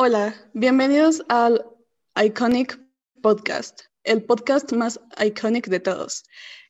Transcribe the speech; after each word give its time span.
Hola, 0.00 0.32
bienvenidos 0.54 1.24
al 1.28 1.66
Iconic 2.14 2.80
Podcast, 3.20 3.80
el 4.04 4.22
podcast 4.22 4.72
más 4.72 5.00
iconic 5.20 5.66
de 5.66 5.80
todos. 5.80 6.22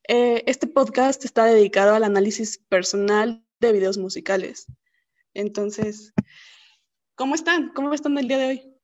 Eh, 0.08 0.42
este 0.46 0.66
podcast 0.66 1.22
está 1.26 1.44
dedicado 1.44 1.94
al 1.94 2.04
análisis 2.04 2.56
personal 2.70 3.44
de 3.60 3.72
videos 3.72 3.98
musicales. 3.98 4.64
Entonces, 5.34 6.14
¿cómo 7.16 7.34
están? 7.34 7.70
¿Cómo 7.74 7.92
están 7.92 8.16
el 8.16 8.28
día 8.28 8.38
de 8.38 8.46
hoy? 8.46 8.80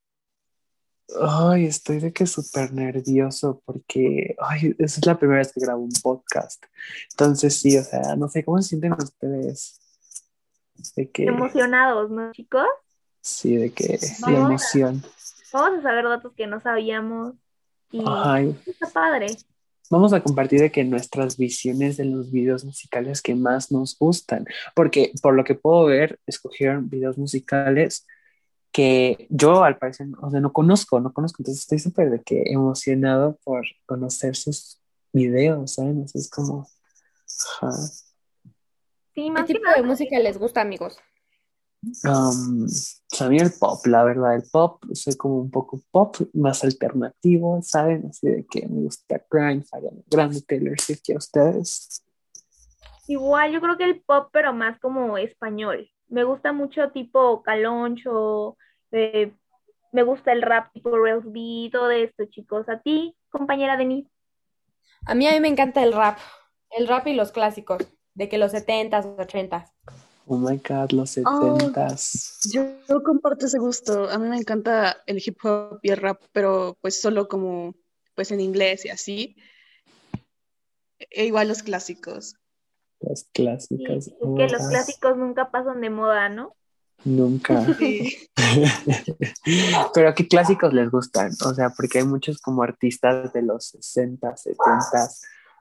Ay, 1.22 1.64
estoy 1.64 2.00
de 2.00 2.12
que 2.12 2.26
súper 2.26 2.70
nervioso 2.74 3.62
porque 3.64 4.36
ay, 4.38 4.76
esa 4.78 5.00
es 5.00 5.06
la 5.06 5.18
primera 5.18 5.38
vez 5.38 5.54
que 5.54 5.60
grabo 5.62 5.82
un 5.82 5.92
podcast. 6.02 6.62
Entonces, 7.12 7.56
sí, 7.56 7.78
o 7.78 7.82
sea, 7.82 8.14
no 8.16 8.28
sé 8.28 8.44
cómo 8.44 8.60
se 8.60 8.68
sienten 8.68 8.92
ustedes. 8.92 9.80
De 10.96 11.10
que, 11.10 11.24
Emocionados, 11.24 12.10
¿no, 12.10 12.30
chicos? 12.32 12.66
Sí, 13.24 13.56
de 13.56 13.72
que 13.72 13.98
la 14.26 14.32
emoción. 14.32 15.02
vamos 15.50 15.78
a 15.78 15.82
saber 15.82 16.04
datos 16.04 16.34
que 16.34 16.46
no 16.46 16.60
sabíamos. 16.60 17.32
Y 17.90 18.04
Ay. 18.06 18.54
está 18.66 18.86
padre. 18.88 19.28
Vamos 19.88 20.12
a 20.12 20.22
compartir 20.22 20.60
de 20.60 20.70
que 20.70 20.84
nuestras 20.84 21.38
visiones 21.38 21.96
de 21.96 22.04
los 22.04 22.30
videos 22.30 22.66
musicales 22.66 23.22
que 23.22 23.34
más 23.34 23.72
nos 23.72 23.98
gustan, 23.98 24.44
porque 24.74 25.12
por 25.22 25.34
lo 25.34 25.42
que 25.42 25.54
puedo 25.54 25.86
ver, 25.86 26.20
escogieron 26.26 26.90
videos 26.90 27.16
musicales 27.16 28.06
que 28.72 29.26
yo 29.30 29.64
al 29.64 29.78
parecer, 29.78 30.08
o 30.20 30.30
sea, 30.30 30.40
no 30.40 30.52
conozco, 30.52 31.00
no 31.00 31.14
conozco, 31.14 31.36
entonces 31.40 31.62
estoy 31.62 31.78
súper 31.78 32.10
de 32.10 32.22
que 32.22 32.42
emocionado 32.46 33.38
por 33.42 33.64
conocer 33.86 34.36
sus 34.36 34.82
videos, 35.14 35.74
¿saben? 35.74 36.04
es 36.12 36.28
como... 36.28 36.68
Sí, 39.14 39.32
¿Qué 39.34 39.54
tipo 39.54 39.70
de 39.74 39.82
música 39.82 40.18
les 40.18 40.36
gusta, 40.36 40.60
amigos? 40.60 40.98
Um, 42.04 42.66
a 43.20 43.28
mí 43.28 43.38
el 43.38 43.52
pop, 43.58 43.84
la 43.86 44.04
verdad, 44.04 44.34
el 44.34 44.44
pop, 44.50 44.82
soy 44.92 45.16
como 45.16 45.38
un 45.38 45.50
poco 45.50 45.80
pop, 45.90 46.16
más 46.32 46.64
alternativo, 46.64 47.60
¿saben? 47.62 48.06
Así 48.10 48.28
de 48.28 48.46
que 48.50 48.66
me 48.66 48.82
gusta 48.82 49.22
Grind, 49.30 49.64
Grande, 50.10 50.42
Taylor 50.42 50.80
Swift, 50.80 51.02
¿y 51.08 51.16
ustedes? 51.16 52.04
Igual, 53.06 53.52
yo 53.52 53.60
creo 53.60 53.76
que 53.76 53.84
el 53.84 54.00
pop, 54.02 54.28
pero 54.32 54.52
más 54.52 54.78
como 54.80 55.18
español. 55.18 55.90
Me 56.08 56.24
gusta 56.24 56.52
mucho 56.52 56.90
tipo 56.90 57.42
Caloncho, 57.42 58.56
eh, 58.92 59.32
me 59.92 60.02
gusta 60.02 60.32
el 60.32 60.42
rap 60.42 60.72
tipo 60.72 60.96
Rails 60.98 61.24
B, 61.26 61.70
todo 61.70 61.90
esto, 61.90 62.24
chicos. 62.26 62.68
¿A 62.68 62.80
ti, 62.80 63.16
compañera 63.30 63.76
Denise? 63.76 64.10
A 65.06 65.14
mí, 65.14 65.26
a 65.26 65.32
mí 65.32 65.40
me 65.40 65.48
encanta 65.48 65.82
el 65.82 65.92
rap, 65.92 66.18
el 66.70 66.88
rap 66.88 67.06
y 67.06 67.14
los 67.14 67.30
clásicos, 67.30 67.86
de 68.14 68.28
que 68.28 68.38
los 68.38 68.52
70s, 68.52 69.16
80s. 69.16 69.70
Oh 70.26 70.38
my 70.38 70.56
god, 70.56 70.90
los 70.92 71.10
setentas. 71.10 72.40
yo, 72.50 73.02
comparto 73.02 73.46
ese 73.46 73.58
gusto. 73.58 74.08
A 74.08 74.18
mí 74.18 74.28
me 74.28 74.38
encanta 74.38 74.96
el 75.06 75.22
hip 75.24 75.38
hop 75.44 75.80
y 75.82 75.90
el 75.90 75.98
rap, 75.98 76.22
pero 76.32 76.78
pues 76.80 77.00
solo 77.00 77.28
como 77.28 77.74
pues 78.14 78.30
en 78.30 78.40
inglés 78.40 78.86
y 78.86 78.88
así. 78.88 79.36
E 81.10 81.26
igual 81.26 81.48
los 81.48 81.62
clásicos. 81.62 82.36
Las 83.00 83.28
clásicas. 83.32 84.08
es 84.08 84.14
que 84.18 84.48
los 84.48 84.68
clásicos 84.68 85.16
nunca 85.16 85.50
pasan 85.50 85.82
de 85.82 85.90
moda, 85.90 86.30
¿no? 86.30 86.56
Nunca. 87.04 87.66
pero 89.94 90.14
¿qué 90.14 90.26
clásicos 90.26 90.72
les 90.72 90.90
gustan? 90.90 91.32
O 91.44 91.52
sea, 91.52 91.70
porque 91.70 91.98
hay 91.98 92.04
muchos 92.04 92.40
como 92.40 92.62
artistas 92.62 93.32
de 93.34 93.42
los 93.42 93.66
60, 93.66 94.36
70. 94.36 94.64
O 94.64 95.08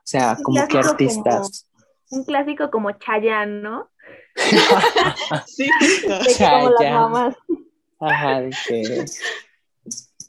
sea, 0.02 0.38
como 0.42 0.66
que 0.66 0.78
artistas. 0.78 1.68
un 2.10 2.24
clásico 2.24 2.70
como 2.70 2.92
Chayanne, 2.92 3.60
¿no? 3.60 3.90
sí, 5.46 5.68
como 6.38 6.70
las 6.70 6.92
mamás. 6.92 7.36
Ajá, 8.00 8.40
de 8.40 8.50
que. 8.66 9.04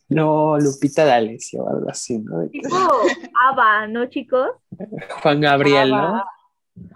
No, 0.08 0.58
Lupita 0.60 1.04
D'Alessio 1.04 1.64
o 1.64 1.70
algo 1.70 1.90
así, 1.90 2.20
¿no? 2.20 2.48
Tipo 2.48 2.76
Ava, 3.50 3.88
¿no, 3.88 4.06
chicos? 4.06 4.50
Juan 5.22 5.42
Gabriel, 5.42 5.90
¿no? 5.90 6.24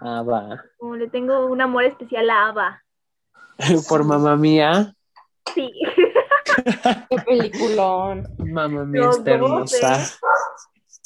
Ava. 0.00 0.64
Como 0.78 0.96
le 0.96 1.08
tengo 1.08 1.46
un 1.46 1.60
amor 1.60 1.84
especial 1.84 2.30
a 2.30 2.48
Ava. 2.48 2.82
Por 3.88 4.04
mamá 4.04 4.36
mía. 4.36 4.94
Sí. 5.54 5.72
Qué 7.10 7.16
peliculón. 7.26 8.28
Mamá 8.38 8.84
mía 8.84 9.10
está 9.10 9.32
hermosa. 9.32 10.06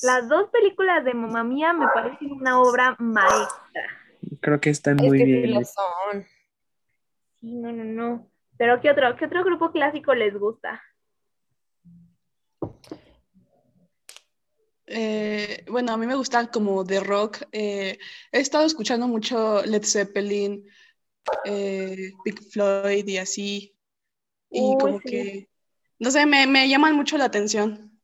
Las 0.03 0.29
dos 0.29 0.51
películas 0.51 1.05
de 1.05 1.15
mamá 1.15 1.45
mía 1.45 1.73
me 1.73 1.87
parecen 1.89 2.33
una 2.33 2.61
obra 2.61 2.95
maestra. 2.99 3.83
Creo 4.41 4.61
que 4.61 4.71
están 4.71 4.97
muy 4.97 5.23
bien. 5.23 5.65
Sí, 7.41 7.55
no, 7.55 7.73
no, 7.73 7.85
no. 7.85 8.31
Pero 8.57 8.81
¿qué 8.81 8.91
otro, 8.91 9.17
qué 9.17 9.27
otro 9.27 9.45
grupo 9.45 9.73
clásico 9.73 10.15
les 10.15 10.37
gusta? 10.39 10.83
Eh, 14.87 15.65
bueno, 15.69 15.93
a 15.93 15.97
mí 15.97 16.07
me 16.07 16.15
gusta 16.15 16.51
como 16.51 16.84
de 16.84 17.01
rock. 17.01 17.39
Eh, 17.53 17.99
he 18.33 18.41
estado 18.41 18.65
escuchando 18.65 19.09
mucho 19.09 19.63
Led 19.65 19.83
Zeppelin, 19.84 20.65
eh, 21.45 22.13
Pink 22.23 22.43
Floyd 22.51 23.07
y 23.07 23.19
así. 23.19 23.77
Y 24.51 24.77
como 24.79 25.01
que, 25.01 25.49
no 25.99 26.11
sé, 26.11 26.27
me, 26.27 26.47
me, 26.47 26.69
llaman 26.69 26.95
mucho 26.95 27.19
la 27.19 27.25
atención. 27.25 27.99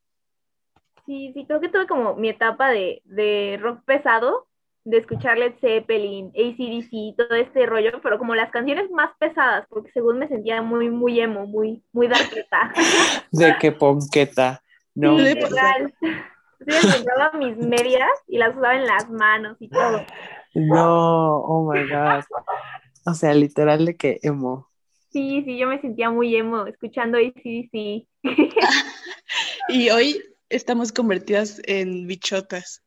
Sí, 1.07 1.33
sí, 1.33 1.45
creo 1.47 1.61
que 1.61 1.69
tuve 1.69 1.87
como 1.87 2.17
mi 2.17 2.29
etapa 2.29 2.71
de, 2.71 3.03
de 3.05 3.59
rock 3.61 3.85
pesado, 3.85 4.49
de 4.85 4.99
escuchar 4.99 5.39
Led 5.39 5.55
Zeppelin, 5.61 6.29
ACDC, 6.29 7.17
todo 7.17 7.37
este 7.37 7.67
rollo, 7.67 8.01
pero 8.03 8.19
como 8.19 8.35
las 8.35 8.51
canciones 8.51 8.91
más 8.91 9.11
pesadas, 9.19 9.67
porque 9.69 9.91
según 9.93 10.19
me 10.19 10.29
sentía 10.29 10.63
muy, 10.63 10.91
muy 10.91 11.21
emo, 11.21 11.47
muy, 11.47 11.83
muy 11.93 12.09
darketa. 12.09 12.73
De 13.31 13.57
qué 13.61 13.73
ponqueta. 13.73 14.63
No. 14.95 15.19
Sí, 15.19 15.25
literal. 15.25 15.95
Sí, 16.01 16.89
me 17.33 17.39
mis 17.39 17.57
medias 17.57 18.11
y 18.27 18.39
las 18.39 18.51
usaba 18.51 18.77
en 18.77 18.87
las 18.87 19.09
manos 19.09 19.57
y 19.61 19.69
todo. 19.69 20.05
No, 20.55 21.39
oh 21.39 21.73
my 21.73 21.89
god. 21.89 22.25
O 23.07 23.15
sea, 23.15 23.33
literal 23.33 23.87
de 23.87 23.97
que 23.97 24.19
emo. 24.23 24.69
Sí, 25.11 25.43
sí, 25.45 25.59
yo 25.59 25.69
me 25.69 25.81
sentía 25.81 26.11
muy 26.11 26.37
emo 26.37 26.67
escuchando 26.67 27.19
ACDC. 27.19 28.07
y 29.69 29.91
hoy 29.91 30.23
estamos 30.49 30.93
convertidas 30.93 31.63
en 31.65 32.07
bichotas. 32.07 32.83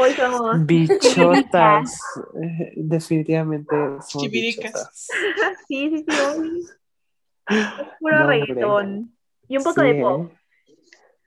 Hoy 0.00 0.12
somos 0.12 0.64
bichotas. 0.64 2.00
Eh, 2.40 2.72
definitivamente 2.76 3.74
son 4.06 4.30
bichotas. 4.30 5.08
Sí, 5.66 5.90
sí, 5.90 6.04
sí. 6.08 6.16
Hoy. 6.38 6.66
Es 7.48 7.66
puro 7.98 8.26
reggaetón. 8.26 9.16
Y 9.48 9.56
un 9.56 9.64
poco 9.64 9.82
de 9.82 9.94
pop. 10.00 10.20
Un 10.20 10.30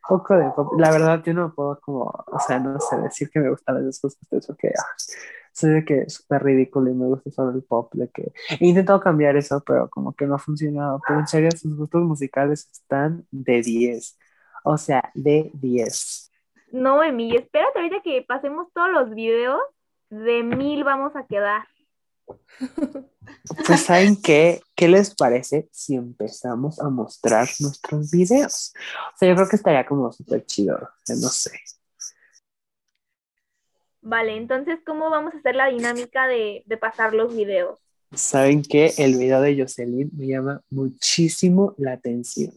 poco 0.07 0.35
de 0.35 0.49
pop. 0.51 0.73
La 0.79 0.91
verdad, 0.91 1.21
yo 1.25 1.33
no 1.33 1.53
puedo 1.53 1.79
como, 1.81 2.03
o 2.03 2.39
sea, 2.39 2.59
no 2.59 2.79
sé, 2.79 2.97
decir 2.97 3.29
que 3.29 3.39
me 3.39 3.49
gustan 3.49 3.75
las 3.75 3.85
dos 3.85 3.99
cosas, 3.99 4.19
eso 4.31 4.55
que 4.55 4.69
ah, 4.69 4.85
soy 5.51 5.71
de 5.71 5.85
que 5.85 6.01
es 6.01 6.13
súper 6.13 6.43
ridículo 6.43 6.89
y 6.89 6.93
me 6.93 7.07
gusta 7.07 7.29
solo 7.31 7.51
el 7.51 7.63
pop, 7.63 7.93
de 7.93 8.09
que 8.09 8.31
he 8.59 8.67
intentado 8.67 8.99
cambiar 8.99 9.35
eso, 9.35 9.61
pero 9.65 9.89
como 9.89 10.13
que 10.13 10.25
no 10.25 10.35
ha 10.35 10.39
funcionado. 10.39 11.01
Pero 11.05 11.19
en 11.19 11.27
serio, 11.27 11.49
sus 11.51 11.75
gustos 11.75 12.03
musicales 12.03 12.69
están 12.71 13.25
de 13.31 13.61
10. 13.61 14.17
O 14.63 14.77
sea, 14.77 15.11
de 15.13 15.51
10. 15.55 16.30
No, 16.71 17.03
Emi, 17.03 17.35
espérate 17.35 17.79
ahorita 17.79 18.01
que 18.01 18.21
pasemos 18.21 18.67
todos 18.73 18.91
los 18.91 19.13
videos, 19.13 19.59
de 20.09 20.43
mil 20.43 20.83
vamos 20.83 21.15
a 21.15 21.25
quedar. 21.25 21.67
Pues 23.65 23.81
saben 23.81 24.15
qué, 24.21 24.61
¿qué 24.75 24.87
les 24.87 25.13
parece 25.13 25.67
si 25.71 25.95
empezamos 25.95 26.79
a 26.79 26.89
mostrar 26.89 27.47
nuestros 27.59 28.09
videos? 28.11 28.73
O 29.13 29.17
sea, 29.17 29.29
yo 29.29 29.35
creo 29.35 29.49
que 29.49 29.55
estaría 29.57 29.85
como 29.85 30.11
súper 30.11 30.45
chido, 30.45 30.77
no 31.07 31.27
sé. 31.29 31.51
Vale, 34.01 34.35
entonces, 34.35 34.79
¿cómo 34.85 35.09
vamos 35.09 35.33
a 35.33 35.37
hacer 35.37 35.55
la 35.55 35.67
dinámica 35.67 36.27
de, 36.27 36.63
de 36.65 36.77
pasar 36.77 37.13
los 37.13 37.35
videos? 37.35 37.79
Saben 38.13 38.63
que 38.63 38.93
el 38.97 39.17
video 39.17 39.41
de 39.41 39.61
Jocelyn 39.61 40.09
me 40.17 40.27
llama 40.27 40.61
muchísimo 40.69 41.75
la 41.77 41.93
atención. 41.93 42.53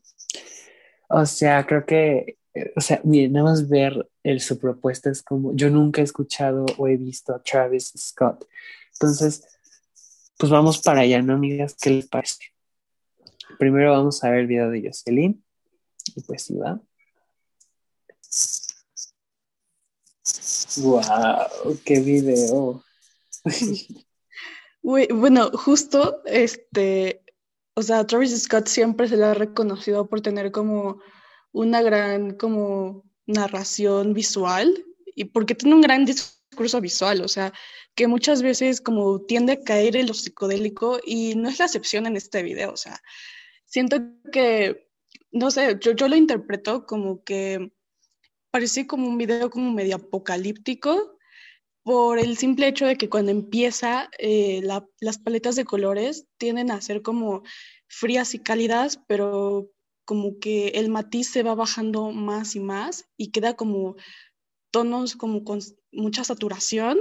O 1.08 1.26
sea, 1.26 1.66
creo 1.66 1.84
que 1.84 2.38
o 2.76 2.80
sea, 2.80 3.00
miren, 3.04 3.32
nada 3.32 3.50
más 3.50 3.68
ver 3.68 4.08
su 4.38 4.58
propuesta 4.58 5.10
es 5.10 5.22
como, 5.22 5.54
yo 5.54 5.70
nunca 5.70 6.00
he 6.00 6.04
escuchado 6.04 6.66
o 6.78 6.86
he 6.86 6.96
visto 6.96 7.34
a 7.34 7.42
Travis 7.42 7.92
Scott. 7.96 8.46
Entonces, 8.92 9.44
pues 10.38 10.50
vamos 10.50 10.78
para 10.80 11.00
allá, 11.00 11.20
¿no, 11.20 11.34
amigas? 11.34 11.76
¿Qué 11.80 11.90
les 11.90 12.06
parece? 12.06 12.52
Primero 13.58 13.92
vamos 13.92 14.22
a 14.22 14.30
ver 14.30 14.40
el 14.40 14.46
video 14.46 14.70
de 14.70 14.82
Jocelyn. 14.86 15.44
Y 16.14 16.20
pues 16.22 16.42
sí 16.42 16.54
va. 16.54 16.80
¡Wow! 20.76 21.78
¡Qué 21.84 22.00
video! 22.00 22.84
bueno, 24.82 25.50
justo, 25.52 26.22
este, 26.24 27.22
o 27.74 27.82
sea, 27.82 28.06
Travis 28.06 28.42
Scott 28.42 28.66
siempre 28.66 29.08
se 29.08 29.16
le 29.16 29.24
ha 29.24 29.34
reconocido 29.34 30.06
por 30.06 30.20
tener 30.20 30.50
como 30.52 31.00
una 31.54 31.82
gran 31.82 32.34
como 32.34 33.04
narración 33.26 34.12
visual 34.12 34.84
y 35.14 35.24
porque 35.26 35.54
tiene 35.54 35.76
un 35.76 35.80
gran 35.80 36.04
discurso 36.04 36.80
visual, 36.80 37.22
o 37.22 37.28
sea, 37.28 37.52
que 37.94 38.08
muchas 38.08 38.42
veces 38.42 38.80
como 38.80 39.20
tiende 39.20 39.52
a 39.52 39.60
caer 39.60 39.96
en 39.96 40.08
lo 40.08 40.14
psicodélico 40.14 40.98
y 41.06 41.36
no 41.36 41.48
es 41.48 41.60
la 41.60 41.66
excepción 41.66 42.06
en 42.06 42.16
este 42.16 42.42
video, 42.42 42.72
o 42.72 42.76
sea, 42.76 43.00
siento 43.64 43.98
que 44.32 44.90
no 45.30 45.50
sé, 45.50 45.78
yo, 45.80 45.92
yo 45.92 46.08
lo 46.08 46.16
interpreto 46.16 46.86
como 46.86 47.22
que 47.24 47.72
parece 48.50 48.86
como 48.86 49.08
un 49.08 49.16
video 49.18 49.48
como 49.48 49.72
medio 49.72 49.96
apocalíptico 49.96 51.18
por 51.84 52.18
el 52.18 52.36
simple 52.36 52.68
hecho 52.68 52.86
de 52.86 52.96
que 52.96 53.08
cuando 53.08 53.30
empieza 53.30 54.10
eh, 54.18 54.62
las 55.00 55.18
paletas 55.18 55.54
de 55.54 55.64
colores 55.64 56.26
tienden 56.36 56.70
a 56.70 56.80
ser 56.80 57.02
como 57.02 57.42
frías 57.86 58.34
y 58.34 58.38
cálidas, 58.40 59.00
pero 59.06 59.70
como 60.04 60.38
que 60.38 60.68
el 60.68 60.88
matiz 60.88 61.30
se 61.30 61.42
va 61.42 61.54
bajando 61.54 62.10
más 62.12 62.56
y 62.56 62.60
más 62.60 63.06
y 63.16 63.30
queda 63.30 63.54
como 63.54 63.96
tonos 64.70 65.16
como 65.16 65.44
con 65.44 65.60
mucha 65.92 66.24
saturación, 66.24 66.98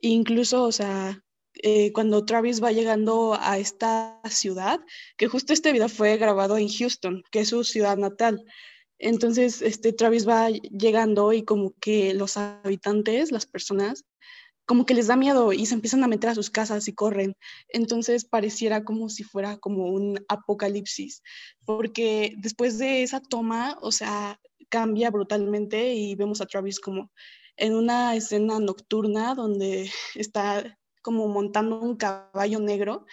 incluso, 0.00 0.64
o 0.64 0.72
sea, 0.72 1.24
eh, 1.62 1.92
cuando 1.92 2.24
Travis 2.24 2.62
va 2.62 2.72
llegando 2.72 3.36
a 3.40 3.58
esta 3.58 4.20
ciudad, 4.28 4.80
que 5.16 5.26
justo 5.26 5.52
este 5.52 5.72
video 5.72 5.88
fue 5.88 6.18
grabado 6.18 6.58
en 6.58 6.68
Houston, 6.68 7.22
que 7.30 7.40
es 7.40 7.48
su 7.48 7.64
ciudad 7.64 7.96
natal. 7.96 8.44
Entonces, 8.98 9.62
este 9.62 9.92
Travis 9.92 10.28
va 10.28 10.50
llegando 10.50 11.32
y 11.32 11.42
como 11.44 11.74
que 11.80 12.14
los 12.14 12.36
habitantes, 12.36 13.32
las 13.32 13.46
personas, 13.46 14.04
como 14.66 14.84
que 14.84 14.94
les 14.94 15.06
da 15.06 15.16
miedo 15.16 15.52
y 15.52 15.64
se 15.66 15.74
empiezan 15.74 16.04
a 16.04 16.08
meter 16.08 16.30
a 16.30 16.34
sus 16.34 16.50
casas 16.50 16.88
y 16.88 16.94
corren. 16.94 17.36
Entonces 17.68 18.24
pareciera 18.24 18.84
como 18.84 19.08
si 19.08 19.22
fuera 19.22 19.56
como 19.58 19.86
un 19.86 20.24
apocalipsis, 20.28 21.22
porque 21.64 22.34
después 22.38 22.78
de 22.78 23.02
esa 23.02 23.20
toma, 23.20 23.78
o 23.80 23.92
sea, 23.92 24.40
cambia 24.68 25.10
brutalmente 25.10 25.94
y 25.94 26.14
vemos 26.16 26.40
a 26.40 26.46
Travis 26.46 26.80
como 26.80 27.12
en 27.56 27.74
una 27.74 28.14
escena 28.16 28.58
nocturna 28.58 29.34
donde 29.34 29.90
está 30.14 30.78
como 31.02 31.28
montando 31.28 31.80
un 31.80 31.96
caballo 31.96 32.58
negro 32.58 33.06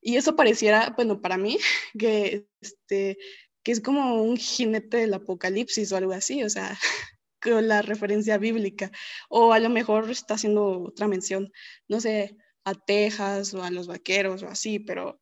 y 0.00 0.16
eso 0.16 0.36
pareciera, 0.36 0.92
bueno, 0.96 1.20
para 1.20 1.36
mí, 1.36 1.58
que, 1.98 2.46
este, 2.60 3.18
que 3.64 3.72
es 3.72 3.80
como 3.80 4.22
un 4.22 4.36
jinete 4.36 4.98
del 4.98 5.14
apocalipsis 5.14 5.90
o 5.90 5.96
algo 5.96 6.12
así, 6.12 6.42
o 6.44 6.50
sea, 6.50 6.78
la 7.46 7.82
referencia 7.82 8.38
bíblica, 8.38 8.90
o 9.28 9.52
a 9.52 9.58
lo 9.58 9.70
mejor 9.70 10.10
está 10.10 10.34
haciendo 10.34 10.82
otra 10.82 11.08
mención, 11.08 11.52
no 11.88 12.00
sé, 12.00 12.36
a 12.64 12.74
Texas 12.74 13.54
o 13.54 13.62
a 13.62 13.70
los 13.70 13.86
vaqueros 13.86 14.42
o 14.42 14.48
así, 14.48 14.78
pero, 14.78 15.20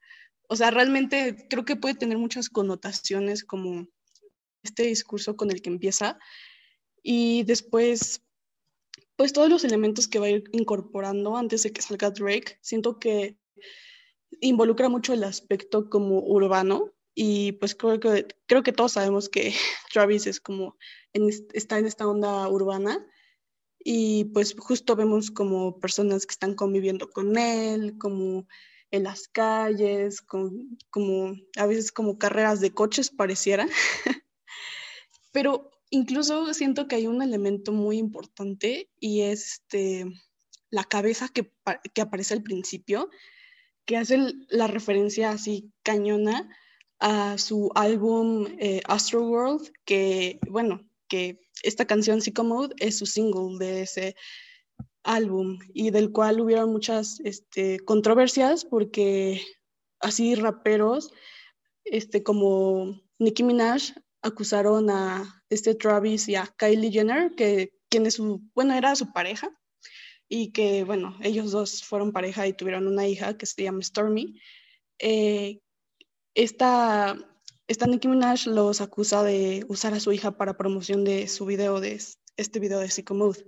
o 0.49 0.56
sea, 0.56 0.71
realmente 0.71 1.47
creo 1.49 1.65
que 1.65 1.76
puede 1.76 1.94
tener 1.94 2.19
muchas 2.19 2.49
connotaciones 2.49 3.44
como 3.44 3.87
este 4.62 4.85
discurso 4.85 5.37
con 5.37 5.50
el 5.50 5.61
que 5.61 5.71
empieza 5.71 6.19
y 7.03 7.43
después, 7.43 8.23
pues 9.17 9.32
todos 9.32 9.50
los 9.50 9.62
elementos 9.65 10.09
que 10.09 10.19
va 10.19 10.26
a 10.26 10.31
ir 10.31 10.44
incorporando 10.53 11.37
antes 11.37 11.62
de 11.62 11.73
que 11.73 11.82
salga 11.82 12.11
Drake, 12.11 12.59
siento 12.62 12.99
que 12.99 13.37
involucra 14.41 14.88
mucho 14.88 15.12
el 15.12 15.25
aspecto 15.25 15.91
como 15.91 16.21
urbano 16.21 16.93
y 17.14 17.52
pues 17.52 17.75
creo 17.75 18.00
que, 18.00 18.26
creo 18.46 18.62
que 18.62 18.72
todos 18.72 18.93
sabemos 18.93 19.28
que 19.28 19.55
Travis 19.93 20.26
es 20.26 20.40
como 20.40 20.76
está 21.52 21.78
en 21.78 21.87
esta 21.87 22.08
onda 22.08 22.49
urbana 22.49 23.06
y 23.78 24.25
pues 24.26 24.55
justo 24.58 24.96
vemos 24.96 25.31
como 25.31 25.78
personas 25.78 26.26
que 26.26 26.32
están 26.32 26.55
conviviendo 26.55 27.11
con 27.11 27.37
él, 27.37 27.99
como 27.99 28.49
en 28.90 29.05
las 29.05 29.28
calles, 29.28 30.22
con, 30.22 30.78
como 30.90 31.34
a 31.56 31.66
veces 31.66 31.93
como 31.93 32.19
carreras 32.19 32.61
de 32.61 32.72
coches 32.72 33.11
pareciera. 33.11 33.69
Pero 35.32 35.70
incluso 35.90 36.52
siento 36.55 36.88
que 36.88 36.96
hay 36.96 37.06
un 37.06 37.22
elemento 37.22 37.72
muy 37.72 37.99
importante 37.99 38.88
y 38.99 39.22
es 39.22 39.52
este, 39.52 40.06
la 40.70 40.84
cabeza 40.84 41.28
que, 41.28 41.52
que 41.93 42.00
aparece 42.00 42.34
al 42.34 42.43
principio, 42.43 43.11
que 43.84 43.99
hace 43.99 44.19
la 44.49 44.66
referencia 44.66 45.31
así 45.31 45.70
cañona 45.82 46.49
a 47.00 47.38
su 47.38 47.70
álbum 47.75 48.46
eh, 48.58 48.81
Astro 48.87 49.23
World, 49.23 49.70
que 49.85 50.38
bueno, 50.49 50.88
que 51.08 51.41
esta 51.62 51.87
canción 51.87 52.20
Psycho 52.20 52.44
Mode 52.44 52.75
es 52.79 52.99
su 52.99 53.06
single 53.06 53.58
de 53.58 53.82
ese 53.82 54.17
álbum 55.02 55.58
y 55.73 55.91
del 55.91 56.12
cual 56.12 56.41
hubieron 56.41 56.73
muchas 56.73 57.20
este, 57.25 57.79
controversias 57.81 58.64
porque 58.64 59.43
así 60.00 60.35
raperos 60.35 61.12
este, 61.85 62.23
como 62.23 63.00
Nicki 63.19 63.43
Minaj 63.43 63.93
acusaron 64.23 64.88
a 64.90 65.44
este 65.50 65.75
Travis 65.75 66.29
y 66.29 66.35
a 66.35 66.47
Kylie 66.56 66.90
Jenner, 66.90 67.35
que 67.35 67.75
quien 67.90 68.06
es 68.06 68.14
su, 68.14 68.40
bueno, 68.55 68.75
era 68.75 68.97
su 68.97 69.12
pareja, 69.12 69.50
y 70.29 70.52
que, 70.52 70.85
bueno, 70.85 71.17
ellos 71.23 71.52
dos 71.52 71.85
fueron 71.85 72.12
pareja 72.12 72.47
y 72.47 72.55
tuvieron 72.55 72.87
una 72.87 73.06
hija 73.06 73.37
que 73.37 73.47
se 73.47 73.62
llama 73.62 73.82
Stormy. 73.82 74.40
Eh, 74.99 75.61
esta, 76.34 77.16
esta 77.69 77.86
Nicki 77.86 78.08
Minaj 78.08 78.46
los 78.46 78.81
acusa 78.81 79.22
de 79.22 79.64
usar 79.69 79.94
a 79.94 80.00
su 80.00 80.12
hija 80.12 80.32
para 80.32 80.56
promoción 80.56 81.04
de 81.04 81.28
su 81.28 81.46
video, 81.46 81.81
de 81.81 82.00
este 82.36 82.60
video 82.60 82.81
de 82.81 82.90
Psycho 82.90 83.14
Mode. 83.14 83.44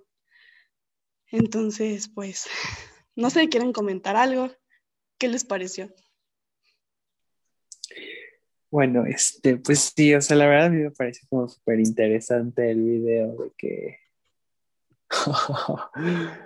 Entonces, 1.31 2.09
pues, 2.09 2.47
no 3.17 3.31
sé, 3.31 3.49
¿quieren 3.49 3.73
comentar 3.73 4.17
algo? 4.17 4.51
¿Qué 5.19 5.29
les 5.29 5.45
pareció? 5.45 5.93
Bueno, 8.71 9.07
este, 9.07 9.57
pues 9.57 9.93
sí, 9.97 10.15
o 10.15 10.21
sea, 10.21 10.37
la 10.37 10.47
verdad 10.47 10.67
a 10.67 10.71
mí 10.71 10.83
me 10.83 10.91
parece 10.91 11.27
como 11.29 11.49
súper 11.49 11.81
interesante 11.81 12.71
el 12.71 12.83
video 12.83 13.37
de 13.37 13.53
que... 13.57 13.99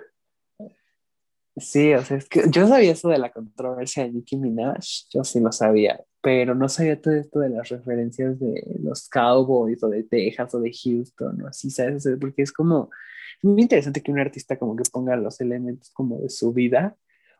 sí, 1.55 1.93
o 1.93 2.03
sea, 2.03 2.17
es 2.17 2.27
que 2.27 2.43
yo 2.49 2.67
sabía 2.67 2.91
eso 2.91 3.09
de 3.09 3.17
la 3.17 3.31
controversia 3.31 4.03
de 4.03 4.11
Nicki 4.11 4.37
Minaj, 4.37 4.83
yo 5.11 5.23
sí 5.23 5.39
lo 5.39 5.51
sabía, 5.51 6.03
pero 6.21 6.55
no 6.55 6.69
sabía 6.69 7.01
todo 7.01 7.15
esto 7.15 7.39
de 7.39 7.49
las 7.49 7.69
referencias 7.69 8.39
de 8.39 8.77
los 8.81 9.09
Cowboys 9.09 9.83
o 9.83 9.89
de 9.89 10.03
Texas 10.03 10.53
o 10.55 10.59
de 10.59 10.71
Houston 10.71 11.41
o 11.41 11.47
así, 11.47 11.69
¿sabes? 11.69 12.07
porque 12.19 12.43
es 12.43 12.51
como 12.51 12.89
muy 13.43 13.61
interesante 13.61 14.01
que 14.01 14.11
un 14.11 14.19
artista 14.19 14.57
como 14.57 14.75
que 14.75 14.83
ponga 14.91 15.15
los 15.15 15.41
elementos 15.41 15.89
como 15.91 16.19
de 16.19 16.29
su 16.29 16.53
vida 16.53 16.95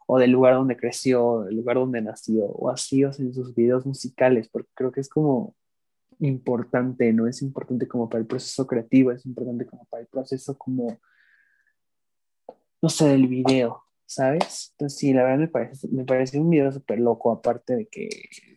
o 0.07 0.19
del 0.19 0.31
lugar 0.31 0.55
donde 0.55 0.77
creció, 0.77 1.43
del 1.43 1.55
lugar 1.55 1.77
donde 1.77 2.01
nació 2.01 2.45
o 2.45 2.69
así, 2.69 3.03
o 3.05 3.13
sea, 3.13 3.25
en 3.25 3.33
sus 3.33 3.55
videos 3.55 3.85
musicales, 3.85 4.49
porque 4.49 4.69
creo 4.73 4.91
que 4.91 5.01
es 5.01 5.09
como 5.09 5.55
importante, 6.19 7.13
¿no? 7.13 7.27
Es 7.27 7.41
importante 7.41 7.87
como 7.87 8.09
para 8.09 8.21
el 8.21 8.27
proceso 8.27 8.67
creativo, 8.67 9.11
es 9.11 9.25
importante 9.25 9.65
como 9.65 9.85
para 9.85 10.01
el 10.01 10.07
proceso 10.07 10.57
como, 10.57 10.99
no 12.81 12.89
sé, 12.89 13.07
del 13.07 13.27
video, 13.27 13.83
¿sabes? 14.11 14.73
Entonces 14.73 14.99
sí, 14.99 15.13
la 15.13 15.23
verdad 15.23 15.39
me 15.39 15.47
parece, 15.47 15.87
me 15.89 16.03
parece 16.03 16.39
un 16.39 16.49
video 16.49 16.71
súper 16.71 16.99
loco, 16.99 17.31
aparte 17.31 17.75
de 17.75 17.87
que 17.87 18.09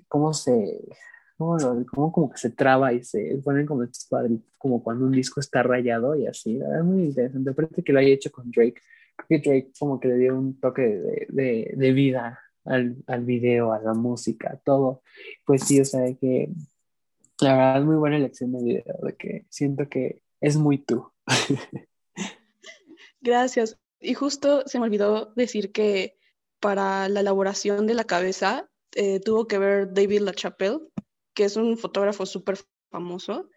cómo 0.09 0.35
se, 0.35 0.81
cómo, 1.39 1.57
cómo, 1.87 2.13
como 2.13 2.31
que 2.31 2.39
se 2.39 2.51
traba 2.51 2.93
y 2.93 3.05
se 3.05 3.41
ponen 3.45 3.65
como 3.65 3.85
estos 3.85 4.07
cuadritos, 4.09 4.53
como 4.59 4.83
cuando 4.83 5.07
un 5.07 5.13
disco 5.13 5.39
está 5.41 5.63
rayado 5.63 6.17
y 6.17 6.27
así, 6.27 6.59
la 6.59 6.67
verdad 6.67 6.81
es 6.81 6.87
muy 6.87 7.03
interesante, 7.05 7.51
aparte 7.51 7.85
que 7.85 7.93
lo 7.93 8.01
haya 8.01 8.09
hecho 8.09 8.33
con 8.33 8.51
Drake, 8.51 8.81
creo 9.17 9.43
que 9.43 9.49
Drake 9.49 9.73
como 9.79 10.01
que 10.01 10.09
le 10.09 10.17
dio 10.17 10.37
un 10.37 10.59
toque 10.59 10.83
de, 10.83 11.27
de, 11.29 11.75
de 11.77 11.93
vida 11.93 12.41
al, 12.65 12.97
al, 13.07 13.25
video, 13.25 13.73
a 13.73 13.81
la 13.81 13.95
música, 13.95 14.61
todo, 14.65 15.03
pues 15.47 15.63
sí, 15.63 15.81
o 15.81 15.85
sea, 15.85 16.13
que 16.15 16.51
la 17.41 17.57
verdad 17.57 17.79
es 17.79 17.85
muy 17.85 17.97
buena 17.97 18.17
elección 18.17 18.53
de 18.53 18.65
video, 18.65 18.99
de 19.03 19.15
que 19.15 19.47
siento 19.51 19.89
que 19.89 20.23
es 20.41 20.57
muy 20.57 20.79
tú. 20.79 21.13
Gracias. 23.21 23.79
Y 24.05 24.15
justo 24.15 24.63
se 24.67 24.79
me 24.79 24.85
olvidó 24.85 25.33
decir 25.35 25.73
que 25.73 26.19
para 26.61 27.09
la 27.09 27.21
elaboración 27.21 27.87
de 27.87 27.95
la 27.95 28.05
cabeza 28.05 28.71
eh, 28.95 29.19
tuvo 29.21 29.47
que 29.47 29.59
ver 29.59 29.93
David 29.93 30.21
LaChapelle, 30.21 30.81
que 31.35 31.45
es 31.45 31.57
un 31.57 31.79
fotógrafo 31.79 32.27
súper 32.27 32.59
famoso. 32.91 33.49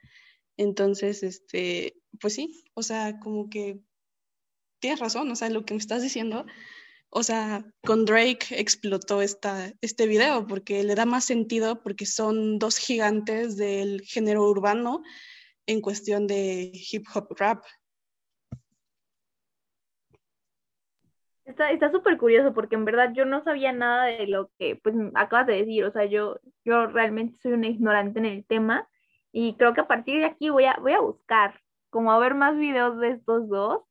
Entonces, 0.56 1.22
este, 1.22 2.02
pues 2.20 2.34
sí, 2.34 2.64
o 2.74 2.82
sea, 2.82 3.20
como 3.20 3.50
que 3.50 3.82
tienes 4.80 5.00
razón, 5.00 5.30
o 5.30 5.36
sea, 5.36 5.50
lo 5.50 5.66
que 5.66 5.74
me 5.74 5.80
estás 5.80 6.02
diciendo, 6.02 6.46
o 7.10 7.24
sea, 7.24 7.66
con 7.86 8.06
Drake 8.06 8.48
explotó 8.52 9.22
esta, 9.22 9.74
este 9.82 10.08
video 10.08 10.48
porque 10.48 10.84
le 10.84 10.96
da 10.96 11.06
más 11.06 11.26
sentido 11.26 11.84
porque 11.84 12.06
son 12.06 12.58
dos 12.58 12.78
gigantes 12.78 13.58
del 13.58 14.02
género 14.02 14.50
urbano 14.50 15.04
en 15.66 15.82
cuestión 15.82 16.26
de 16.26 16.72
hip 16.74 17.06
hop 17.14 17.36
rap. 17.38 17.64
Está 21.48 21.90
súper 21.92 22.18
curioso 22.18 22.54
porque 22.54 22.76
en 22.76 22.84
verdad 22.84 23.14
yo 23.14 23.24
no 23.24 23.42
sabía 23.42 23.72
nada 23.72 24.06
de 24.06 24.28
lo 24.28 24.50
que 24.60 24.76
pues 24.76 24.94
acabas 25.16 25.48
de 25.48 25.56
decir, 25.56 25.86
o 25.86 25.92
sea, 25.92 26.04
yo, 26.04 26.40
yo 26.66 26.88
realmente 26.88 27.38
soy 27.42 27.54
una 27.54 27.68
ignorante 27.68 28.20
en 28.20 28.26
el 28.26 28.46
tema 28.46 28.88
y 29.32 29.56
creo 29.56 29.74
que 29.74 29.80
a 29.82 29.88
partir 29.88 30.20
de 30.20 30.26
aquí 30.26 30.50
voy 30.50 30.66
a, 30.66 30.76
voy 30.82 30.92
a 30.92 31.00
buscar 31.00 31.62
como 31.90 32.12
a 32.12 32.20
ver 32.20 32.36
más 32.36 32.58
videos 32.58 33.00
de 33.00 33.12
estos 33.12 33.48
dos, 33.48 33.84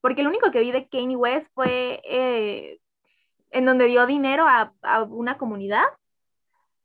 porque 0.00 0.20
el 0.20 0.28
único 0.28 0.52
que 0.52 0.60
vi 0.60 0.70
de 0.70 0.88
Kanye 0.88 1.16
West 1.16 1.48
fue 1.52 2.00
eh, 2.04 2.78
en 3.50 3.66
donde 3.66 3.86
dio 3.86 4.06
dinero 4.06 4.46
a, 4.46 4.72
a, 4.82 5.02
una 5.02 5.36
comunidad, 5.36 5.84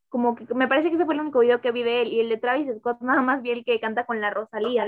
como 0.09 0.35
que 0.35 0.51
me 0.55 0.67
parece 0.67 0.89
que 0.89 0.95
ese 0.95 1.05
fue 1.05 1.13
el 1.13 1.21
único 1.21 1.39
video 1.39 1.61
que 1.61 1.71
vi 1.71 1.83
de 1.83 2.01
él 2.01 2.07
y 2.13 2.19
el 2.21 2.29
de 2.29 2.37
Travis 2.37 2.75
Scott 2.79 2.99
nada 3.01 3.21
más 3.21 3.43
vi 3.43 3.51
el 3.51 3.63
que 3.63 3.79
canta 3.79 4.05
con 4.05 4.21
la 4.21 4.31
Rosalía. 4.31 4.87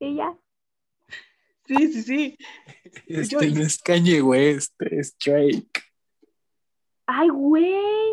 Y 0.00 0.16
ya. 0.16 0.34
Sí, 1.64 1.92
sí, 1.92 2.02
sí. 2.02 2.38
Este 3.06 3.50
no 3.50 3.62
es 3.62 3.80
Kanye 3.80 4.20
West, 4.22 4.74
es 4.82 5.16
Drake. 5.18 5.82
Ay, 7.06 7.28
güey. 7.28 8.12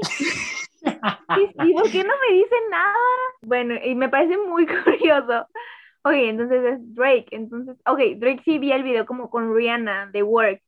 ¿Y 0.82 1.74
por 1.74 1.92
qué 1.92 2.04
no 2.04 2.14
me 2.30 2.36
dicen 2.36 2.70
nada? 2.70 2.94
Bueno, 3.42 3.76
y 3.84 3.96
me 3.96 4.10
parece 4.10 4.38
muy 4.38 4.66
curioso. 4.84 5.48
Ok, 6.04 6.14
entonces 6.14 6.64
es 6.74 6.96
Drake. 6.96 7.28
Entonces, 7.32 7.76
ok, 7.86 8.00
Drake 8.18 8.42
sí 8.46 8.60
vi 8.60 8.72
el 8.72 8.84
video 8.84 9.06
como 9.06 9.30
con 9.30 9.56
Rihanna 9.56 10.08
de 10.08 10.24
Work. 10.24 10.62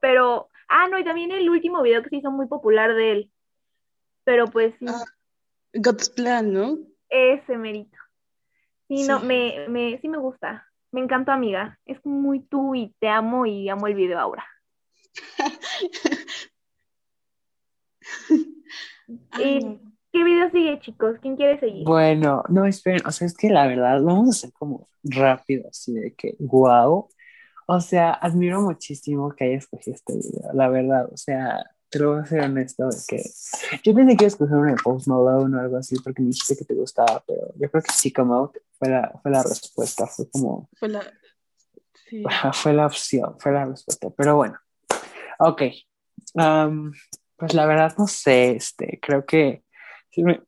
Pero, 0.00 0.48
ah, 0.68 0.88
no, 0.88 0.98
y 0.98 1.04
también 1.04 1.30
el 1.30 1.48
último 1.48 1.82
video 1.82 2.02
que 2.02 2.10
se 2.10 2.16
hizo 2.16 2.30
muy 2.30 2.46
popular 2.46 2.94
de 2.94 3.12
él. 3.12 3.30
Pero 4.24 4.46
pues 4.46 4.74
sí. 4.78 4.86
Ah, 4.88 5.04
God's 5.74 6.10
Plan, 6.10 6.52
¿no? 6.52 6.78
Ese 7.08 7.56
merito. 7.56 7.96
Sí, 8.88 9.06
no, 9.06 9.20
me, 9.20 9.66
me, 9.68 9.98
sí 10.00 10.08
me 10.08 10.18
gusta. 10.18 10.66
Me 10.94 11.00
encantó, 11.00 11.32
amiga. 11.32 11.76
Es 11.86 11.98
muy 12.06 12.38
tú 12.38 12.76
y 12.76 12.94
te 13.00 13.08
amo 13.08 13.46
y 13.46 13.68
amo 13.68 13.88
el 13.88 13.96
video 13.96 14.20
ahora. 14.20 14.46
¿Y 19.40 19.80
qué 20.12 20.22
video 20.22 20.48
sigue, 20.52 20.78
chicos? 20.78 21.16
¿Quién 21.20 21.34
quiere 21.34 21.58
seguir? 21.58 21.84
Bueno, 21.84 22.44
no, 22.48 22.64
esperen, 22.64 23.04
o 23.04 23.10
sea, 23.10 23.26
es 23.26 23.36
que 23.36 23.50
la 23.50 23.66
verdad, 23.66 24.00
vamos 24.04 24.28
a 24.28 24.30
hacer 24.30 24.52
como 24.52 24.86
rápido, 25.02 25.68
así 25.68 25.92
de 25.94 26.14
que, 26.14 26.36
wow. 26.38 27.08
O 27.66 27.80
sea, 27.80 28.12
admiro 28.12 28.60
muchísimo 28.60 29.34
que 29.34 29.46
haya 29.46 29.56
escogido 29.56 29.96
este 29.96 30.12
video, 30.12 30.52
la 30.52 30.68
verdad, 30.68 31.08
o 31.12 31.16
sea, 31.16 31.73
te 31.94 32.00
lo 32.00 32.14
voy 32.14 32.22
a 32.22 32.26
ser 32.26 32.40
honesto, 32.40 32.88
de 32.88 32.96
que 33.06 33.22
yo 33.84 33.94
pensé 33.94 34.16
que 34.16 34.24
iba 34.24 34.58
a 34.58 34.72
de 34.72 34.76
Post 34.82 35.06
Malone 35.06 35.56
o 35.56 35.60
algo 35.60 35.76
así, 35.76 35.94
porque 36.02 36.22
me 36.22 36.28
dijiste 36.30 36.56
que 36.56 36.64
te 36.64 36.74
gustaba, 36.74 37.22
pero 37.24 37.54
yo 37.54 37.70
creo 37.70 37.82
que 37.84 37.92
sí, 37.92 38.12
como 38.12 38.52
fue 38.76 38.88
la, 38.88 39.12
fue 39.22 39.30
la 39.30 39.44
respuesta, 39.44 40.04
fue 40.08 40.28
como... 40.28 40.68
Fue 40.74 40.88
la... 40.88 41.04
Sí. 42.10 42.24
Fue 42.52 42.72
la 42.72 42.86
opción, 42.86 43.36
fue 43.38 43.52
la 43.52 43.66
respuesta, 43.66 44.10
pero 44.10 44.34
bueno, 44.34 44.58
ok. 45.38 45.62
Um, 46.34 46.92
pues 47.36 47.54
la 47.54 47.64
verdad 47.64 47.94
no 47.96 48.08
sé, 48.08 48.56
este, 48.56 48.98
creo 49.00 49.24
que 49.24 49.62
sí 50.10 50.24
me, 50.24 50.42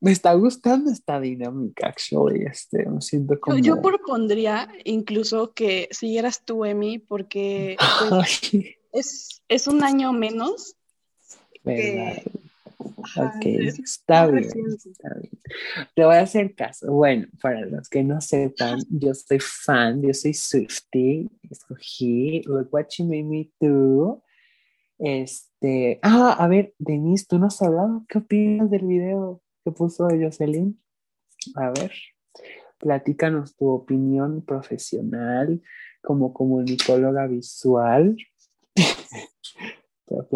me, 0.00 0.12
está 0.12 0.34
gustando 0.34 0.92
esta 0.92 1.18
dinámica, 1.18 1.88
actually, 1.88 2.44
este, 2.44 2.88
me 2.88 3.00
siento 3.00 3.40
como... 3.40 3.58
Yo 3.58 3.82
propondría 3.82 4.68
incluso 4.84 5.52
que 5.52 5.88
siguieras 5.90 6.44
tú, 6.44 6.64
Emi, 6.64 7.00
porque 7.00 7.76
pues, 8.08 8.40
es, 8.92 9.42
es, 9.48 9.66
un 9.66 9.82
año 9.82 10.12
menos. 10.12 10.76
Que... 11.64 12.24
Ok, 13.16 13.44
está 13.44 14.26
bien, 14.26 14.48
está 14.48 15.14
bien. 15.14 15.32
Te 15.94 16.04
voy 16.04 16.16
a 16.16 16.22
hacer 16.22 16.54
caso. 16.54 16.92
Bueno, 16.92 17.26
para 17.42 17.66
los 17.66 17.88
que 17.88 18.02
no 18.02 18.20
sepan, 18.20 18.80
yo 18.88 19.14
soy 19.14 19.38
fan, 19.40 20.02
yo 20.02 20.14
soy 20.14 20.34
Swifty, 20.34 21.28
escogí 21.50 22.42
Look 22.46 22.68
What 22.70 22.86
You 22.96 23.04
Made 23.04 23.24
Me 23.24 23.50
Do. 23.60 24.22
Este, 24.98 25.98
ah, 26.02 26.36
a 26.38 26.46
ver, 26.46 26.74
Denise, 26.78 27.26
tú 27.26 27.38
no 27.38 27.46
has 27.46 27.60
hablado, 27.62 28.04
¿qué 28.08 28.18
opinas 28.18 28.70
del 28.70 28.86
video 28.86 29.42
que 29.64 29.72
puso 29.72 30.08
Jocelyn? 30.08 30.78
A 31.54 31.70
ver, 31.70 31.92
platícanos 32.78 33.56
tu 33.56 33.68
opinión 33.68 34.42
profesional 34.42 35.62
como 36.02 36.32
comunicóloga 36.32 37.26
visual. 37.26 38.16
Pero 38.74 40.26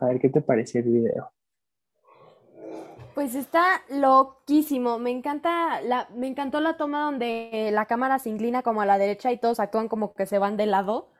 a 0.00 0.06
ver 0.06 0.20
qué 0.20 0.28
te 0.28 0.40
pareció 0.40 0.80
el 0.80 0.88
video. 0.88 1.32
Pues 3.14 3.34
está 3.34 3.82
loquísimo. 3.90 4.98
Me 4.98 5.10
encanta 5.10 5.80
la, 5.82 6.08
me 6.14 6.26
encantó 6.26 6.60
la 6.60 6.76
toma 6.76 7.04
donde 7.04 7.70
la 7.72 7.86
cámara 7.86 8.18
se 8.18 8.30
inclina 8.30 8.62
como 8.62 8.80
a 8.80 8.86
la 8.86 8.98
derecha 8.98 9.30
y 9.30 9.38
todos 9.38 9.60
actúan 9.60 9.88
como 9.88 10.14
que 10.14 10.26
se 10.26 10.38
van 10.38 10.56
de 10.56 10.66
lado. 10.66 11.10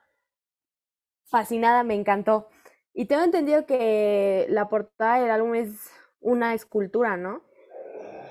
Fascinada, 1.25 1.85
me 1.85 1.95
encantó. 1.95 2.49
Y 2.95 3.07
tengo 3.07 3.23
entendido 3.23 3.67
que 3.67 4.47
la 4.49 4.69
portada 4.69 5.21
del 5.21 5.31
álbum 5.31 5.55
es 5.55 5.91
una 6.21 6.55
escultura, 6.55 7.17
¿no? 7.17 7.43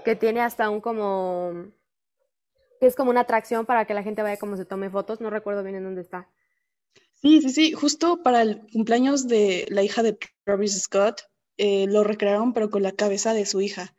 Que 0.06 0.16
tiene 0.16 0.42
hasta 0.42 0.70
un 0.70 0.82
como 0.82 1.72
que 2.80 2.88
es 2.88 2.96
como 2.96 3.12
una 3.12 3.22
atracción 3.22 3.68
para 3.68 3.86
que 3.86 3.94
la 3.94 4.02
gente 4.02 4.24
vaya 4.24 4.38
como 4.38 4.58
se 4.58 4.66
tome 4.66 4.90
fotos. 4.90 5.22
No 5.22 5.30
recuerdo 5.30 5.64
bien 5.64 5.76
en 5.76 5.84
dónde 5.84 6.02
está. 6.02 6.30
Sí, 7.22 7.42
sí, 7.42 7.50
sí. 7.50 7.72
Justo 7.74 8.24
para 8.24 8.42
el 8.42 8.62
cumpleaños 8.72 9.28
de 9.28 9.66
la 9.70 9.84
hija 9.84 10.02
de 10.04 10.18
Travis 10.44 10.82
Scott, 10.82 11.22
eh, 11.58 11.86
lo 11.88 12.04
recrearon, 12.04 12.54
pero 12.54 12.70
con 12.70 12.82
la 12.84 12.94
cabeza 12.94 13.34
de 13.34 13.46
su 13.46 13.62
hija. 13.62 13.94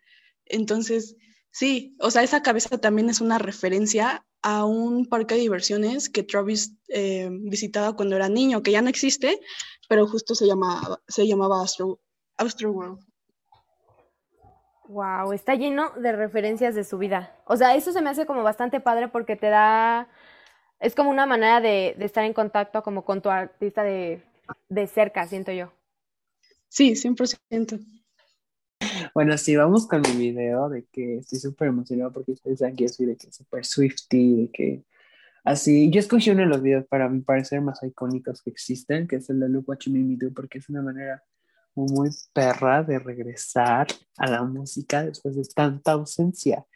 Entonces, 0.46 1.16
sí, 1.50 1.96
o 2.00 2.10
sea, 2.10 2.22
esa 2.22 2.42
cabeza 2.42 2.78
también 2.78 3.08
es 3.08 3.20
una 3.20 3.38
referencia 3.38 4.26
a 4.42 4.64
un 4.64 5.06
parque 5.06 5.36
de 5.36 5.42
diversiones 5.42 6.10
que 6.10 6.24
Travis 6.24 6.76
eh, 6.88 7.28
visitaba 7.30 7.94
cuando 7.94 8.16
era 8.16 8.28
niño, 8.28 8.62
que 8.62 8.72
ya 8.72 8.82
no 8.82 8.88
existe, 8.88 9.40
pero 9.88 10.06
justo 10.08 10.34
se 10.34 10.46
llamaba, 10.46 11.00
se 11.06 11.26
llamaba 11.26 11.62
Astro, 11.62 12.00
World. 12.64 12.98
Wow, 14.88 15.32
está 15.32 15.54
lleno 15.54 15.90
de 15.92 16.12
referencias 16.12 16.74
de 16.74 16.82
su 16.82 16.98
vida. 16.98 17.36
O 17.46 17.56
sea, 17.56 17.76
eso 17.76 17.92
se 17.92 18.02
me 18.02 18.10
hace 18.10 18.26
como 18.26 18.42
bastante 18.42 18.80
padre 18.80 19.08
porque 19.08 19.36
te 19.36 19.48
da, 19.48 20.08
es 20.82 20.94
como 20.94 21.10
una 21.10 21.26
manera 21.26 21.60
de, 21.60 21.94
de 21.96 22.04
estar 22.04 22.24
en 22.24 22.32
contacto 22.32 22.82
como 22.82 23.04
con 23.04 23.22
tu 23.22 23.30
artista 23.30 23.82
de, 23.82 24.20
de 24.68 24.86
cerca, 24.86 25.26
siento 25.26 25.52
yo. 25.52 25.72
Sí, 26.68 26.92
100%. 26.92 27.80
Bueno, 29.14 29.38
sí, 29.38 29.54
vamos 29.56 29.86
con 29.86 30.02
mi 30.02 30.16
video 30.16 30.68
de 30.68 30.84
que 30.90 31.18
estoy 31.18 31.38
súper 31.38 31.68
emocionado 31.68 32.12
porque 32.12 32.32
ustedes 32.32 32.58
saben 32.58 32.74
que 32.74 32.84
yo 32.84 32.88
soy 32.88 33.06
de 33.06 33.16
que 33.16 33.30
súper 33.30 33.64
Swifty, 33.64 34.42
de 34.42 34.50
que 34.50 34.84
así. 35.44 35.90
Yo 35.90 36.00
escogí 36.00 36.30
uno 36.30 36.40
de 36.40 36.46
los 36.46 36.62
videos 36.62 36.86
para 36.86 37.08
mi 37.08 37.20
parecer 37.20 37.60
más 37.60 37.82
icónicos 37.82 38.42
que 38.42 38.50
existen, 38.50 39.06
que 39.06 39.16
es 39.16 39.30
el 39.30 39.38
de 39.38 39.48
Look 39.48 39.68
What 39.68 39.78
You 39.80 39.92
Made 39.92 40.04
Me 40.04 40.16
Do, 40.16 40.32
porque 40.34 40.58
es 40.58 40.68
una 40.68 40.82
manera 40.82 41.22
muy, 41.74 42.10
perra 42.32 42.82
de 42.82 42.98
regresar 42.98 43.86
a 44.16 44.30
la 44.30 44.42
música 44.42 45.04
después 45.04 45.36
de 45.36 45.44
tanta 45.54 45.92
ausencia. 45.92 46.66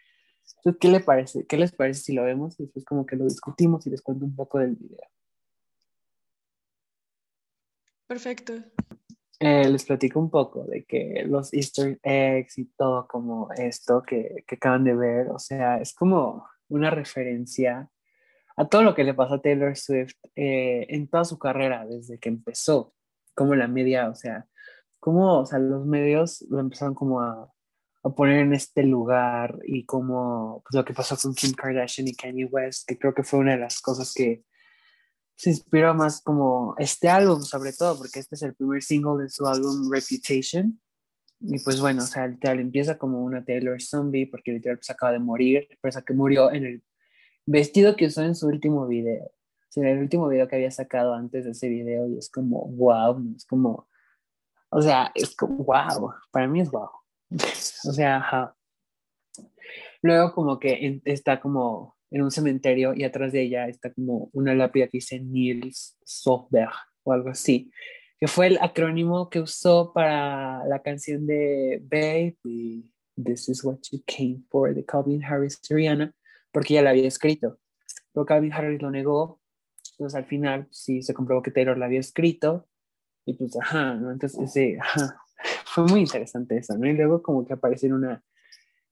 Entonces, 0.56 0.78
¿qué, 0.80 0.88
le 0.88 1.00
parece? 1.00 1.46
¿qué 1.46 1.56
les 1.56 1.72
parece 1.72 2.00
si 2.00 2.12
lo 2.12 2.24
vemos 2.24 2.58
y 2.58 2.64
después 2.64 2.84
como 2.84 3.06
que 3.06 3.16
lo 3.16 3.24
discutimos 3.24 3.86
y 3.86 3.90
les 3.90 4.02
cuento 4.02 4.24
un 4.24 4.34
poco 4.34 4.58
del 4.58 4.76
video? 4.76 5.00
Perfecto. 8.06 8.54
Eh, 9.40 9.68
les 9.68 9.84
platico 9.84 10.18
un 10.18 10.30
poco 10.30 10.64
de 10.64 10.84
que 10.84 11.24
los 11.26 11.52
easter 11.52 11.98
eggs 12.02 12.56
y 12.58 12.66
todo 12.76 13.06
como 13.06 13.50
esto 13.52 14.02
que, 14.02 14.44
que, 14.46 14.54
acaban 14.54 14.84
de 14.84 14.94
ver, 14.94 15.28
o 15.28 15.38
sea, 15.38 15.78
es 15.78 15.92
como 15.92 16.46
una 16.68 16.90
referencia 16.90 17.90
a 18.56 18.68
todo 18.68 18.82
lo 18.82 18.94
que 18.94 19.04
le 19.04 19.12
pasó 19.12 19.34
a 19.34 19.42
Taylor 19.42 19.76
Swift 19.76 20.14
eh, 20.34 20.86
en 20.88 21.08
toda 21.08 21.24
su 21.24 21.38
carrera, 21.38 21.86
desde 21.86 22.18
que 22.18 22.30
empezó, 22.30 22.94
como 23.34 23.54
la 23.54 23.68
media, 23.68 24.08
o 24.08 24.14
sea, 24.14 24.46
como, 24.98 25.40
o 25.40 25.46
sea, 25.46 25.58
los 25.58 25.84
medios 25.84 26.42
lo 26.48 26.60
empezaron 26.60 26.94
como 26.94 27.20
a, 27.20 27.52
a 28.06 28.14
poner 28.14 28.40
en 28.40 28.52
este 28.52 28.82
lugar 28.82 29.58
y 29.64 29.84
como 29.84 30.62
pues, 30.64 30.74
lo 30.74 30.84
que 30.84 30.94
pasó 30.94 31.16
con 31.16 31.34
Kim 31.34 31.52
Kardashian 31.52 32.08
y 32.08 32.14
Kanye 32.14 32.44
West, 32.46 32.86
que 32.86 32.98
creo 32.98 33.14
que 33.14 33.24
fue 33.24 33.40
una 33.40 33.52
de 33.52 33.58
las 33.58 33.80
cosas 33.80 34.12
que 34.14 34.44
se 35.34 35.50
inspiró 35.50 35.94
más 35.94 36.22
como 36.22 36.74
este 36.78 37.08
álbum, 37.08 37.42
sobre 37.42 37.72
todo, 37.72 37.98
porque 37.98 38.20
este 38.20 38.36
es 38.36 38.42
el 38.42 38.54
primer 38.54 38.82
single 38.82 39.22
de 39.22 39.28
su 39.28 39.46
álbum 39.46 39.90
Reputation. 39.92 40.80
Y 41.40 41.58
pues 41.58 41.80
bueno, 41.80 42.02
o 42.02 42.06
sea, 42.06 42.26
literal 42.26 42.60
empieza 42.60 42.96
como 42.96 43.22
una 43.22 43.44
Taylor 43.44 43.80
Zombie, 43.82 44.26
porque 44.26 44.52
literal 44.52 44.78
pues 44.78 44.88
acaba 44.88 45.12
de 45.12 45.18
morir, 45.18 45.68
pero 45.82 46.02
que 46.02 46.14
murió 46.14 46.50
en 46.50 46.64
el 46.64 46.82
vestido 47.44 47.96
que 47.96 48.06
usó 48.06 48.22
en 48.22 48.34
su 48.34 48.46
último 48.46 48.86
video. 48.86 49.24
O 49.24 49.68
sea, 49.68 49.90
el 49.90 49.98
último 49.98 50.28
video 50.28 50.48
que 50.48 50.56
había 50.56 50.70
sacado 50.70 51.12
antes 51.12 51.44
de 51.44 51.50
ese 51.50 51.68
video, 51.68 52.08
y 52.08 52.16
es 52.16 52.30
como, 52.30 52.66
wow, 52.68 53.22
es 53.36 53.44
como, 53.44 53.88
o 54.70 54.80
sea, 54.80 55.12
es 55.14 55.36
como, 55.36 55.64
wow, 55.64 56.14
para 56.30 56.48
mí 56.48 56.60
es 56.60 56.70
wow. 56.70 56.88
o 57.88 57.92
sea, 57.92 58.16
ajá. 58.16 58.56
Luego 60.02 60.32
como 60.32 60.58
que 60.58 61.00
está 61.04 61.40
como 61.40 61.96
en 62.10 62.22
un 62.22 62.30
cementerio 62.30 62.94
y 62.94 63.04
atrás 63.04 63.32
de 63.32 63.42
ella 63.42 63.68
está 63.68 63.92
como 63.92 64.30
una 64.32 64.54
lápida 64.54 64.86
que 64.86 64.98
dice 64.98 65.18
Niels 65.20 65.98
Sofberg 66.04 66.72
o 67.02 67.12
algo 67.12 67.30
así, 67.30 67.70
que 68.18 68.28
fue 68.28 68.46
el 68.48 68.58
acrónimo 68.60 69.28
que 69.28 69.40
usó 69.40 69.92
para 69.92 70.64
la 70.66 70.80
canción 70.82 71.26
de 71.26 71.82
Baby, 71.84 72.90
This 73.16 73.48
is 73.48 73.64
what 73.64 73.78
you 73.90 74.02
came 74.06 74.42
for, 74.50 74.74
de 74.74 74.84
Calvin 74.84 75.24
Harris 75.24 75.60
Rihanna, 75.68 76.12
porque 76.52 76.74
ella 76.74 76.82
la 76.82 76.90
había 76.90 77.08
escrito. 77.08 77.58
Pero 78.12 78.26
Calvin 78.26 78.52
Harris 78.52 78.80
lo 78.82 78.90
negó, 78.90 79.40
entonces 79.92 80.16
al 80.16 80.26
final 80.26 80.68
sí 80.70 81.02
se 81.02 81.14
comprobó 81.14 81.42
que 81.42 81.50
Taylor 81.50 81.78
la 81.78 81.86
había 81.86 82.00
escrito, 82.00 82.68
y 83.24 83.34
pues 83.34 83.56
ajá, 83.58 83.94
¿no? 83.94 84.12
Entonces 84.12 84.40
ese, 84.40 84.78
ajá, 84.80 85.18
fue 85.76 85.84
muy 85.84 86.00
interesante 86.00 86.56
eso, 86.56 86.74
¿no? 86.78 86.88
Y 86.88 86.94
luego 86.94 87.22
como 87.22 87.44
que 87.44 87.52
aparece 87.52 87.86
en 87.86 87.92
una, 87.92 88.24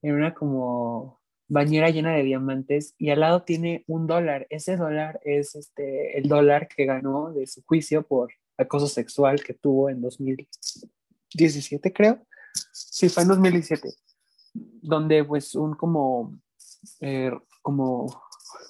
en 0.03 0.13
una 0.13 0.35
como 0.35 1.19
bañera 1.47 1.89
llena 1.89 2.13
de 2.13 2.21
diamantes 2.21 2.93
y 2.99 3.09
al 3.09 3.21
lado 3.21 3.41
tiene 3.41 3.83
un 3.87 4.05
dólar. 4.05 4.45
Ese 4.51 4.77
dólar 4.77 5.19
es 5.23 5.55
este, 5.55 6.15
el 6.15 6.27
dólar 6.27 6.67
que 6.67 6.85
ganó 6.85 7.33
de 7.33 7.47
su 7.47 7.63
juicio 7.63 8.03
por 8.03 8.31
acoso 8.55 8.85
sexual 8.85 9.43
que 9.43 9.55
tuvo 9.55 9.89
en 9.89 9.99
2017, 9.99 11.91
creo. 11.91 12.23
Sí, 12.71 13.09
fue 13.09 13.23
en 13.23 13.29
2017, 13.29 13.89
donde 14.53 15.25
pues 15.25 15.55
un 15.55 15.73
como, 15.73 16.39
eh, 17.01 17.31
como, 17.63 18.21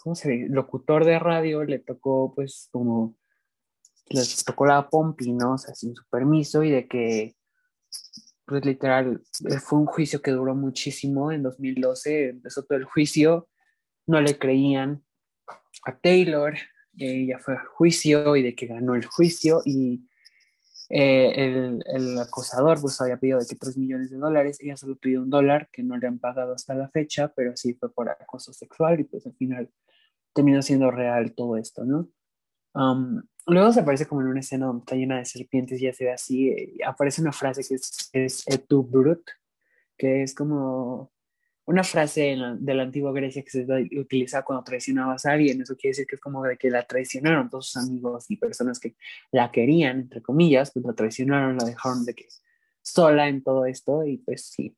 ¿cómo 0.03 0.15
se 0.15 0.29
dice? 0.29 0.53
Locutor 0.53 1.03
de 1.03 1.19
radio 1.19 1.65
le 1.65 1.79
tocó 1.79 2.33
pues 2.33 2.69
como, 2.71 3.17
les 4.07 4.45
tocó 4.45 4.65
la 4.65 4.89
pompi, 4.89 5.33
¿no? 5.33 5.55
O 5.55 5.57
sea, 5.57 5.75
sin 5.75 5.93
su 5.93 6.05
permiso 6.09 6.63
y 6.63 6.71
de 6.71 6.87
que 6.87 7.35
pues 8.45 8.65
literal, 8.65 9.21
eh, 9.49 9.59
fue 9.59 9.79
un 9.79 9.85
juicio 9.85 10.21
que 10.21 10.31
duró 10.31 10.55
muchísimo. 10.55 11.31
En 11.31 11.43
2012 11.43 12.29
empezó 12.29 12.63
todo 12.63 12.77
el 12.77 12.85
juicio, 12.85 13.49
no 14.07 14.21
le 14.21 14.37
creían 14.37 15.03
a 15.85 15.97
Taylor, 15.97 16.55
ella 16.97 17.39
fue 17.39 17.55
a 17.55 17.65
juicio 17.65 18.35
y 18.35 18.43
de 18.43 18.55
que 18.55 18.67
ganó 18.67 18.95
el 18.95 19.05
juicio 19.05 19.61
y 19.65 20.07
eh, 20.89 21.33
el, 21.35 21.83
el, 21.87 22.19
acosador 22.19 22.79
pues 22.79 23.01
había 23.01 23.17
pedido 23.17 23.39
de 23.39 23.47
que 23.47 23.55
3 23.55 23.77
millones 23.77 24.11
de 24.11 24.17
dólares, 24.17 24.57
ella 24.61 24.77
solo 24.77 24.95
pidió 24.95 25.21
un 25.21 25.31
dólar 25.31 25.67
que 25.71 25.81
no 25.81 25.97
le 25.97 26.07
han 26.07 26.19
pagado 26.19 26.53
hasta 26.53 26.75
la 26.75 26.89
fecha, 26.89 27.33
pero 27.35 27.57
sí 27.57 27.73
fue 27.73 27.91
por 27.91 28.09
acoso 28.09 28.53
sexual 28.53 28.99
y 28.99 29.03
pues 29.05 29.25
al 29.25 29.33
final 29.33 29.69
terminó 30.33 30.61
siendo 30.61 30.91
real 30.91 31.33
todo 31.33 31.57
esto, 31.57 31.85
¿no? 31.85 32.09
Um, 32.73 33.23
luego 33.47 33.71
se 33.71 33.81
aparece 33.81 34.05
como 34.05 34.21
en 34.21 34.27
una 34.27 34.39
escena 34.39 34.67
donde 34.67 34.81
está 34.81 34.95
llena 34.95 35.17
de 35.17 35.25
serpientes 35.25 35.79
y 35.79 35.85
ya 35.85 35.93
se 35.93 36.05
ve 36.05 36.11
así, 36.11 36.53
aparece 36.85 37.21
una 37.21 37.31
frase 37.31 37.63
que 37.67 37.75
es, 37.75 38.09
es 38.13 38.47
etu 38.47 38.83
brut, 38.83 39.29
que 39.97 40.23
es 40.23 40.33
como 40.33 41.11
una 41.65 41.83
frase 41.83 42.37
de 42.59 42.73
la 42.73 42.83
antigua 42.83 43.11
Grecia 43.11 43.43
que 43.43 43.49
se 43.49 43.65
utiliza 43.97 44.43
cuando 44.43 44.63
traicionabas 44.63 45.25
a 45.25 45.31
alguien. 45.31 45.61
Eso 45.61 45.75
quiere 45.75 45.91
decir 45.91 46.07
que 46.07 46.15
es 46.15 46.21
como 46.21 46.43
de 46.43 46.57
que 46.57 46.69
la 46.69 46.85
traicionaron 46.85 47.49
todos 47.49 47.69
sus 47.69 47.83
amigos 47.83 48.29
y 48.29 48.37
personas 48.37 48.79
que 48.79 48.95
la 49.31 49.51
querían, 49.51 50.01
entre 50.01 50.21
comillas, 50.21 50.71
pues 50.71 50.85
la 50.85 50.93
traicionaron, 50.93 51.57
la 51.57 51.65
dejaron 51.65 52.05
de 52.05 52.13
que 52.13 52.27
sola 52.81 53.27
en 53.27 53.43
todo 53.43 53.65
esto 53.65 54.05
y 54.05 54.17
pues 54.17 54.45
sí. 54.45 54.77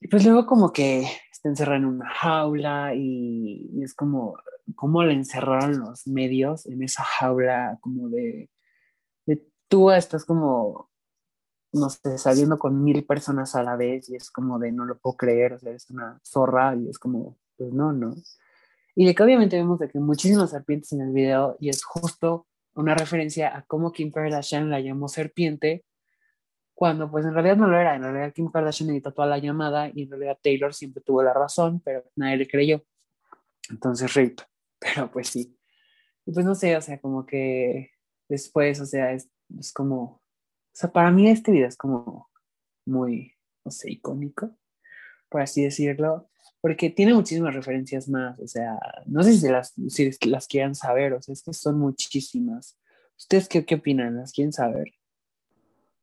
Y 0.00 0.08
pues 0.08 0.24
luego 0.24 0.46
como 0.46 0.72
que 0.72 1.08
está 1.38 1.48
encerrada 1.48 1.78
en 1.78 1.84
una 1.86 2.08
jaula 2.08 2.94
y, 2.94 3.82
es 3.82 3.94
como, 3.94 4.36
como 4.74 5.02
la 5.04 5.12
encerraron 5.12 5.78
los 5.78 6.06
medios 6.06 6.66
en 6.66 6.82
esa 6.82 7.04
jaula 7.04 7.78
como 7.80 8.08
de, 8.08 8.50
de 9.26 9.46
tú 9.68 9.90
estás 9.90 10.24
como 10.24 10.88
no 11.72 11.90
sé, 11.90 12.18
saliendo 12.18 12.58
con 12.58 12.82
mil 12.82 13.04
personas 13.04 13.54
a 13.54 13.62
la 13.62 13.76
vez 13.76 14.08
y 14.08 14.16
es 14.16 14.30
como 14.30 14.58
de 14.58 14.72
no 14.72 14.84
lo 14.84 14.98
puedo 14.98 15.16
creer, 15.16 15.54
o 15.54 15.58
sea, 15.58 15.72
es 15.72 15.90
una 15.90 16.18
zorra 16.24 16.74
y 16.74 16.88
es 16.88 16.98
como, 16.98 17.36
pues 17.56 17.72
no, 17.72 17.92
no. 17.92 18.14
Y 18.94 19.06
de 19.06 19.14
que 19.14 19.22
obviamente 19.22 19.56
vemos 19.56 19.78
de 19.78 19.88
que 19.88 19.98
muchísimas 20.00 20.50
serpientes 20.50 20.92
en 20.92 21.02
el 21.02 21.12
video 21.12 21.56
y 21.60 21.68
es 21.68 21.84
justo 21.84 22.46
una 22.74 22.94
referencia 22.94 23.56
a 23.56 23.62
cómo 23.62 23.92
Kim 23.92 24.10
Kardashian 24.10 24.70
la 24.70 24.80
llamó 24.80 25.08
serpiente, 25.08 25.84
cuando 26.78 27.10
pues 27.10 27.24
en 27.24 27.34
realidad 27.34 27.56
no 27.56 27.66
lo 27.66 27.76
era, 27.76 27.96
en 27.96 28.02
realidad 28.02 28.32
Kim 28.32 28.52
Kardashian 28.52 28.90
editó 28.90 29.12
toda 29.12 29.26
la 29.26 29.38
llamada 29.38 29.90
y 29.92 30.04
en 30.04 30.10
realidad 30.10 30.38
Taylor 30.40 30.72
siempre 30.72 31.02
tuvo 31.02 31.24
la 31.24 31.34
razón, 31.34 31.80
pero 31.84 32.04
nadie 32.14 32.36
le 32.36 32.46
creyó. 32.46 32.84
Entonces, 33.68 34.14
RIP, 34.14 34.40
pero 34.78 35.10
pues 35.10 35.28
sí. 35.28 35.58
Y 36.24 36.32
pues 36.32 36.46
no 36.46 36.54
sé, 36.54 36.76
o 36.76 36.80
sea, 36.80 37.00
como 37.00 37.26
que 37.26 37.90
después, 38.28 38.80
o 38.80 38.86
sea, 38.86 39.12
es, 39.12 39.28
es 39.58 39.72
como 39.72 40.22
o 40.78 40.80
sea, 40.80 40.92
para 40.92 41.10
mí 41.10 41.28
este 41.28 41.50
video 41.50 41.66
es 41.66 41.76
como 41.76 42.30
muy, 42.86 43.32
no 43.64 43.72
sé, 43.72 43.90
icónico, 43.90 44.56
por 45.28 45.40
así 45.40 45.64
decirlo, 45.64 46.30
porque 46.60 46.88
tiene 46.88 47.14
muchísimas 47.14 47.52
referencias 47.52 48.08
más, 48.08 48.38
o 48.38 48.46
sea, 48.46 48.78
no 49.06 49.24
sé 49.24 49.36
si 49.36 49.48
las, 49.48 49.74
si 49.88 50.28
las 50.28 50.46
quieran 50.46 50.76
saber, 50.76 51.14
o 51.14 51.20
sea, 51.20 51.32
es 51.32 51.42
que 51.42 51.52
son 51.52 51.80
muchísimas. 51.80 52.78
¿Ustedes 53.16 53.48
qué, 53.48 53.64
qué 53.64 53.74
opinan? 53.74 54.18
¿Las 54.18 54.30
quieren 54.30 54.52
saber? 54.52 54.92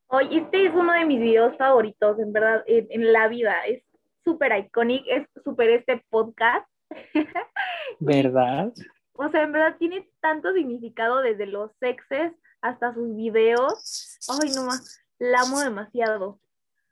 Oye, 0.08 0.38
este 0.38 0.68
es 0.68 0.74
uno 0.74 0.94
de 0.94 1.06
mis 1.06 1.20
videos 1.20 1.58
favoritos, 1.58 2.20
en 2.20 2.32
verdad, 2.32 2.64
en, 2.68 3.12
la 3.12 3.28
vida. 3.28 3.66
Es 3.66 3.84
súper 4.24 4.58
icónico, 4.58 5.06
es 5.10 5.28
súper 5.44 5.70
este 5.72 6.04
podcast. 6.10 6.68
¿Verdad? 8.00 8.72
o 9.18 9.30
sea, 9.32 9.44
en 9.44 9.52
verdad 9.52 9.78
tiene 9.80 10.10
tanto 10.22 10.54
significado 10.54 11.22
desde 11.22 11.46
los 11.46 11.72
sexes 11.80 12.34
hasta 12.62 12.94
sus 12.94 13.16
videos. 13.16 14.20
Ay, 14.42 14.52
no 14.54 14.66
más, 14.66 15.00
la 15.20 15.42
amo 15.42 15.60
demasiado. 15.60 16.40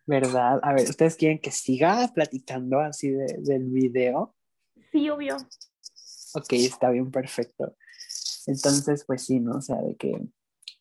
¿Verdad? 0.06 0.60
A 0.64 0.74
ver, 0.74 0.90
¿ustedes 0.90 1.16
quieren 1.16 1.40
que 1.40 1.52
siga 1.52 2.10
platicando 2.14 2.80
así 2.80 3.10
del 3.12 3.66
video? 3.66 4.36
Sí, 4.92 5.10
obvio. 5.10 5.38
Ok, 6.34 6.54
está 6.54 6.90
bien, 6.90 7.12
perfecto. 7.12 7.76
Entonces, 8.48 9.06
pues 9.06 9.26
sí, 9.26 9.40
¿no? 9.40 9.58
O 9.58 9.62
sea, 9.62 9.82
de 9.82 9.96
que 9.96 10.20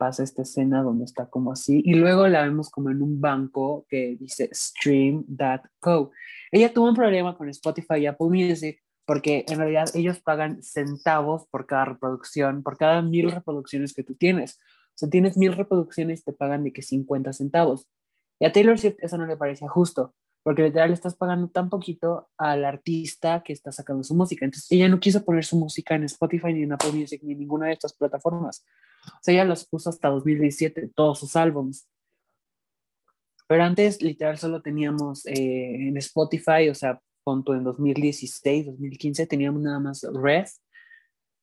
pasa 0.02 0.24
esta 0.24 0.42
escena 0.42 0.82
donde 0.82 1.04
está 1.04 1.30
como 1.30 1.52
así 1.52 1.80
y 1.84 1.94
luego 1.94 2.26
la 2.26 2.42
vemos 2.42 2.70
como 2.70 2.90
en 2.90 3.02
un 3.02 3.20
banco 3.20 3.86
que 3.88 4.16
dice 4.18 4.50
stream.co. 4.52 6.10
Ella 6.50 6.74
tuvo 6.74 6.88
un 6.88 6.96
problema 6.96 7.36
con 7.36 7.48
Spotify 7.50 7.98
y 7.98 8.06
Apple 8.06 8.26
Music 8.26 8.82
porque 9.06 9.44
en 9.46 9.58
realidad 9.58 9.88
ellos 9.94 10.18
pagan 10.18 10.60
centavos 10.60 11.46
por 11.46 11.66
cada 11.66 11.84
reproducción, 11.84 12.64
por 12.64 12.76
cada 12.76 13.00
mil 13.00 13.30
reproducciones 13.30 13.94
que 13.94 14.02
tú 14.02 14.16
tienes. 14.16 14.58
O 14.88 14.96
sea, 14.96 15.08
tienes 15.08 15.36
mil 15.36 15.52
reproducciones, 15.52 16.24
te 16.24 16.32
pagan 16.32 16.64
de 16.64 16.72
que 16.72 16.82
50 16.82 17.32
centavos. 17.32 17.88
Y 18.40 18.46
a 18.46 18.50
Taylor 18.50 18.76
Swift 18.80 18.96
eso 18.98 19.16
no 19.18 19.26
le 19.26 19.36
parecía 19.36 19.68
justo, 19.68 20.16
porque 20.42 20.64
literal 20.64 20.92
estás 20.92 21.14
pagando 21.14 21.48
tan 21.48 21.70
poquito 21.70 22.28
al 22.36 22.64
artista 22.64 23.44
que 23.44 23.52
está 23.52 23.70
sacando 23.70 24.02
su 24.02 24.16
música. 24.16 24.44
Entonces 24.44 24.66
ella 24.72 24.88
no 24.88 24.98
quiso 24.98 25.24
poner 25.24 25.44
su 25.44 25.56
música 25.56 25.94
en 25.94 26.02
Spotify, 26.02 26.52
ni 26.52 26.64
en 26.64 26.72
Apple 26.72 26.90
Music, 26.90 27.22
ni 27.22 27.34
en 27.34 27.38
ninguna 27.38 27.68
de 27.68 27.74
estas 27.74 27.92
plataformas. 27.92 28.64
O 29.06 29.18
sea, 29.22 29.34
ella 29.34 29.44
los 29.44 29.66
puso 29.66 29.90
hasta 29.90 30.08
2017, 30.08 30.90
todos 30.94 31.18
sus 31.20 31.36
álbums. 31.36 31.88
Pero 33.48 33.64
antes, 33.64 34.00
literal, 34.00 34.38
solo 34.38 34.62
teníamos 34.62 35.26
eh, 35.26 35.88
en 35.88 35.96
Spotify, 35.98 36.68
o 36.70 36.74
sea, 36.74 37.00
punto 37.24 37.54
en 37.54 37.64
2016, 37.64 38.66
2015, 38.66 39.26
teníamos 39.26 39.62
nada 39.62 39.78
más 39.78 40.02
Red 40.12 40.46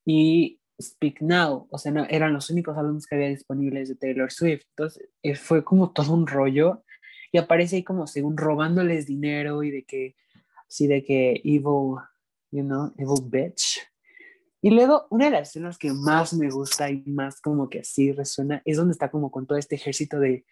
y 0.06 0.60
Speak 0.82 1.22
Now, 1.22 1.68
o 1.70 1.78
sea, 1.78 1.92
eran 2.10 2.34
los 2.34 2.50
únicos 2.50 2.78
álbumes 2.78 3.06
que 3.06 3.16
había 3.16 3.28
disponibles 3.28 3.90
de 3.90 3.96
Taylor 3.96 4.32
Swift. 4.32 4.64
Entonces, 4.70 5.10
eh, 5.24 5.36
fue 5.36 5.64
como 5.64 5.92
todo 5.92 6.14
un 6.14 6.26
rollo 6.26 6.84
y 7.32 7.38
aparece 7.38 7.78
ahí 7.78 7.84
como 7.84 8.08
según 8.08 8.38
robándoles 8.38 9.06
dinero 9.06 9.62
y 9.64 9.72
de 9.72 9.84
que, 9.84 10.16
así 10.68 10.88
de 10.88 11.04
que 11.04 11.42
evil, 11.44 11.98
you 12.52 12.64
know, 12.64 12.94
evil 12.98 13.24
bitch. 13.24 13.80
Y 14.62 14.72
luego, 14.72 15.08
una 15.10 15.26
de 15.26 15.32
las 15.32 15.50
escenas 15.50 15.78
que 15.78 15.94
más 15.94 16.34
me 16.34 16.50
gusta 16.50 16.90
y 16.90 17.02
más 17.06 17.40
como 17.40 17.70
que 17.70 17.80
así 17.80 18.12
resuena 18.12 18.62
es 18.66 18.78
donde 18.78 18.92
está 18.92 19.10
como 19.10 19.32
con 19.32 19.48
todo 19.48 19.58
este 19.58 19.76
ejército 19.76 20.20
de 20.20 20.46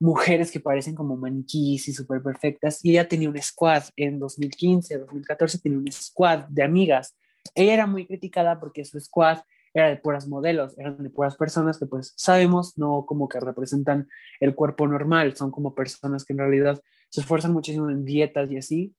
mujeres 0.00 0.50
que 0.50 0.58
parecen 0.58 0.94
como 0.94 1.16
maniquís 1.16 1.86
y 1.88 1.92
súper 1.92 2.22
perfectas. 2.22 2.84
Y 2.84 2.90
ella 2.92 3.08
tenía 3.08 3.28
un 3.28 3.40
squad 3.40 3.84
en 3.96 4.18
2015, 4.18 4.98
2014, 4.98 5.58
tenía 5.58 5.78
un 5.78 5.92
squad 5.92 6.44
de 6.48 6.62
amigas. 6.62 7.16
Ella 7.54 7.74
era 7.74 7.86
muy 7.86 8.06
criticada 8.06 8.58
porque 8.58 8.84
su 8.84 8.98
squad 8.98 9.40
era 9.74 9.88
de 9.88 9.96
puras 9.96 10.26
modelos, 10.26 10.78
eran 10.78 11.02
de 11.02 11.10
puras 11.10 11.36
personas 11.36 11.78
que 11.78 11.86
pues 11.86 12.12
sabemos 12.16 12.76
no 12.76 13.06
como 13.06 13.28
que 13.28 13.40
representan 13.40 14.08
el 14.40 14.54
cuerpo 14.54 14.86
normal, 14.86 15.34
son 15.36 15.50
como 15.50 15.74
personas 15.74 16.24
que 16.24 16.32
en 16.34 16.40
realidad 16.40 16.82
se 17.08 17.20
esfuerzan 17.20 17.52
muchísimo 17.52 17.88
en 17.88 18.04
dietas 18.04 18.50
y 18.50 18.56
así. 18.56 18.94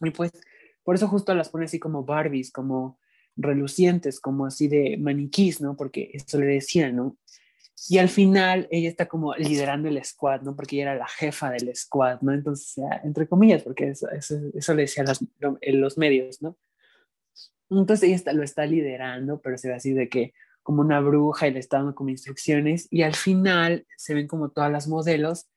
Y 0.00 0.10
pues 0.10 0.30
por 0.84 0.94
eso 0.94 1.08
justo 1.08 1.34
las 1.34 1.48
pone 1.48 1.64
así 1.66 1.78
como 1.78 2.04
Barbies, 2.04 2.52
como 2.52 2.98
relucientes, 3.36 4.20
como 4.20 4.46
así 4.46 4.68
de 4.68 4.96
maniquís, 4.98 5.60
¿no? 5.60 5.76
Porque 5.76 6.10
eso 6.12 6.38
le 6.38 6.46
decían, 6.46 6.96
¿no? 6.96 7.16
Y 7.88 7.98
al 7.98 8.08
final 8.08 8.68
ella 8.70 8.88
está 8.88 9.06
como 9.08 9.34
liderando 9.34 9.88
el 9.88 10.02
squad, 10.04 10.42
¿no? 10.42 10.54
Porque 10.54 10.76
ella 10.76 10.92
era 10.92 10.96
la 10.96 11.08
jefa 11.08 11.50
del 11.50 11.74
squad, 11.74 12.20
¿no? 12.20 12.32
Entonces, 12.32 12.84
entre 13.02 13.26
comillas, 13.26 13.62
porque 13.62 13.90
eso, 13.90 14.08
eso, 14.10 14.74
le 14.74 14.82
decían 14.82 15.06
en 15.60 15.80
los 15.80 15.98
medios, 15.98 16.40
¿no? 16.42 16.56
Entonces 17.70 18.04
ella 18.04 18.16
está, 18.16 18.32
lo 18.32 18.42
está 18.42 18.66
liderando, 18.66 19.40
pero 19.40 19.56
se 19.58 19.68
ve 19.68 19.74
así 19.74 19.92
de 19.92 20.08
que 20.08 20.34
como 20.62 20.82
una 20.82 21.00
bruja 21.00 21.48
y 21.48 21.52
le 21.52 21.58
está 21.58 21.78
dando 21.78 21.94
como 21.94 22.10
instrucciones 22.10 22.86
y 22.90 23.02
al 23.02 23.14
final 23.14 23.86
se 23.96 24.14
ven 24.14 24.28
como 24.28 24.50
todas 24.50 24.70
las 24.70 24.86
modelos 24.86 25.48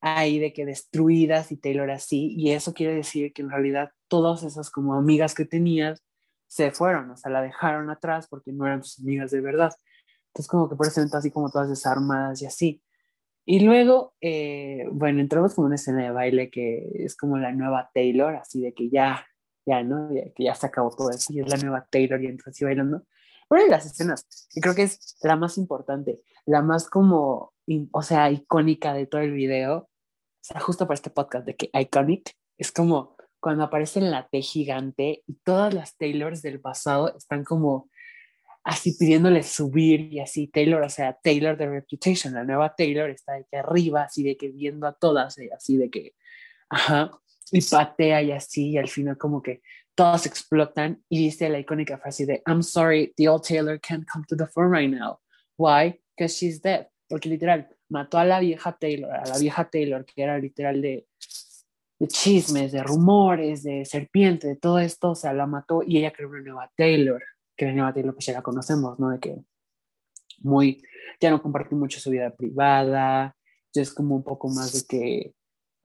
ahí 0.00 0.38
de 0.38 0.52
que 0.52 0.66
destruidas 0.66 1.50
y 1.50 1.56
Taylor 1.56 1.90
así 1.90 2.34
y 2.36 2.50
eso 2.50 2.74
quiere 2.74 2.94
decir 2.94 3.32
que 3.32 3.40
en 3.40 3.50
realidad 3.50 3.90
todas 4.08 4.42
esas 4.42 4.70
como 4.70 4.94
amigas 4.94 5.34
que 5.34 5.46
tenías 5.46 6.02
se 6.46 6.70
fueron, 6.70 7.10
o 7.10 7.16
sea, 7.16 7.30
la 7.30 7.42
dejaron 7.42 7.90
atrás 7.90 8.28
porque 8.28 8.52
no 8.52 8.66
eran 8.66 8.82
sus 8.82 9.00
amigas 9.00 9.30
de 9.30 9.40
verdad. 9.40 9.72
Entonces 10.28 10.48
como 10.48 10.68
que 10.68 10.76
presenta 10.76 11.18
así 11.18 11.30
como 11.30 11.50
todas 11.50 11.68
desarmadas 11.68 12.42
y 12.42 12.46
así. 12.46 12.82
Y 13.46 13.60
luego, 13.60 14.14
eh, 14.20 14.86
bueno, 14.92 15.20
entramos 15.20 15.54
como 15.54 15.66
una 15.66 15.76
escena 15.76 16.02
de 16.02 16.10
baile 16.10 16.50
que 16.50 16.90
es 16.94 17.16
como 17.16 17.36
la 17.38 17.52
nueva 17.52 17.90
Taylor, 17.92 18.36
así 18.36 18.60
de 18.62 18.72
que 18.72 18.88
ya 18.90 19.26
ya, 19.66 19.82
¿no? 19.82 20.08
que 20.08 20.44
ya 20.44 20.54
se 20.54 20.66
acabó 20.66 20.90
todo 20.90 21.10
eso 21.10 21.32
y 21.32 21.40
es 21.40 21.48
la 21.48 21.56
nueva 21.56 21.86
Taylor 21.90 22.22
y 22.22 22.26
entonces 22.26 22.54
así 22.54 22.64
bailando. 22.64 23.04
Pero 23.48 23.62
hay 23.62 23.68
las 23.68 23.86
escenas, 23.86 24.26
y 24.54 24.60
creo 24.60 24.74
que 24.74 24.82
es 24.82 25.16
la 25.22 25.36
más 25.36 25.58
importante, 25.58 26.20
la 26.46 26.62
más 26.62 26.88
como, 26.88 27.52
o 27.92 28.02
sea, 28.02 28.30
icónica 28.30 28.94
de 28.94 29.06
todo 29.06 29.20
el 29.20 29.32
video, 29.32 29.76
o 29.76 29.88
sea, 30.40 30.60
justo 30.60 30.86
para 30.86 30.94
este 30.94 31.10
podcast 31.10 31.46
de 31.46 31.54
que 31.56 31.70
iconic, 31.72 32.32
es 32.58 32.72
como 32.72 33.16
cuando 33.44 33.64
aparece 33.64 33.98
en 33.98 34.10
la 34.10 34.26
T 34.26 34.40
gigante 34.40 35.22
y 35.26 35.34
todas 35.44 35.74
las 35.74 35.98
Taylors 35.98 36.40
del 36.40 36.62
pasado 36.62 37.14
están 37.14 37.44
como 37.44 37.90
así 38.64 38.96
pidiéndole 38.98 39.42
subir 39.42 40.10
y 40.10 40.20
así 40.20 40.46
Taylor, 40.46 40.82
o 40.82 40.88
sea, 40.88 41.18
Taylor 41.22 41.54
de 41.54 41.68
Reputation, 41.68 42.32
la 42.32 42.42
nueva 42.42 42.74
Taylor 42.74 43.10
está 43.10 43.34
de 43.34 43.44
que 43.44 43.58
arriba, 43.58 44.04
así 44.04 44.22
de 44.22 44.38
que 44.38 44.48
viendo 44.48 44.86
a 44.86 44.94
todas, 44.94 45.36
y 45.36 45.50
así 45.50 45.76
de 45.76 45.90
que, 45.90 46.14
ajá, 46.70 47.10
y 47.52 47.60
patea 47.60 48.22
y 48.22 48.32
así, 48.32 48.70
y 48.70 48.78
al 48.78 48.88
final 48.88 49.18
como 49.18 49.42
que 49.42 49.60
todos 49.94 50.24
explotan 50.24 51.04
y 51.10 51.18
dice 51.18 51.50
la 51.50 51.58
icónica 51.58 51.98
frase 51.98 52.24
de 52.24 52.42
I'm 52.46 52.62
sorry, 52.62 53.12
the 53.18 53.28
old 53.28 53.42
Taylor 53.46 53.78
can't 53.78 54.06
come 54.10 54.24
to 54.26 54.36
the 54.36 54.46
phone 54.46 54.74
right 54.74 54.90
now. 54.90 55.18
Why? 55.58 56.00
Because 56.16 56.34
she's 56.34 56.62
dead. 56.62 56.86
porque 57.08 57.28
literal, 57.28 57.68
mató 57.90 58.18
a 58.18 58.24
la 58.24 58.40
vieja 58.40 58.76
Taylor, 58.78 59.12
a 59.12 59.26
la 59.26 59.38
vieja 59.38 59.68
Taylor, 59.68 60.04
que 60.04 60.22
era 60.22 60.38
literal 60.38 60.80
de, 60.80 61.06
de 62.04 62.08
chismes, 62.08 62.72
de 62.72 62.82
rumores, 62.82 63.62
de 63.62 63.84
serpiente, 63.86 64.46
de 64.46 64.56
todo 64.56 64.78
esto, 64.78 65.12
o 65.12 65.14
sea, 65.14 65.32
la 65.32 65.46
mató 65.46 65.82
y 65.82 65.98
ella 65.98 66.12
creó 66.12 66.28
una 66.28 66.42
nueva 66.42 66.70
Taylor, 66.76 67.22
que 67.56 67.64
la 67.64 67.72
nueva 67.72 67.94
Taylor 67.94 68.14
pues 68.14 68.26
ya 68.26 68.34
la 68.34 68.42
conocemos, 68.42 68.98
¿no? 68.98 69.08
De 69.10 69.18
que 69.20 69.36
muy, 70.40 70.82
ya 71.18 71.30
no 71.30 71.40
comparte 71.40 71.74
mucho 71.74 72.00
su 72.00 72.10
vida 72.10 72.30
privada, 72.34 73.34
ya 73.72 73.82
es 73.82 73.92
como 73.94 74.16
un 74.16 74.22
poco 74.22 74.48
más 74.48 74.72
de 74.74 74.86
que, 74.86 75.34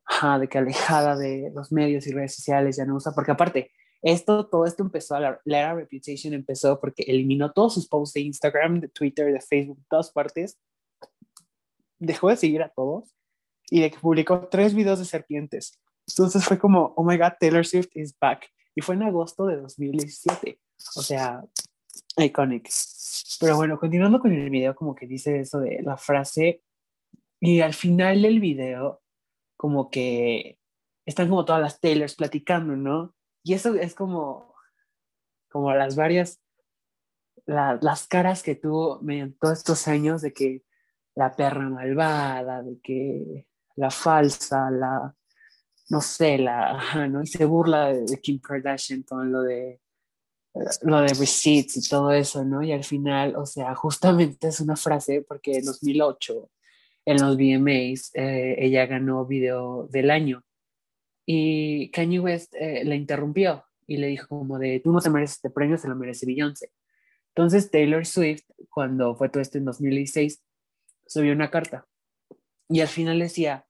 ajá, 0.03 0.39
de 0.39 0.49
que 0.49 0.57
alejada 0.57 1.15
de 1.15 1.51
los 1.55 1.71
medios 1.71 2.05
y 2.05 2.11
redes 2.11 2.35
sociales, 2.35 2.75
ya 2.75 2.85
no 2.85 2.95
usa, 2.95 3.13
porque 3.15 3.31
aparte, 3.31 3.71
esto, 4.01 4.47
todo 4.47 4.65
esto 4.65 4.83
empezó, 4.83 5.17
la, 5.19 5.39
la 5.45 5.59
era 5.59 5.73
Reputation 5.73 6.33
empezó 6.33 6.81
porque 6.81 7.03
eliminó 7.03 7.53
todos 7.53 7.75
sus 7.75 7.87
posts 7.87 8.13
de 8.13 8.21
Instagram, 8.21 8.81
de 8.81 8.89
Twitter, 8.89 9.31
de 9.31 9.39
Facebook, 9.39 9.79
todas 9.89 10.11
partes, 10.11 10.59
dejó 11.97 12.29
de 12.29 12.35
seguir 12.35 12.61
a 12.61 12.69
todos 12.69 13.15
y 13.69 13.79
de 13.79 13.91
que 13.91 13.99
publicó 13.99 14.49
tres 14.49 14.73
videos 14.73 14.99
de 14.99 15.05
serpientes. 15.05 15.79
Entonces 16.09 16.43
fue 16.43 16.57
como, 16.57 16.93
oh 16.95 17.03
my 17.03 17.17
god, 17.17 17.33
Taylor 17.39 17.65
Swift 17.65 17.89
is 17.95 18.17
back. 18.19 18.49
Y 18.75 18.81
fue 18.81 18.95
en 18.95 19.03
agosto 19.03 19.45
de 19.45 19.57
2017. 19.57 20.59
O 20.95 21.01
sea, 21.01 21.43
iconic. 22.17 22.69
Pero 23.39 23.55
bueno, 23.55 23.79
continuando 23.79 24.19
con 24.19 24.33
el 24.33 24.49
video, 24.49 24.75
como 24.75 24.95
que 24.95 25.07
dice 25.07 25.39
eso 25.39 25.59
de 25.59 25.81
la 25.83 25.97
frase. 25.97 26.63
Y 27.39 27.61
al 27.61 27.73
final 27.73 28.21
del 28.21 28.39
video, 28.39 29.01
como 29.55 29.89
que 29.89 30.59
están 31.05 31.29
como 31.29 31.45
todas 31.45 31.61
las 31.61 31.79
Taylors 31.79 32.15
platicando, 32.15 32.75
¿no? 32.75 33.15
Y 33.43 33.53
eso 33.53 33.75
es 33.75 33.93
como, 33.93 34.53
como 35.49 35.73
las 35.73 35.95
varias, 35.95 36.41
las 37.45 38.07
caras 38.07 38.43
que 38.43 38.55
tuvo 38.55 38.99
mediante 39.01 39.37
todos 39.39 39.59
estos 39.59 39.87
años 39.87 40.21
de 40.21 40.33
que 40.33 40.63
la 41.15 41.35
perra 41.35 41.69
malvada, 41.69 42.63
de 42.63 42.79
que 42.81 43.47
la 43.75 43.89
falsa, 43.89 44.69
la, 44.69 45.15
no 45.89 46.01
sé, 46.01 46.37
la, 46.37 47.07
¿no? 47.09 47.25
Se 47.25 47.45
burla 47.45 47.93
de, 47.93 48.19
Kim 48.21 48.39
Kardashian 48.39 49.03
con 49.03 49.31
lo 49.31 49.41
de, 49.41 49.81
lo 50.83 51.01
de 51.01 51.09
receipts 51.09 51.77
y 51.77 51.89
todo 51.89 52.11
eso, 52.11 52.45
¿no? 52.45 52.63
Y 52.63 52.71
al 52.71 52.83
final, 52.83 53.35
o 53.35 53.45
sea, 53.45 53.75
justamente 53.75 54.47
es 54.47 54.59
una 54.61 54.75
frase 54.75 55.23
porque 55.27 55.57
en 55.57 55.65
2008, 55.65 56.49
en 57.05 57.17
los 57.21 57.37
VMAs, 57.37 58.11
eh, 58.13 58.55
ella 58.59 58.85
ganó 58.85 59.25
video 59.25 59.87
del 59.89 60.11
año 60.11 60.43
y 61.25 61.89
Kanye 61.91 62.19
West 62.19 62.55
eh, 62.55 62.83
la 62.85 62.95
interrumpió 62.95 63.65
y 63.87 63.97
le 63.97 64.07
dijo 64.07 64.27
como 64.27 64.59
de, 64.59 64.79
tú 64.79 64.91
no 64.91 64.99
te 64.99 65.09
mereces 65.09 65.37
este 65.37 65.49
premio, 65.49 65.77
se 65.77 65.87
lo 65.87 65.95
merece 65.95 66.25
Beyoncé. 66.25 66.71
Entonces 67.35 67.71
Taylor 67.71 68.05
Swift, 68.05 68.43
cuando 68.69 69.15
fue 69.15 69.29
todo 69.29 69.41
esto 69.41 69.57
en 69.57 69.65
2016, 69.65 70.43
subió 71.07 71.33
una 71.33 71.49
carta 71.49 71.87
y 72.67 72.81
al 72.81 72.87
final 72.87 73.19
decía, 73.19 73.65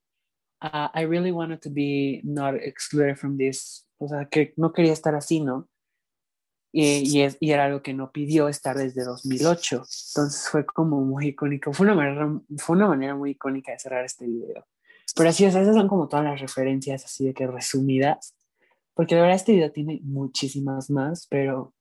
uh, 0.61 0.89
I 0.93 1.01
really 1.05 1.31
wanted 1.31 1.61
to 1.61 1.69
be 1.69 2.21
not 2.23 2.55
excluded 2.55 3.17
from 3.17 3.37
this, 3.37 3.85
o 3.99 4.07
sea, 4.07 4.25
que 4.25 4.53
no 4.57 4.71
quería 4.73 4.93
estar 4.93 5.15
así, 5.15 5.41
¿no? 5.41 5.67
Y, 6.71 7.09
y, 7.09 7.21
es, 7.21 7.37
y, 7.39 7.51
era 7.51 7.65
algo 7.65 7.81
que 7.81 7.93
no 7.93 8.11
pidió 8.11 8.47
estar 8.47 8.77
desde 8.77 9.03
2008. 9.03 9.75
Entonces 9.75 10.49
fue 10.49 10.65
como 10.65 11.01
muy 11.01 11.29
icónico. 11.29 11.73
Fue 11.73 11.85
una 11.85 11.95
manera, 11.95 12.29
fue 12.57 12.75
una 12.75 12.87
manera 12.87 13.15
muy 13.15 13.31
icónica 13.31 13.71
de 13.71 13.79
cerrar 13.79 14.05
este 14.05 14.27
video. 14.27 14.67
Pero 15.15 15.29
así, 15.29 15.45
o 15.45 15.51
sea, 15.51 15.61
esas 15.61 15.75
son 15.75 15.87
como 15.87 16.07
todas 16.07 16.25
las 16.25 16.39
referencias 16.39 17.03
así 17.05 17.25
de 17.25 17.33
que 17.33 17.47
resumidas. 17.47 18.35
Porque 18.93 19.15
la 19.15 19.21
verdad 19.21 19.37
este 19.37 19.53
video 19.53 19.71
tiene 19.71 19.99
muchísimas 20.03 20.91
más, 20.91 21.25
pero 21.27 21.73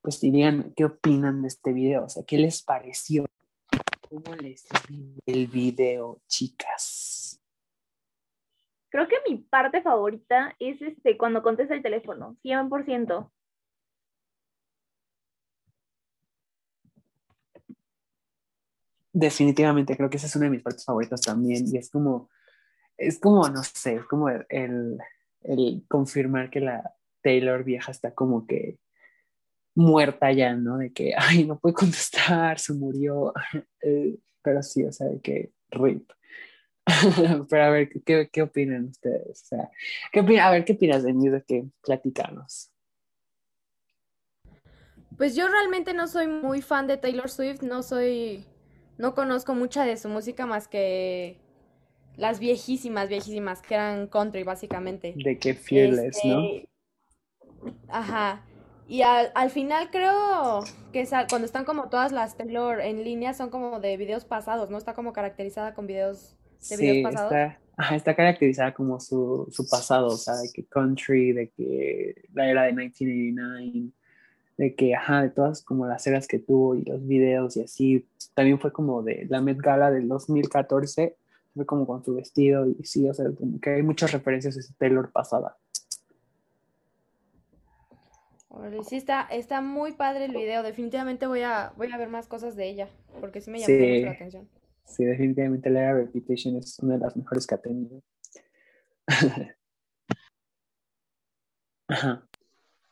pues 0.00 0.20
dirían, 0.20 0.72
¿qué 0.74 0.86
opinan 0.86 1.42
de 1.42 1.48
este 1.48 1.72
video? 1.72 2.04
O 2.04 2.08
sea, 2.08 2.24
¿qué 2.24 2.38
les 2.38 2.62
pareció? 2.62 3.26
¿Cómo 4.08 4.34
les 4.34 4.64
el 5.26 5.46
video, 5.46 6.20
chicas? 6.26 7.21
Creo 8.92 9.08
que 9.08 9.16
mi 9.26 9.38
parte 9.38 9.80
favorita 9.80 10.54
es 10.58 10.82
este 10.82 11.16
cuando 11.16 11.42
contesta 11.42 11.74
el 11.74 11.82
teléfono, 11.82 12.36
100%. 12.42 13.32
Definitivamente, 19.14 19.96
creo 19.96 20.10
que 20.10 20.18
esa 20.18 20.26
es 20.26 20.36
una 20.36 20.44
de 20.44 20.50
mis 20.50 20.62
partes 20.62 20.84
favoritas 20.84 21.22
también. 21.22 21.64
Y 21.72 21.78
es 21.78 21.88
como, 21.88 22.28
es 22.98 23.18
como, 23.18 23.48
no 23.48 23.62
sé, 23.62 23.94
es 23.94 24.04
como 24.04 24.28
el, 24.28 24.98
el 25.40 25.84
confirmar 25.88 26.50
que 26.50 26.60
la 26.60 26.94
Taylor 27.22 27.64
vieja 27.64 27.92
está 27.92 28.14
como 28.14 28.46
que 28.46 28.78
muerta 29.74 30.30
ya, 30.32 30.54
¿no? 30.54 30.76
De 30.76 30.92
que, 30.92 31.14
ay, 31.16 31.46
no 31.46 31.58
puede 31.58 31.74
contestar, 31.74 32.58
se 32.58 32.74
murió. 32.74 33.32
Eh, 33.84 34.18
pero 34.42 34.62
sí, 34.62 34.84
o 34.84 34.92
sea, 34.92 35.08
de 35.08 35.20
que 35.20 35.52
rip. 35.70 36.08
pero 37.48 37.64
a 37.64 37.70
ver, 37.70 37.88
¿qué, 38.04 38.28
¿qué, 38.30 38.42
opinan 38.42 38.86
ustedes? 38.86 39.42
O 39.42 39.46
sea, 39.46 39.70
¿qué 40.12 40.40
a 40.40 40.50
ver, 40.50 40.64
¿qué 40.64 40.72
opinas 40.72 41.02
de 41.02 41.12
mí 41.12 41.28
de 41.28 41.42
que 41.42 41.64
platicanos? 41.82 42.70
Pues 45.16 45.36
yo 45.36 45.48
realmente 45.48 45.94
no 45.94 46.08
soy 46.08 46.26
muy 46.26 46.62
fan 46.62 46.86
de 46.86 46.96
Taylor 46.96 47.30
Swift, 47.30 47.62
no 47.62 47.82
soy, 47.82 48.46
no 48.98 49.14
conozco 49.14 49.54
mucha 49.54 49.84
de 49.84 49.96
su 49.96 50.08
música 50.08 50.46
más 50.46 50.66
que 50.66 51.38
las 52.16 52.40
viejísimas, 52.40 53.08
viejísimas, 53.08 53.62
que 53.62 53.74
eran 53.74 54.08
country 54.08 54.42
básicamente. 54.42 55.14
De 55.16 55.38
qué 55.38 55.54
fieles, 55.54 56.18
¿no? 56.24 56.40
Este, 56.42 56.68
ajá. 57.88 58.44
Y 58.88 59.02
al, 59.02 59.30
al 59.34 59.50
final 59.50 59.90
creo 59.90 60.64
que 60.92 61.06
cuando 61.28 61.46
están 61.46 61.64
como 61.64 61.88
todas 61.88 62.10
las 62.10 62.36
Taylor 62.36 62.80
en 62.80 63.04
línea 63.04 63.32
son 63.32 63.48
como 63.50 63.78
de 63.78 63.96
videos 63.96 64.24
pasados, 64.24 64.70
¿no? 64.70 64.76
Está 64.76 64.94
como 64.94 65.12
caracterizada 65.12 65.72
con 65.72 65.86
videos 65.86 66.36
de 66.68 66.76
videos 66.76 67.12
pasados. 67.12 67.32
Está, 67.32 67.96
está 67.96 68.16
caracterizada 68.16 68.74
como 68.74 69.00
su, 69.00 69.48
su 69.50 69.68
pasado, 69.68 70.08
o 70.08 70.16
sea, 70.16 70.36
de 70.36 70.50
que 70.52 70.64
country, 70.64 71.32
de 71.32 71.48
que 71.50 72.22
la 72.32 72.48
era 72.48 72.62
de 72.64 72.72
1989, 72.72 73.90
de 74.58 74.74
que, 74.74 74.94
ajá, 74.94 75.22
de 75.22 75.30
todas 75.30 75.62
como 75.62 75.86
las 75.86 76.06
eras 76.06 76.26
que 76.28 76.38
tuvo 76.38 76.74
y 76.74 76.84
los 76.84 77.06
videos 77.06 77.56
y 77.56 77.62
así. 77.62 78.06
También 78.34 78.60
fue 78.60 78.72
como 78.72 79.02
de 79.02 79.26
la 79.28 79.40
Met 79.40 79.58
Gala 79.58 79.90
del 79.90 80.08
2014, 80.08 81.16
fue 81.54 81.66
como 81.66 81.86
con 81.86 82.04
su 82.04 82.14
vestido 82.14 82.66
y 82.66 82.84
sí, 82.84 83.08
o 83.08 83.14
sea, 83.14 83.26
como 83.32 83.60
que 83.60 83.70
hay 83.70 83.82
muchas 83.82 84.12
referencias 84.12 84.56
a 84.56 84.60
ese 84.60 84.74
Taylor 84.78 85.10
pasada. 85.10 85.56
Sí, 88.86 88.96
está, 88.96 89.22
está 89.30 89.62
muy 89.62 89.92
padre 89.92 90.26
el 90.26 90.32
video. 90.32 90.62
Definitivamente 90.62 91.26
voy 91.26 91.40
a, 91.40 91.72
voy 91.76 91.90
a 91.90 91.96
ver 91.96 92.08
más 92.08 92.26
cosas 92.26 92.54
de 92.54 92.68
ella, 92.68 92.88
porque 93.20 93.40
sí 93.40 93.50
me 93.50 93.58
llamó 93.58 93.74
mucho 93.74 94.04
la 94.04 94.10
atención. 94.12 94.48
Sí, 94.84 95.04
definitivamente 95.04 95.70
la 95.70 95.94
Reputation 95.94 96.56
es 96.56 96.78
una 96.80 96.94
de 96.94 97.00
las 97.00 97.16
mejores 97.16 97.46
que 97.46 97.54
ha 97.54 97.60
tenido. 97.60 98.02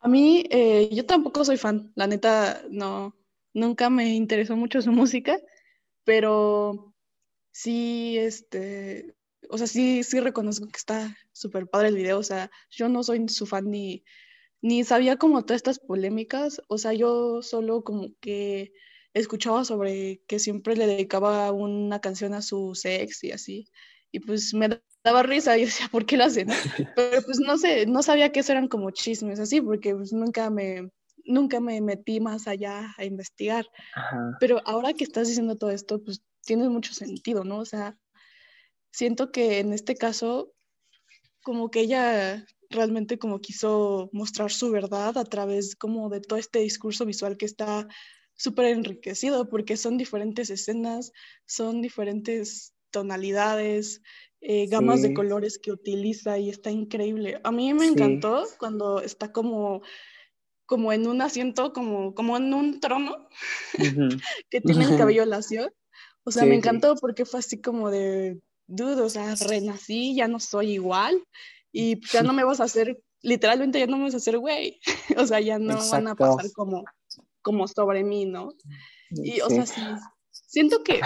A 0.03 0.09
mí, 0.09 0.45
eh, 0.51 0.89
yo 0.93 1.05
tampoco 1.07 1.45
soy 1.45 1.57
fan. 1.57 1.93
La 1.95 2.07
neta, 2.07 2.63
no, 2.71 3.17
nunca 3.53 3.91
me 3.91 4.15
interesó 4.15 4.57
mucho 4.57 4.81
su 4.83 4.93
música, 4.93 5.39
pero 6.05 6.95
sí, 7.51 8.17
este, 8.19 9.15
o 9.49 9.59
sea, 9.59 9.67
sí, 9.67 10.03
sí 10.03 10.21
reconozco 10.21 10.67
que 10.69 10.79
está 10.79 11.17
súper 11.33 11.67
padre 11.69 11.89
el 11.89 11.97
video. 11.97 12.19
O 12.19 12.23
sea, 12.23 12.51
yo 12.71 12.89
no 12.89 13.03
soy 13.03 13.29
su 13.29 13.47
fan 13.47 13.71
ni 13.71 14.05
ni 14.63 14.85
sabía 14.85 15.17
como 15.17 15.43
todas 15.43 15.59
estas 15.59 15.79
polémicas, 15.79 16.63
o 16.69 16.79
sea, 16.79 16.93
yo 16.93 17.43
solo 17.43 17.83
como 17.83 18.09
que 18.21 18.73
escuchaba 19.15 19.65
sobre 19.65 20.23
que 20.27 20.39
siempre 20.39 20.77
le 20.77 20.87
dedicaba 20.87 21.51
una 21.53 22.01
canción 22.01 22.35
a 22.35 22.43
su 22.43 22.79
ex 22.85 23.25
y 23.25 23.33
así, 23.33 23.67
y 24.13 24.21
pues 24.21 24.55
me 24.55 24.81
daba 25.05 25.23
risa 25.23 25.57
y 25.59 25.65
decía, 25.65 25.89
¿por 25.91 26.07
qué 26.07 26.17
lo 26.17 26.25
hacen? 26.25 26.49
Pero 26.97 27.23
pues 27.23 27.39
no 27.41 27.59
sé, 27.59 27.87
no 27.87 28.03
sabía 28.03 28.33
que 28.33 28.41
eso 28.41 28.53
eran 28.53 28.69
como 28.69 28.91
chismes 28.91 29.41
así, 29.41 29.61
porque 29.61 29.95
pues 29.95 30.13
nunca 30.13 30.51
me, 30.51 30.91
nunca 31.25 31.61
me 31.61 31.81
metí 31.81 32.21
más 32.21 32.47
allá 32.47 32.95
a 32.97 33.05
investigar. 33.05 33.67
Pero 34.39 34.61
ahora 34.65 34.93
que 34.93 35.05
estás 35.05 35.29
diciendo 35.29 35.57
todo 35.57 35.71
esto, 35.71 36.03
pues 36.03 36.23
tiene 36.43 36.69
mucho 36.69 36.95
sentido, 36.95 37.45
¿no? 37.45 37.59
O 37.59 37.65
sea, 37.65 37.97
siento 38.93 39.31
que 39.31 39.61
en 39.61 39.73
este 39.73 39.95
caso, 39.95 40.53
como 41.43 41.71
que 41.71 41.81
ella 41.81 42.45
realmente 42.71 43.19
como 43.19 43.41
quiso 43.41 44.11
mostrar 44.13 44.53
su 44.53 44.71
verdad 44.71 45.19
a 45.19 45.25
través 45.25 45.75
como 45.75 46.09
de 46.09 46.21
todo 46.21 46.39
este 46.39 46.61
discurso 46.61 47.05
visual 47.05 47.37
que 47.37 47.47
está 47.47 47.89
súper 48.41 48.67
enriquecido 48.67 49.51
porque 49.51 49.77
son 49.77 49.99
diferentes 49.99 50.49
escenas, 50.49 51.13
son 51.45 51.83
diferentes 51.83 52.73
tonalidades, 52.91 54.01
eh, 54.41 54.67
gamas 54.67 55.03
de 55.03 55.13
colores 55.13 55.59
que 55.59 55.73
utiliza 55.73 56.39
y 56.39 56.49
está 56.49 56.71
increíble. 56.71 57.39
A 57.45 57.53
mí 57.53 57.75
me 57.75 57.85
encantó 57.87 58.47
cuando 58.59 59.03
está 59.03 59.31
como 59.31 59.83
como 60.65 60.93
en 60.93 61.09
un 61.09 61.21
asiento, 61.21 61.73
como, 61.73 62.15
como 62.15 62.37
en 62.37 62.55
un 62.55 62.79
trono, 62.79 63.29
que 64.51 64.61
tiene 64.61 64.85
el 64.85 64.97
cabello 65.05 65.27
lacio. 65.27 65.75
O 66.23 66.31
sea, 66.31 66.45
me 66.45 66.55
encantó 66.55 66.95
porque 66.95 67.25
fue 67.25 67.41
así 67.41 67.61
como 67.61 67.91
de, 67.91 68.41
dude, 68.69 69.03
o 69.03 69.11
sea, 69.11 69.35
renací, 69.35 70.15
ya 70.15 70.29
no 70.29 70.39
soy 70.39 70.71
igual 70.71 71.23
y 71.73 72.01
ya 72.13 72.23
no 72.23 72.33
me 72.33 72.45
vas 72.45 72.61
a 72.61 72.65
hacer, 72.65 73.03
literalmente 73.21 73.81
ya 73.81 73.87
no 73.87 73.99
me 73.99 74.05
vas 74.05 74.15
a 74.15 74.19
hacer 74.19 74.39
güey, 74.39 74.81
o 75.19 75.27
sea, 75.27 75.41
ya 75.41 75.59
no 75.59 75.77
van 75.91 76.07
a 76.09 76.15
pasar 76.15 76.51
como, 76.53 76.85
como 77.43 77.69
sobre 77.69 78.05
mí, 78.05 78.27
¿no? 78.27 78.53
Y, 79.11 79.41
o 79.41 79.49
sea, 79.49 79.67
sí, 79.67 79.81
siento 80.31 80.83
que 80.83 81.01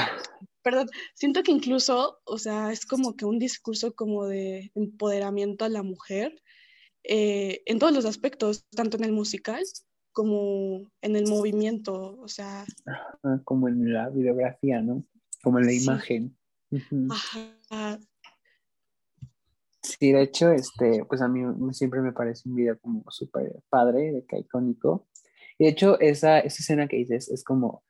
perdón, 0.64 0.88
siento 1.14 1.42
que 1.42 1.53
incluso, 1.53 2.20
o 2.25 2.38
sea, 2.38 2.73
es 2.73 2.87
como 2.87 3.14
que 3.16 3.27
un 3.27 3.38
discurso 3.38 3.94
como 3.94 4.27
de 4.27 4.73
empoderamiento 4.75 5.66
a 5.66 5.68
la 5.68 5.83
mujer 5.83 6.42
eh, 7.05 7.62
en 7.66 7.79
todos 7.79 7.92
los 7.92 8.07
aspectos, 8.07 8.64
tanto 8.75 8.97
en 8.97 9.05
el 9.05 9.12
musical 9.12 9.62
como 10.12 10.90
en 11.03 11.16
el 11.16 11.27
movimiento, 11.27 12.16
o 12.18 12.29
sea. 12.29 12.64
como 13.44 13.68
en 13.68 13.92
la 13.92 14.09
videografía, 14.09 14.81
¿no? 14.81 15.05
Como 15.42 15.59
en 15.59 15.66
la 15.66 15.73
imagen. 15.73 16.37
Ajá. 17.11 17.99
Sí, 19.83 20.12
de 20.12 20.23
hecho, 20.23 20.51
este, 20.51 21.05
pues 21.05 21.20
a 21.20 21.29
mí 21.29 21.42
siempre 21.75 22.01
me 22.01 22.12
parece 22.12 22.49
un 22.49 22.55
video 22.55 22.79
como 22.79 23.05
súper 23.11 23.61
padre, 23.68 24.12
de 24.12 24.25
que 24.25 24.38
icónico. 24.38 25.07
De 25.58 25.68
hecho, 25.68 25.98
esa, 26.00 26.40
esa 26.40 26.62
escena 26.62 26.88
que 26.88 26.96
dices 26.96 27.28
es 27.28 27.44
como, 27.44 27.82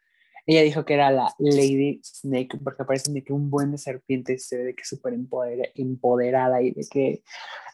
ella 0.46 0.62
dijo 0.62 0.84
que 0.84 0.94
era 0.94 1.10
la 1.10 1.34
Lady 1.38 2.00
Snake, 2.04 2.58
porque 2.62 2.84
parece 2.84 3.12
de 3.12 3.24
que 3.24 3.32
un 3.32 3.50
buen 3.50 3.72
de 3.72 3.78
serpiente 3.78 4.38
se 4.38 4.58
ve 4.58 4.64
de 4.64 4.74
que 4.74 4.84
súper 4.84 5.14
empoderada 5.14 6.60
y 6.60 6.72
de 6.72 6.86
que 6.90 7.22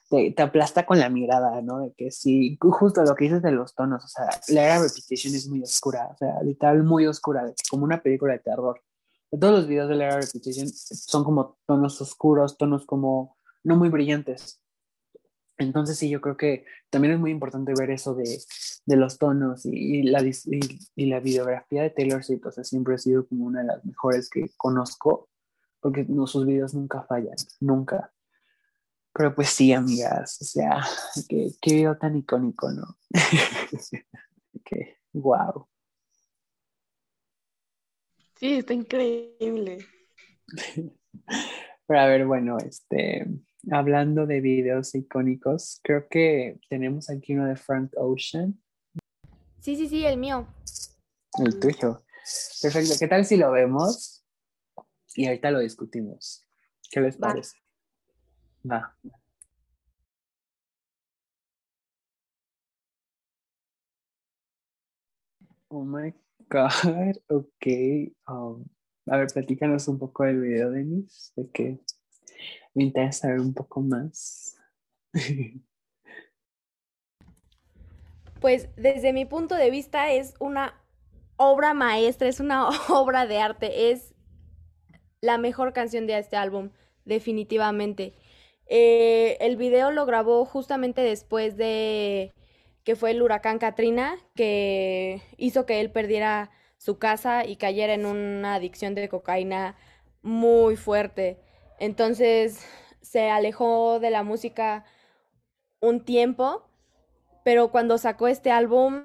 te, 0.09 0.31
te, 0.33 0.42
aplasta 0.42 0.87
con 0.87 0.98
la 0.98 1.09
mirada, 1.09 1.61
¿no? 1.62 1.81
De 1.81 1.92
que 1.96 2.11
sí, 2.11 2.59
justo 2.61 3.03
lo 3.03 3.14
que 3.14 3.24
dices 3.24 3.42
de 3.42 3.53
los 3.53 3.74
tonos, 3.74 4.05
o 4.05 4.09
sea, 4.09 4.29
la 4.48 4.64
era 4.64 4.83
Repetition 4.83 5.35
es 5.35 5.48
muy 5.48 5.62
oscura, 5.62 6.09
o 6.12 6.16
sea, 6.16 6.42
literal 6.42 6.83
muy 6.83 7.07
oscura, 7.07 7.53
como 7.70 7.85
una 7.85 8.03
película 8.03 8.35
de 8.35 8.40
terror. 8.40 8.81
Todos 9.31 9.53
los 9.53 9.68
videos 9.68 9.88
de 9.88 9.96
la 9.96 10.07
era 10.07 10.20
Repetition 10.20 10.68
son 10.68 11.24
como 11.24 11.59
tonos 11.66 12.00
oscuros, 12.00 12.57
tonos 12.57 12.87
como 12.87 13.37
no 13.62 13.76
muy 13.76 13.88
brillantes. 13.88 14.61
Entonces 15.64 15.99
sí, 15.99 16.09
yo 16.09 16.20
creo 16.20 16.37
que 16.37 16.64
también 16.88 17.14
es 17.14 17.20
muy 17.20 17.31
importante 17.31 17.73
ver 17.79 17.90
eso 17.90 18.14
de, 18.14 18.40
de 18.87 18.96
los 18.96 19.18
tonos 19.18 19.66
y, 19.66 20.03
la, 20.03 20.23
y, 20.23 21.07
la 21.07 21.20
videografía 21.20 21.83
de 21.83 21.90
Taylor 21.90 22.25
Swift, 22.25 22.46
o 22.46 22.53
sea, 22.53 22.64
siempre 22.64 22.94
ha 22.94 22.99
sido 22.99 23.27
como 23.27 23.44
una 23.44 23.61
de 23.61 23.66
las 23.66 23.85
mejores 23.85 24.31
que 24.31 24.51
conozco, 24.57 25.29
porque 25.81 26.05
no, 26.09 26.27
sus 26.27 26.46
videos 26.46 26.75
nunca 26.75 27.03
fallan, 27.03 27.37
nunca. 27.61 28.12
Pero 29.12 29.35
pues 29.35 29.51
sí, 29.51 29.73
amigas, 29.73 30.38
o 30.40 30.44
sea, 30.44 30.81
qué, 31.29 31.51
qué 31.61 31.75
video 31.75 31.96
tan 31.99 32.16
icónico, 32.16 32.70
¿no? 32.70 32.96
qué, 34.64 34.96
wow. 35.12 35.66
Sí, 38.37 38.55
está 38.55 38.73
increíble. 38.73 39.85
Pero 41.87 42.01
a 42.01 42.07
ver, 42.07 42.25
bueno, 42.25 42.57
este, 42.59 43.27
hablando 43.70 44.27
de 44.27 44.40
videos 44.40 44.94
icónicos, 44.94 45.81
creo 45.83 46.09
que 46.09 46.59
tenemos 46.68 47.11
aquí 47.11 47.35
uno 47.35 47.46
de 47.46 47.57
Frank 47.57 47.92
Ocean. 47.96 48.61
Sí, 49.61 49.77
sí, 49.77 49.88
sí, 49.88 50.05
el 50.05 50.18
mío. 50.18 50.46
El 51.38 51.59
tuyo. 51.61 52.03
Perfecto. 52.62 52.94
¿Qué 52.99 53.09
tal 53.09 53.25
si 53.25 53.37
lo 53.37 53.51
vemos? 53.51 54.25
Y 55.14 55.27
ahorita 55.27 55.51
lo 55.51 55.61
discutimos. 55.61 56.46
¿Qué 56.90 57.01
les 57.01 57.16
parece? 57.16 57.59
Va. 58.68 58.96
Oh 65.68 65.85
my 65.85 66.12
God, 66.49 66.70
ok. 67.29 67.66
Um, 68.27 68.64
a 69.07 69.16
ver, 69.18 69.29
platícanos 69.33 69.87
un 69.88 69.99
poco 69.99 70.25
del 70.25 70.40
video, 70.40 70.70
Denis, 70.70 71.33
de 71.37 71.49
que 71.51 71.81
me 72.75 72.85
interesa 72.85 73.23
saber 73.23 73.41
un 73.41 73.55
poco 73.55 73.81
más. 73.81 74.57
Pues 78.41 78.71
desde 78.75 79.13
mi 79.13 79.27
punto 79.27 79.55
de 79.55 79.71
vista 79.71 80.11
es 80.13 80.33
una 80.39 80.73
obra 81.37 81.75
maestra, 81.75 82.27
es 82.27 82.41
una 82.41 82.69
obra 82.89 83.27
de 83.27 83.39
arte, 83.39 83.91
es 83.91 84.15
la 85.21 85.37
mejor 85.37 85.75
canción 85.75 86.07
de 86.07 86.19
este 86.19 86.37
álbum, 86.37 86.71
definitivamente. 87.05 88.15
Eh, 88.67 89.37
el 89.41 89.57
video 89.57 89.91
lo 89.91 90.07
grabó 90.07 90.45
justamente 90.45 91.03
después 91.03 91.57
de 91.57 92.33
que 92.85 92.97
fue 92.97 93.11
el 93.11 93.21
huracán 93.21 93.59
Katrina, 93.59 94.17
que 94.35 95.21
hizo 95.37 95.67
que 95.67 95.81
él 95.81 95.91
perdiera 95.91 96.51
su 96.79 96.99
casa 96.99 97.45
y 97.45 97.57
cayera 97.57 97.93
en 97.93 98.07
una 98.07 98.55
adicción 98.55 98.95
de 98.95 99.09
cocaína 99.09 99.77
muy 100.23 100.77
fuerte. 100.77 101.39
Entonces 101.81 102.64
se 103.03 103.31
alejó 103.31 103.99
de 104.01 104.11
la 104.11 104.23
música 104.23 104.85
un 105.81 106.05
tiempo, 106.05 106.69
pero 107.45 107.73
cuando 107.73 107.99
sacó 107.99 108.29
este 108.29 108.53
álbum 108.53 109.05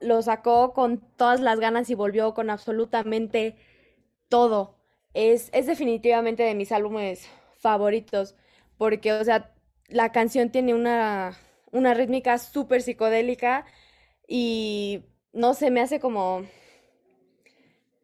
lo 0.00 0.22
sacó 0.22 0.72
con 0.72 1.00
todas 1.16 1.40
las 1.40 1.60
ganas 1.60 1.90
y 1.90 1.94
volvió 1.94 2.32
con 2.32 2.48
absolutamente 2.48 3.56
todo. 4.28 4.78
Es, 5.14 5.50
es 5.52 5.66
definitivamente 5.66 6.44
de 6.44 6.54
mis 6.54 6.72
álbumes 6.72 7.28
favoritos 7.58 8.36
porque, 8.78 9.12
o 9.12 9.24
sea, 9.24 9.52
la 9.88 10.12
canción 10.12 10.50
tiene 10.50 10.74
una, 10.74 11.36
una 11.72 11.92
rítmica 11.94 12.38
súper 12.38 12.82
psicodélica 12.82 13.66
y 14.28 15.04
no 15.32 15.54
sé, 15.54 15.70
me 15.70 15.80
hace 15.80 16.00
como, 16.00 16.44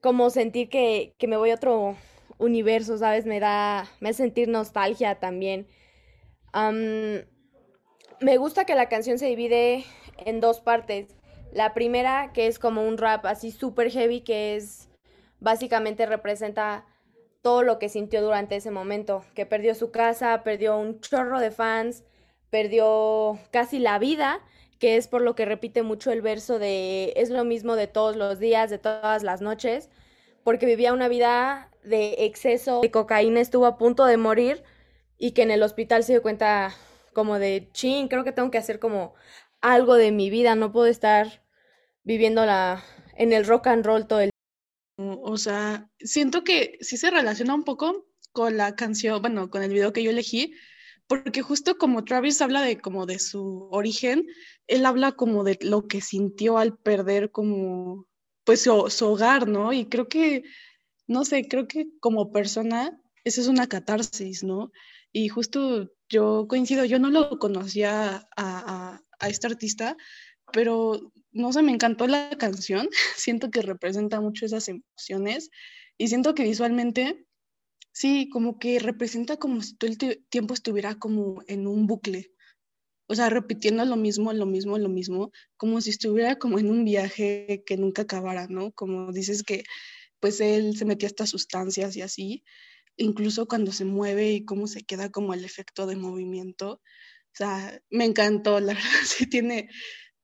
como 0.00 0.30
sentir 0.30 0.68
que, 0.68 1.14
que 1.18 1.28
me 1.28 1.36
voy 1.36 1.50
a 1.50 1.54
otro 1.54 1.96
universo, 2.38 2.98
¿sabes? 2.98 3.26
Me 3.26 3.40
da, 3.40 3.86
me 4.00 4.10
hace 4.10 4.24
sentir 4.24 4.48
nostalgia 4.48 5.16
también. 5.16 5.66
me 8.20 8.36
gusta 8.38 8.64
que 8.64 8.74
la 8.74 8.88
canción 8.88 9.18
se 9.18 9.26
divide 9.26 9.84
en 10.24 10.40
dos 10.40 10.60
partes. 10.60 11.08
La 11.52 11.74
primera, 11.74 12.32
que 12.32 12.46
es 12.46 12.58
como 12.58 12.86
un 12.86 12.98
rap 12.98 13.24
así 13.26 13.50
súper 13.50 13.90
heavy, 13.90 14.20
que 14.20 14.56
es 14.56 14.88
básicamente 15.40 16.06
representa 16.06 16.84
todo 17.42 17.62
lo 17.62 17.78
que 17.78 17.88
sintió 17.88 18.22
durante 18.22 18.56
ese 18.56 18.70
momento, 18.70 19.24
que 19.34 19.46
perdió 19.46 19.74
su 19.74 19.90
casa, 19.90 20.42
perdió 20.42 20.76
un 20.76 21.00
chorro 21.00 21.38
de 21.38 21.52
fans, 21.52 22.04
perdió 22.50 23.38
casi 23.52 23.78
la 23.78 23.98
vida, 23.98 24.40
que 24.78 24.96
es 24.96 25.08
por 25.08 25.22
lo 25.22 25.34
que 25.34 25.44
repite 25.44 25.82
mucho 25.82 26.10
el 26.10 26.22
verso 26.22 26.58
de 26.58 27.12
es 27.16 27.30
lo 27.30 27.44
mismo 27.44 27.76
de 27.76 27.86
todos 27.86 28.16
los 28.16 28.38
días, 28.38 28.68
de 28.70 28.78
todas 28.78 29.22
las 29.22 29.40
noches, 29.40 29.90
porque 30.42 30.66
vivía 30.66 30.92
una 30.92 31.08
vida 31.08 31.70
de 31.86 32.16
exceso 32.26 32.80
de 32.80 32.90
cocaína, 32.90 33.40
estuvo 33.40 33.66
a 33.66 33.78
punto 33.78 34.04
de 34.04 34.16
morir 34.16 34.62
y 35.18 35.32
que 35.32 35.42
en 35.42 35.50
el 35.50 35.62
hospital 35.62 36.04
se 36.04 36.12
dio 36.12 36.22
cuenta 36.22 36.74
como 37.12 37.38
de, 37.38 37.70
ching, 37.72 38.08
creo 38.08 38.24
que 38.24 38.32
tengo 38.32 38.50
que 38.50 38.58
hacer 38.58 38.78
como 38.78 39.14
algo 39.60 39.94
de 39.94 40.12
mi 40.12 40.28
vida, 40.30 40.54
no 40.54 40.72
puedo 40.72 40.86
estar 40.86 41.42
viviéndola 42.04 42.84
en 43.16 43.32
el 43.32 43.46
rock 43.46 43.68
and 43.68 43.84
roll 43.84 44.06
todo 44.06 44.20
el 44.20 44.30
o 44.98 45.36
sea, 45.36 45.90
siento 45.98 46.42
que 46.42 46.78
sí 46.80 46.96
se 46.96 47.10
relaciona 47.10 47.54
un 47.54 47.64
poco 47.64 48.06
con 48.32 48.56
la 48.56 48.76
canción, 48.76 49.20
bueno, 49.20 49.50
con 49.50 49.62
el 49.62 49.72
video 49.72 49.92
que 49.92 50.02
yo 50.02 50.10
elegí, 50.10 50.54
porque 51.06 51.42
justo 51.42 51.78
como 51.78 52.04
Travis 52.04 52.40
habla 52.42 52.62
de 52.62 52.78
como 52.80 53.06
de 53.06 53.18
su 53.18 53.68
origen, 53.70 54.26
él 54.66 54.86
habla 54.86 55.12
como 55.12 55.44
de 55.44 55.58
lo 55.62 55.86
que 55.86 56.00
sintió 56.00 56.58
al 56.58 56.76
perder 56.78 57.30
como 57.30 58.06
pues 58.44 58.62
su, 58.62 58.88
su 58.90 59.06
hogar, 59.06 59.48
¿no? 59.48 59.72
Y 59.72 59.86
creo 59.86 60.08
que, 60.08 60.44
no 61.06 61.24
sé, 61.24 61.46
creo 61.48 61.68
que 61.68 61.86
como 62.00 62.32
persona, 62.32 63.00
esa 63.24 63.40
es 63.40 63.48
una 63.48 63.66
catarsis, 63.66 64.42
¿no? 64.42 64.70
Y 65.12 65.28
justo 65.28 65.90
yo 66.08 66.46
coincido, 66.48 66.84
yo 66.84 66.98
no 66.98 67.10
lo 67.10 67.38
conocía 67.38 68.16
a, 68.16 68.22
a, 68.36 69.02
a 69.18 69.28
este 69.28 69.46
artista, 69.46 69.96
pero 70.52 71.12
no 71.32 71.52
sé, 71.52 71.62
me 71.62 71.72
encantó 71.72 72.06
la 72.06 72.30
canción, 72.38 72.88
siento 73.16 73.50
que 73.50 73.62
representa 73.62 74.20
mucho 74.20 74.46
esas 74.46 74.68
emociones 74.68 75.50
y 75.98 76.08
siento 76.08 76.34
que 76.34 76.44
visualmente, 76.44 77.26
sí, 77.92 78.28
como 78.30 78.58
que 78.58 78.78
representa 78.78 79.36
como 79.36 79.62
si 79.62 79.76
todo 79.76 79.90
el 79.90 80.24
tiempo 80.28 80.54
estuviera 80.54 80.96
como 80.96 81.42
en 81.46 81.66
un 81.66 81.86
bucle, 81.86 82.32
o 83.08 83.14
sea, 83.14 83.30
repitiendo 83.30 83.84
lo 83.84 83.96
mismo, 83.96 84.32
lo 84.32 84.46
mismo, 84.46 84.78
lo 84.78 84.88
mismo, 84.88 85.30
como 85.56 85.80
si 85.80 85.90
estuviera 85.90 86.36
como 86.36 86.58
en 86.58 86.70
un 86.70 86.84
viaje 86.84 87.62
que 87.64 87.76
nunca 87.76 88.02
acabara, 88.02 88.48
¿no? 88.48 88.72
Como 88.72 89.12
dices 89.12 89.42
que 89.44 89.64
pues 90.20 90.40
él 90.40 90.76
se 90.76 90.84
metía 90.84 91.08
estas 91.08 91.30
sustancias 91.30 91.96
y 91.96 92.02
así, 92.02 92.44
incluso 92.96 93.46
cuando 93.46 93.72
se 93.72 93.84
mueve 93.84 94.32
y 94.32 94.44
cómo 94.44 94.66
se 94.66 94.84
queda 94.84 95.10
como 95.10 95.34
el 95.34 95.44
efecto 95.44 95.86
de 95.86 95.96
movimiento. 95.96 96.72
O 96.72 97.34
sea, 97.34 97.80
me 97.90 98.04
encantó, 98.04 98.60
la 98.60 98.74
verdad, 98.74 99.28
tiene, 99.30 99.68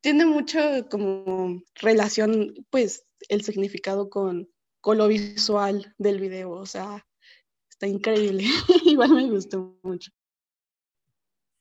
tiene 0.01 0.25
mucho 0.25 0.59
como 0.89 1.61
relación, 1.75 2.53
pues, 2.69 3.05
el 3.29 3.43
significado 3.43 4.09
con, 4.09 4.49
con 4.81 4.97
lo 4.97 5.07
visual 5.07 5.93
del 5.97 6.19
video, 6.19 6.51
o 6.51 6.65
sea, 6.65 7.05
está 7.69 7.87
increíble, 7.87 8.43
igual 8.85 9.11
me 9.11 9.29
gustó 9.29 9.79
mucho. 9.83 10.11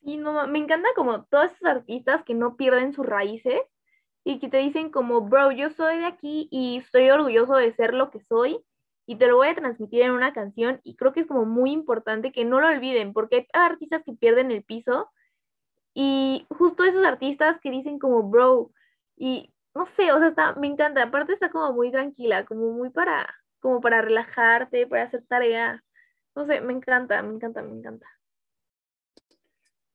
Sí, 0.03 0.17
no, 0.17 0.49
me 0.49 0.59
encanta 0.59 0.89
como 0.97 1.25
todos 1.27 1.53
esos 1.53 1.65
artistas 1.65 2.25
que 2.25 2.35
no 2.35 2.57
pierden 2.57 2.93
sus 2.93 3.07
raíces 3.07 3.61
y 4.25 4.39
que 4.39 4.49
te 4.49 4.59
dicen 4.59 4.91
como, 4.91 5.23
bro, 5.23 5.51
yo 5.53 5.71
soy 5.71 5.99
de 5.99 6.07
aquí 6.07 6.49
y 6.51 6.79
estoy 6.79 7.11
orgulloso 7.11 7.55
de 7.57 7.75
ser 7.75 7.95
lo 7.95 8.11
que 8.11 8.21
soy 8.21 8.65
y 9.07 9.17
te 9.17 9.27
lo 9.27 9.37
voy 9.37 9.49
a 9.49 9.55
transmitir 9.55 10.03
en 10.03 10.13
una 10.13 10.33
canción 10.33 10.81
y 10.85 10.97
creo 10.97 11.13
que 11.13 11.21
es 11.21 11.27
como 11.27 11.45
muy 11.45 11.73
importante 11.73 12.33
que 12.33 12.45
no 12.45 12.61
lo 12.61 12.69
olviden 12.69 13.13
porque 13.13 13.49
hay 13.53 13.63
artistas 13.63 14.03
que 14.05 14.13
pierden 14.13 14.51
el 14.53 14.63
piso 14.63 15.11
y 15.95 16.47
justo 16.51 16.85
esos 16.85 17.05
artistas 17.05 17.61
que 17.61 17.71
dicen 17.71 17.99
como 17.99 18.23
bro, 18.23 18.71
y 19.17 19.53
no 19.75 19.87
sé, 19.97 20.13
o 20.13 20.19
sea, 20.19 20.29
está, 20.29 20.55
me 20.55 20.67
encanta, 20.67 21.03
aparte 21.03 21.35
está 21.35 21.51
como 21.51 21.73
muy 21.73 21.91
tranquila, 21.91 22.45
como 22.47 22.73
muy 22.73 22.91
para, 22.91 23.35
como 23.61 23.81
para 23.81 24.03
relajarte, 24.03 24.87
para 24.87 25.05
hacer 25.05 25.25
tarea. 25.27 25.83
No 26.35 26.47
sé, 26.47 26.61
me 26.61 26.73
encanta, 26.73 27.23
me 27.23 27.35
encanta, 27.35 27.63
me 27.63 27.79
encanta. 27.79 28.07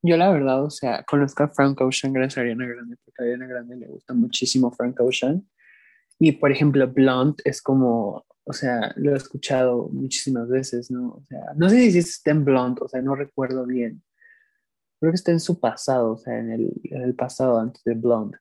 Yo 0.07 0.15
la 0.15 0.31
verdad, 0.31 0.63
o 0.63 0.69
sea, 0.69 1.03
conozco 1.03 1.43
a 1.43 1.49
Frank 1.49 1.81
Ocean 1.81 2.13
gracias 2.13 2.37
a 2.37 2.41
Ariana 2.41 2.65
Grande, 2.65 2.95
porque 3.03 3.21
a 3.21 3.25
Ariana 3.25 3.45
Grande 3.45 3.75
le 3.75 3.87
gusta 3.87 4.13
muchísimo 4.13 4.71
Frank 4.71 4.97
Ocean. 5.01 5.45
Y 6.17 6.31
por 6.31 6.49
ejemplo, 6.49 6.87
Blonde 6.87 7.43
es 7.43 7.61
como, 7.61 8.25
o 8.45 8.53
sea, 8.53 8.93
lo 8.95 9.13
he 9.13 9.17
escuchado 9.17 9.89
muchísimas 9.89 10.47
veces, 10.47 10.89
¿no? 10.89 11.09
O 11.09 11.23
sea, 11.25 11.41
no 11.57 11.69
sé 11.69 11.91
si 11.91 11.97
está 11.97 12.31
en 12.31 12.45
Blonde, 12.45 12.81
o 12.85 12.87
sea, 12.87 13.01
no 13.01 13.15
recuerdo 13.15 13.65
bien. 13.65 14.01
Creo 15.01 15.11
que 15.11 15.17
está 15.17 15.31
en 15.33 15.41
su 15.41 15.59
pasado, 15.59 16.13
o 16.13 16.17
sea, 16.17 16.39
en 16.39 16.51
el, 16.51 16.71
en 16.85 17.01
el 17.01 17.13
pasado 17.13 17.59
antes 17.59 17.83
de 17.83 17.93
Blonde. 17.93 18.37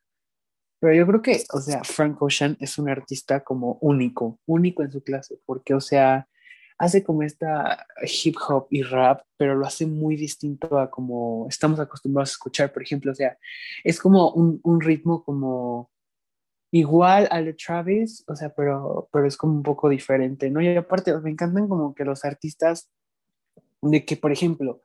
Pero 0.78 0.94
yo 0.94 1.04
creo 1.04 1.20
que, 1.20 1.42
o 1.52 1.60
sea, 1.60 1.82
Frank 1.82 2.22
Ocean 2.22 2.56
es 2.60 2.78
un 2.78 2.88
artista 2.88 3.40
como 3.40 3.78
único, 3.80 4.38
único 4.46 4.84
en 4.84 4.92
su 4.92 5.02
clase, 5.02 5.40
porque, 5.44 5.74
o 5.74 5.80
sea, 5.80 6.28
hace 6.78 7.02
como 7.02 7.22
esta 7.22 7.86
hip 8.02 8.36
hop 8.48 8.66
y 8.70 8.82
rap, 8.82 9.22
pero 9.36 9.54
lo 9.54 9.66
hace 9.66 9.86
muy 9.86 10.16
distinto 10.16 10.78
a 10.78 10.90
como 10.90 11.46
estamos 11.48 11.80
acostumbrados 11.80 12.30
a 12.30 12.32
escuchar, 12.32 12.72
por 12.72 12.82
ejemplo, 12.82 13.12
o 13.12 13.14
sea, 13.14 13.38
es 13.84 13.98
como 14.00 14.30
un, 14.32 14.60
un 14.62 14.80
ritmo 14.80 15.24
como 15.24 15.90
igual 16.70 17.28
al 17.30 17.46
de 17.46 17.54
Travis, 17.54 18.24
o 18.26 18.36
sea, 18.36 18.50
pero, 18.50 19.08
pero 19.12 19.26
es 19.26 19.36
como 19.36 19.54
un 19.54 19.62
poco 19.62 19.88
diferente, 19.88 20.50
¿no? 20.50 20.60
Y 20.60 20.76
aparte, 20.76 21.16
me 21.20 21.30
encantan 21.30 21.68
como 21.68 21.94
que 21.94 22.04
los 22.04 22.24
artistas, 22.24 22.90
de 23.82 24.04
que, 24.04 24.16
por 24.16 24.32
ejemplo, 24.32 24.82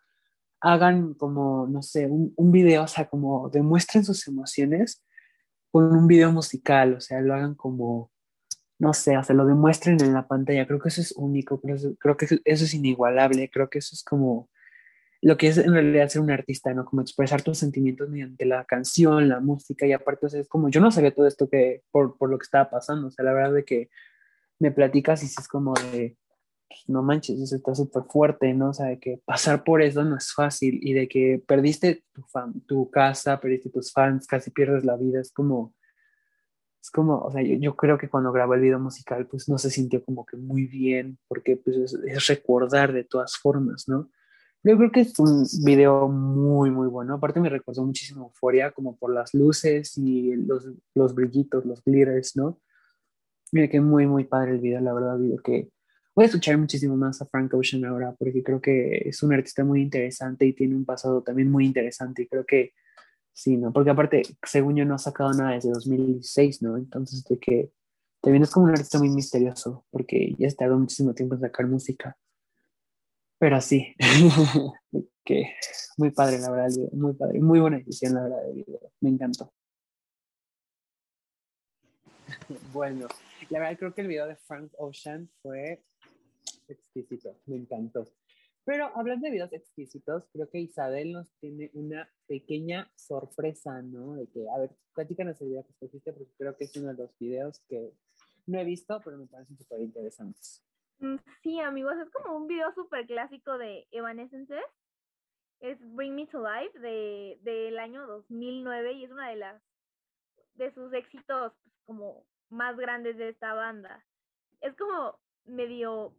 hagan 0.61 1.15
como, 1.15 1.67
no 1.67 1.81
sé, 1.81 2.07
un, 2.07 2.33
un 2.37 2.51
video, 2.51 2.83
o 2.83 2.87
sea, 2.87 3.09
como 3.09 3.49
demuestren 3.49 4.05
sus 4.05 4.27
emociones 4.27 5.03
con 5.71 5.85
un 5.95 6.07
video 6.07 6.31
musical, 6.31 6.95
o 6.95 7.01
sea, 7.01 7.21
lo 7.21 7.33
hagan 7.33 7.55
como, 7.55 8.10
no 8.81 8.95
sé, 8.95 9.15
o 9.15 9.23
sea, 9.23 9.35
lo 9.35 9.45
demuestren 9.45 10.01
en 10.01 10.13
la 10.13 10.27
pantalla. 10.27 10.65
Creo 10.65 10.79
que 10.79 10.89
eso 10.89 11.01
es 11.01 11.11
único, 11.11 11.61
creo, 11.61 12.17
que 12.17 12.25
eso 12.25 12.65
es 12.65 12.73
inigualable, 12.73 13.47
creo 13.51 13.69
que 13.69 13.77
eso 13.77 13.93
es 13.93 14.03
como 14.03 14.49
lo 15.21 15.37
que 15.37 15.49
es 15.49 15.59
en 15.59 15.71
realidad 15.71 16.09
ser 16.09 16.21
un 16.23 16.31
artista, 16.31 16.73
¿no? 16.73 16.83
Como 16.83 17.03
expresar 17.03 17.43
tus 17.43 17.59
sentimientos 17.59 18.09
mediante 18.09 18.43
la 18.43 18.65
canción, 18.65 19.29
la 19.29 19.39
música 19.39 19.85
y 19.85 19.93
aparte, 19.93 20.25
o 20.25 20.29
sea, 20.29 20.41
es 20.41 20.47
como, 20.49 20.69
yo 20.69 20.81
no 20.81 20.89
sabía 20.89 21.13
todo 21.13 21.27
esto 21.27 21.47
que, 21.47 21.83
por, 21.91 22.17
por 22.17 22.31
lo 22.31 22.39
que 22.39 22.43
estaba 22.43 22.71
pasando, 22.71 23.09
o 23.09 23.11
sea, 23.11 23.23
la 23.23 23.33
verdad 23.33 23.53
de 23.53 23.65
que 23.65 23.89
me 24.57 24.71
platicas 24.71 25.21
y 25.21 25.27
es 25.27 25.47
como 25.47 25.75
de, 25.75 26.17
pues, 26.67 26.79
no 26.87 27.03
manches, 27.03 27.39
eso 27.39 27.55
está 27.55 27.75
súper 27.75 28.03
fuerte, 28.09 28.51
¿no? 28.55 28.69
O 28.69 28.73
sea, 28.73 28.87
de 28.87 28.99
que 28.99 29.21
pasar 29.25 29.63
por 29.63 29.83
eso 29.83 30.03
no 30.03 30.17
es 30.17 30.33
fácil 30.33 30.79
y 30.81 30.93
de 30.93 31.07
que 31.07 31.39
perdiste 31.47 32.03
tu, 32.13 32.23
tu 32.65 32.89
casa, 32.89 33.39
perdiste 33.39 33.69
tus 33.69 33.91
fans, 33.91 34.25
casi 34.25 34.49
pierdes 34.49 34.85
la 34.85 34.97
vida, 34.97 35.21
es 35.21 35.31
como, 35.31 35.75
es 36.81 36.89
como, 36.89 37.19
o 37.19 37.31
sea, 37.31 37.43
yo, 37.43 37.55
yo, 37.57 37.75
creo 37.75 37.97
que 37.97 38.09
cuando 38.09 38.31
grabó 38.31 38.55
el 38.55 38.61
video 38.61 38.79
musical, 38.79 39.27
pues 39.27 39.47
no 39.47 39.57
se 39.57 39.69
sintió 39.69 40.03
como 40.03 40.25
que 40.25 40.37
muy 40.37 40.65
bien, 40.65 41.19
porque 41.27 41.57
pues 41.57 41.77
es, 41.77 41.93
es 41.93 42.27
recordar 42.27 42.91
de 42.91 43.03
todas 43.03 43.37
formas, 43.37 43.87
¿no? 43.87 44.09
Yo 44.63 44.77
creo 44.77 44.91
que 44.91 45.01
es 45.01 45.17
un 45.17 45.43
video 45.63 46.07
muy, 46.07 46.69
muy 46.69 46.87
bueno. 46.87 47.15
Aparte 47.15 47.39
me 47.39 47.49
recordó 47.49 47.83
muchísimo 47.83 48.25
Euforia, 48.25 48.71
como 48.71 48.95
por 48.95 49.11
las 49.11 49.33
luces 49.33 49.97
y 49.97 50.35
los, 50.35 50.69
los 50.93 51.15
brillitos, 51.15 51.65
los 51.65 51.83
glitters, 51.83 52.35
¿no? 52.35 52.59
Mira 53.51 53.67
que 53.67 53.81
muy, 53.81 54.05
muy 54.05 54.25
padre 54.25 54.51
el 54.51 54.59
video, 54.59 54.79
la 54.81 54.93
verdad, 54.93 55.17
video 55.17 55.37
que 55.41 55.71
voy 56.15 56.23
a 56.23 56.27
escuchar 56.27 56.57
muchísimo 56.57 56.95
más 56.95 57.21
a 57.21 57.25
Frank 57.25 57.53
Ocean 57.53 57.85
ahora, 57.85 58.15
porque 58.17 58.43
creo 58.43 58.61
que 58.61 59.03
es 59.05 59.23
un 59.23 59.33
artista 59.33 59.63
muy 59.63 59.81
interesante 59.81 60.45
y 60.45 60.53
tiene 60.53 60.75
un 60.75 60.85
pasado 60.85 61.23
también 61.23 61.49
muy 61.49 61.65
interesante 61.65 62.23
y 62.23 62.27
creo 62.27 62.45
que 62.45 62.73
sí, 63.33 63.57
¿no? 63.57 63.71
Porque 63.71 63.89
aparte, 63.89 64.23
según 64.43 64.75
yo, 64.75 64.85
no 64.85 64.95
ha 64.95 64.99
sacado 64.99 65.31
nada 65.33 65.51
desde 65.51 65.71
2006, 65.71 66.61
¿no? 66.61 66.77
Entonces, 66.77 67.23
de 67.25 67.39
que 67.39 67.71
también 68.21 68.43
es 68.43 68.51
como 68.51 68.67
un 68.67 68.71
artista 68.71 68.99
muy 68.99 69.09
misterioso, 69.09 69.85
porque 69.89 70.35
ya 70.37 70.47
estado 70.47 70.77
muchísimo 70.77 71.13
tiempo 71.13 71.35
en 71.35 71.41
sacar 71.41 71.67
música. 71.67 72.17
Pero 73.39 73.59
sí, 73.59 73.95
que 75.25 75.55
muy 75.97 76.11
padre, 76.11 76.37
la 76.39 76.51
verdad, 76.51 76.67
el 76.67 76.75
video, 76.75 76.89
muy 76.93 77.13
padre, 77.13 77.39
muy 77.39 77.59
buena 77.59 77.77
edición, 77.77 78.13
la 78.13 78.23
verdad, 78.23 78.43
me 78.99 79.09
encantó. 79.09 79.51
bueno, 82.73 83.07
la 83.49 83.59
verdad 83.59 83.77
creo 83.79 83.93
que 83.93 84.01
el 84.01 84.07
video 84.07 84.27
de 84.27 84.35
Frank 84.35 84.71
Ocean 84.77 85.27
fue 85.41 85.81
exquisito, 86.67 87.35
me 87.47 87.57
encantó. 87.57 88.07
Pero 88.63 88.91
hablando 88.95 89.25
de 89.25 89.31
videos 89.31 89.53
exquisitos, 89.53 90.27
creo 90.31 90.49
que 90.49 90.59
Isabel 90.59 91.11
nos 91.11 91.31
tiene 91.39 91.71
una 91.73 92.07
pequeña 92.27 92.91
sorpresa, 92.95 93.81
¿no? 93.81 94.15
De 94.15 94.27
que, 94.27 94.47
a 94.49 94.59
ver, 94.59 94.71
platícanos 94.93 95.41
el 95.41 95.49
video 95.49 95.65
que 95.65 95.71
escogiste, 95.71 96.13
porque 96.13 96.31
creo 96.37 96.55
que 96.55 96.65
es 96.65 96.75
uno 96.77 96.89
de 96.89 97.03
los 97.03 97.17
videos 97.17 97.59
que 97.67 97.91
no 98.45 98.59
he 98.59 98.63
visto, 98.63 99.01
pero 99.03 99.17
me 99.17 99.25
parecen 99.25 99.57
súper 99.57 99.81
interesantes. 99.81 100.63
Mm, 100.99 101.15
sí, 101.41 101.59
amigos, 101.59 101.95
es 101.97 102.09
como 102.11 102.37
un 102.37 102.47
video 102.47 102.71
súper 102.73 103.07
clásico 103.07 103.57
de 103.57 103.87
Evanescence. 103.91 104.55
Es 105.59 105.79
Bring 105.95 106.15
Me 106.15 106.27
to 106.27 106.39
Life 106.39 106.77
de, 106.79 107.39
del 107.41 107.79
año 107.79 108.05
2009 108.05 108.93
y 108.93 109.05
es 109.05 109.11
una 109.11 109.29
de 109.29 109.35
las 109.35 109.61
de 110.55 110.71
sus 110.73 110.93
éxitos 110.93 111.53
pues, 111.63 111.75
como 111.85 112.25
más 112.49 112.77
grandes 112.77 113.17
de 113.17 113.29
esta 113.29 113.53
banda. 113.53 114.05
Es 114.59 114.75
como 114.75 115.19
medio 115.45 116.15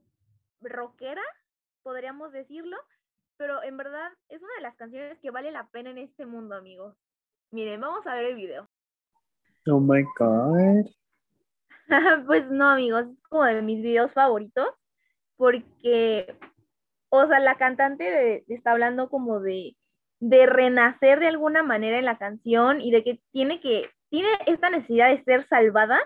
rockera, 0.61 1.23
podríamos 1.83 2.33
decirlo, 2.33 2.77
pero 3.37 3.63
en 3.63 3.77
verdad 3.77 4.11
es 4.29 4.41
una 4.43 4.55
de 4.57 4.63
las 4.63 4.77
canciones 4.77 5.19
que 5.21 5.31
vale 5.31 5.51
la 5.51 5.67
pena 5.69 5.91
en 5.91 5.99
este 5.99 6.27
mundo, 6.27 6.55
amigos. 6.55 6.97
Miren, 7.51 7.81
vamos 7.81 8.07
a 8.07 8.15
ver 8.15 8.27
el 8.27 8.37
video. 8.37 8.69
Oh 9.67 9.81
my 9.81 10.03
god. 10.19 10.87
pues 12.27 12.49
no, 12.51 12.71
amigos, 12.71 13.07
es 13.07 13.29
como 13.29 13.45
de 13.45 13.63
mis 13.63 13.83
videos 13.83 14.13
favoritos, 14.13 14.69
porque, 15.37 16.37
o 17.11 17.27
sea, 17.27 17.41
la 17.41 17.57
cantante 17.57 18.45
está 18.53 18.73
hablando 18.73 19.11
como 19.11 19.41
de, 19.41 19.77
de 20.21 20.47
renacer 20.47 21.21
de 21.21 21.29
alguna 21.29 21.63
manera 21.63 21.99
en 21.99 22.05
la 22.05 22.19
canción 22.19 22.81
y 22.81 22.91
de 22.91 23.05
que 23.05 23.21
tiene 23.33 23.61
que, 23.61 23.91
tiene 24.09 24.29
esta 24.47 24.71
necesidad 24.71 25.11
de 25.11 25.23
ser 25.25 25.47
salvada 25.49 26.01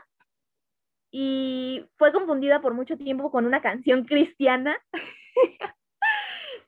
y 1.11 1.87
fue 1.97 2.13
confundida 2.13 2.61
por 2.61 2.75
mucho 2.75 2.97
tiempo 2.97 3.31
con 3.31 3.47
una 3.47 3.63
canción 3.63 4.05
cristiana. 4.07 4.77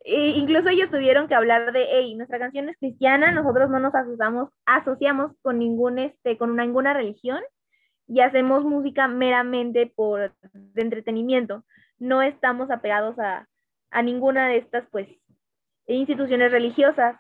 incluso 0.04 0.68
ellos 0.68 0.90
tuvieron 0.90 1.28
que 1.28 1.34
hablar 1.34 1.72
de, 1.72 1.86
hey, 1.90 2.14
nuestra 2.14 2.38
canción 2.38 2.68
es 2.68 2.76
cristiana, 2.78 3.32
nosotros 3.32 3.70
no 3.70 3.78
nos 3.78 3.94
asociamos, 3.94 4.50
asociamos 4.66 5.32
con 5.42 5.58
ningún, 5.58 5.98
este, 5.98 6.38
con 6.38 6.56
ninguna 6.56 6.94
religión 6.94 7.40
y 8.06 8.20
hacemos 8.20 8.64
música 8.64 9.06
meramente 9.06 9.92
por 9.94 10.32
entretenimiento. 10.74 11.64
No 11.98 12.22
estamos 12.22 12.70
apegados 12.70 13.18
a, 13.18 13.46
a 13.90 14.02
ninguna 14.02 14.48
de 14.48 14.58
estas, 14.58 14.88
pues, 14.90 15.08
instituciones 15.86 16.52
religiosas. 16.52 17.16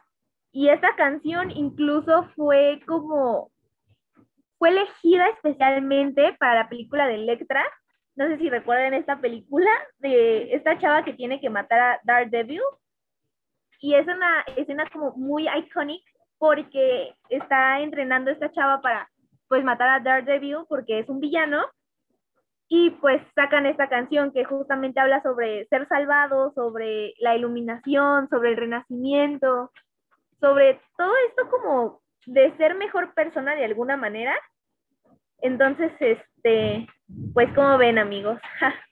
Y 0.52 0.68
esta 0.68 0.94
canción 0.96 1.50
incluso 1.50 2.28
fue 2.34 2.80
como, 2.86 3.50
fue 4.58 4.70
elegida 4.70 5.28
especialmente 5.28 6.36
para 6.38 6.62
la 6.62 6.68
película 6.68 7.06
de 7.06 7.16
Electra. 7.16 7.62
No 8.18 8.26
sé 8.26 8.36
si 8.38 8.50
recuerdan 8.50 8.94
esta 8.94 9.20
película 9.20 9.70
de 10.00 10.52
esta 10.52 10.76
chava 10.80 11.04
que 11.04 11.12
tiene 11.12 11.40
que 11.40 11.50
matar 11.50 11.78
a 11.78 12.00
Daredevil. 12.02 12.60
Y 13.80 13.94
es 13.94 14.08
una 14.08 14.42
escena 14.56 14.90
como 14.90 15.12
muy 15.12 15.46
iconic 15.48 16.02
porque 16.36 17.14
está 17.28 17.78
entrenando 17.78 18.30
a 18.30 18.32
esta 18.32 18.50
chava 18.50 18.80
para 18.80 19.08
pues 19.46 19.62
matar 19.62 19.88
a 19.88 20.00
Daredevil 20.00 20.64
porque 20.68 20.98
es 20.98 21.08
un 21.08 21.20
villano 21.20 21.64
y 22.66 22.90
pues 22.90 23.22
sacan 23.36 23.66
esta 23.66 23.88
canción 23.88 24.32
que 24.32 24.44
justamente 24.44 24.98
habla 24.98 25.22
sobre 25.22 25.66
ser 25.68 25.86
salvado, 25.86 26.52
sobre 26.54 27.14
la 27.20 27.36
iluminación, 27.36 28.28
sobre 28.30 28.50
el 28.50 28.56
renacimiento, 28.56 29.70
sobre 30.40 30.80
todo 30.96 31.12
esto 31.28 31.48
como 31.50 32.02
de 32.26 32.52
ser 32.56 32.74
mejor 32.74 33.14
persona 33.14 33.54
de 33.54 33.64
alguna 33.64 33.96
manera. 33.96 34.34
Entonces, 35.40 35.92
este, 36.00 36.86
pues 37.32 37.52
como 37.54 37.78
ven 37.78 37.98
amigos. 37.98 38.38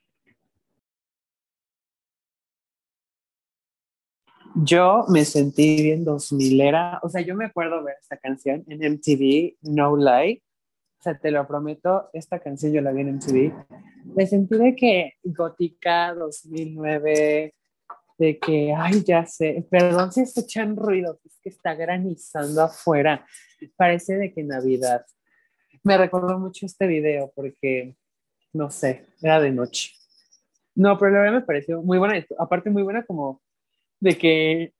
Yo 4.59 5.05
me 5.07 5.23
sentí 5.23 5.83
bien 5.83 6.03
2000 6.03 6.61
era, 6.61 6.99
o 7.03 7.09
sea, 7.09 7.21
yo 7.21 7.35
me 7.35 7.45
acuerdo 7.45 7.83
ver 7.83 7.95
esta 8.01 8.17
canción 8.17 8.63
en 8.67 8.93
MTV, 8.93 9.55
No 9.61 9.95
Lie, 9.95 10.41
o 10.99 11.03
sea, 11.03 11.15
te 11.15 11.29
lo 11.29 11.45
prometo, 11.47 12.09
esta 12.11 12.39
canción 12.39 12.73
yo 12.73 12.81
la 12.81 12.91
vi 12.91 13.01
en 13.01 13.17
MTV. 13.17 13.53
Me 14.15 14.25
sentí 14.25 14.57
de 14.57 14.75
que 14.75 15.13
Gótica 15.23 16.15
2009, 16.15 17.53
de 18.17 18.39
que, 18.39 18.73
ay, 18.75 19.03
ya 19.03 19.27
sé, 19.27 19.67
perdón 19.69 20.11
si 20.11 20.21
escuchan 20.21 20.75
ruido, 20.75 21.19
es 21.23 21.37
que 21.39 21.49
está 21.49 21.75
granizando 21.75 22.63
afuera. 22.63 23.27
Parece 23.75 24.15
de 24.15 24.33
que 24.33 24.43
Navidad. 24.43 25.05
Me 25.87 25.97
recordó 25.97 26.37
mucho 26.37 26.65
este 26.65 26.85
video 26.85 27.31
porque, 27.33 27.95
no 28.51 28.69
sé, 28.69 29.05
era 29.21 29.39
de 29.39 29.51
noche. 29.51 29.93
No, 30.75 30.97
pero 30.97 31.11
la 31.11 31.19
verdad 31.19 31.39
me 31.39 31.45
pareció 31.45 31.81
muy 31.81 31.97
buena, 31.97 32.21
aparte 32.37 32.69
muy 32.69 32.83
buena 32.83 33.05
como 33.05 33.41
de 34.01 34.17
que 34.17 34.73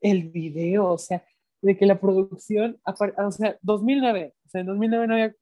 el 0.00 0.28
video, 0.28 0.86
o 0.86 0.98
sea, 0.98 1.24
de 1.62 1.76
que 1.76 1.86
la 1.86 2.00
producción, 2.00 2.80
o 2.84 3.30
sea, 3.30 3.58
2009, 3.62 4.34
o 4.44 4.48
sea, 4.48 4.62
en 4.62 4.66
2009 4.66 5.06
no 5.06 5.14
había 5.14 5.36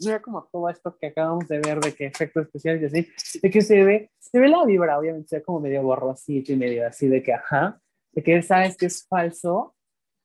mira 0.00 0.22
como 0.22 0.48
todo 0.50 0.70
esto 0.70 0.96
que 0.98 1.08
acabamos 1.08 1.46
de 1.46 1.60
ver 1.60 1.80
de 1.80 1.94
que 1.94 2.06
efectos 2.06 2.46
especiales 2.46 2.82
y 2.82 2.86
así, 2.86 3.40
de 3.42 3.50
que 3.50 3.60
se 3.60 3.84
ve, 3.84 4.10
se 4.18 4.40
ve 4.40 4.48
la 4.48 4.64
vibra, 4.64 4.98
obviamente, 4.98 5.28
se 5.28 5.36
ve 5.36 5.42
como 5.42 5.60
medio 5.60 5.82
borrosito 5.82 6.52
y 6.52 6.56
medio 6.56 6.86
así 6.86 7.06
de 7.06 7.22
que, 7.22 7.34
ajá, 7.34 7.78
de 8.12 8.22
que 8.22 8.40
sabes 8.40 8.78
que 8.78 8.86
es 8.86 9.06
falso, 9.06 9.74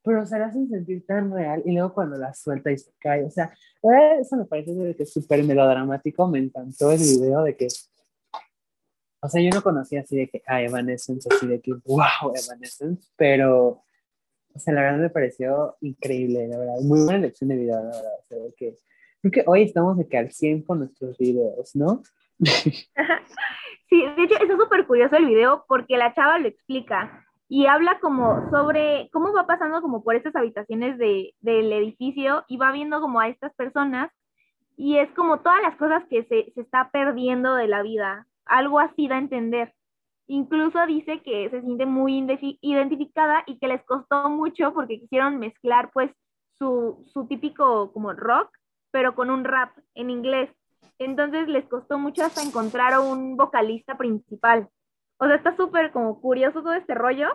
pero 0.04 0.26
se 0.26 0.38
la 0.38 0.48
hacen 0.48 0.70
sentir 0.70 1.06
tan 1.06 1.32
real 1.32 1.62
y 1.66 1.72
luego 1.72 1.94
cuando 1.94 2.18
la 2.18 2.34
suelta 2.34 2.72
y 2.72 2.78
se 2.78 2.92
cae, 3.00 3.24
o 3.24 3.30
sea, 3.30 3.54
eso 4.20 4.36
me 4.36 4.46
parece 4.46 4.74
de 4.74 4.96
que 4.96 5.04
es 5.04 5.14
súper 5.14 5.44
melodramático, 5.44 6.28
me 6.28 6.40
encantó 6.40 6.92
el 6.92 7.00
video 7.00 7.44
de 7.44 7.56
que, 7.56 7.68
o 9.22 9.30
sea, 9.30 9.42
yo 9.42 9.50
no 9.54 9.62
conocía 9.62 10.02
así 10.02 10.18
de 10.18 10.30
que, 10.30 10.44
ah, 10.46 10.62
Evanescence, 10.62 11.30
así 11.34 11.48
de 11.48 11.62
que, 11.62 11.72
wow, 11.86 12.34
Evanescence, 12.36 13.10
pero, 13.16 13.84
o 14.54 14.60
sea, 14.60 14.74
la 14.74 14.82
verdad 14.82 15.00
me 15.00 15.10
pareció 15.10 15.78
increíble, 15.82 16.48
la 16.48 16.58
verdad, 16.58 16.76
muy 16.82 17.02
buena 17.04 17.20
elección 17.20 17.50
de 17.50 17.56
video, 17.56 17.76
la 17.76 17.86
verdad, 17.86 18.20
o 18.20 18.24
sea, 18.28 18.38
de 18.40 18.54
que, 18.54 18.76
creo 19.22 19.32
que 19.32 19.44
hoy 19.48 19.64
estamos 19.64 19.98
de 19.98 20.08
que 20.08 20.18
al 20.18 20.32
100 20.32 20.64
con 20.64 20.80
nuestros 20.80 21.18
videos, 21.18 21.76
¿no? 21.76 22.04
Sí, 23.90 24.04
de 24.18 24.24
hecho, 24.24 24.36
es 24.42 24.50
súper 24.50 24.88
curioso 24.88 25.16
el 25.18 25.28
video 25.28 25.66
porque 25.68 25.98
la 25.98 26.14
chava 26.16 26.40
lo 26.40 26.48
explica 26.48 27.24
y 27.54 27.68
habla 27.68 28.00
como 28.00 28.50
sobre 28.50 29.12
cómo 29.14 29.32
va 29.32 29.46
pasando 29.46 29.80
como 29.84 30.04
por 30.04 30.16
estas 30.16 30.36
habitaciones 30.36 30.98
de, 30.98 31.36
del 31.42 31.72
edificio 31.72 32.44
y 32.48 32.58
va 32.58 32.72
viendo 32.72 33.00
como 33.00 33.20
a 33.20 33.28
estas 33.28 33.54
personas 33.54 34.12
y 34.76 34.98
es 34.98 35.08
como 35.12 35.40
todas 35.42 35.62
las 35.62 35.76
cosas 35.76 36.04
que 36.10 36.24
se, 36.24 36.52
se 36.56 36.62
está 36.62 36.90
perdiendo 36.90 37.54
de 37.54 37.68
la 37.68 37.84
vida, 37.84 38.26
algo 38.46 38.80
así 38.80 39.08
da 39.08 39.18
a 39.18 39.20
entender. 39.20 39.72
Incluso 40.26 40.84
dice 40.88 41.22
que 41.22 41.48
se 41.52 41.62
siente 41.62 41.86
muy 41.86 42.26
identificada 42.62 43.44
y 43.46 43.60
que 43.60 43.68
les 43.68 43.86
costó 43.86 44.32
mucho 44.32 44.74
porque 44.74 45.00
quisieron 45.00 45.38
mezclar 45.38 45.92
pues 45.94 46.10
su, 46.58 47.04
su 47.14 47.28
típico 47.28 47.94
como 47.94 48.14
rock, 48.14 48.50
pero 48.90 49.14
con 49.14 49.30
un 49.30 49.44
rap 49.44 49.78
en 49.94 50.10
inglés. 50.10 50.50
Entonces 50.98 51.48
les 51.48 51.66
costó 51.66 52.00
mucho 52.00 52.26
hasta 52.26 52.42
encontrar 52.42 53.00
un 53.00 53.38
vocalista 53.38 53.96
principal. 53.96 54.70
O 55.18 55.26
sea, 55.26 55.36
está 55.36 55.56
súper 55.56 55.92
como 55.92 56.20
curioso 56.20 56.62
todo 56.62 56.74
este 56.74 56.96
rollo. 56.96 57.30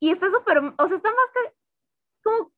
Y 0.00 0.10
está 0.10 0.26
súper, 0.30 0.58
o 0.58 0.88
sea, 0.88 0.96
está 0.96 1.08
más 1.10 1.30
que 1.34 1.54
como 2.22 2.52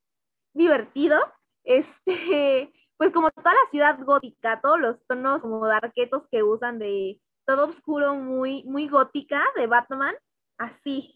divertido. 0.54 1.18
Este, 1.64 2.72
pues 2.96 3.12
como 3.12 3.30
toda 3.30 3.52
la 3.52 3.70
ciudad 3.70 3.98
gótica, 4.02 4.58
todos 4.62 4.80
los 4.80 5.06
tonos 5.06 5.42
como 5.42 5.66
darquetos 5.66 6.22
que 6.30 6.42
usan 6.42 6.78
de 6.78 7.20
todo 7.44 7.66
oscuro, 7.66 8.14
muy, 8.14 8.62
muy 8.64 8.88
gótica 8.88 9.42
de 9.54 9.66
Batman, 9.66 10.14
así. 10.56 11.14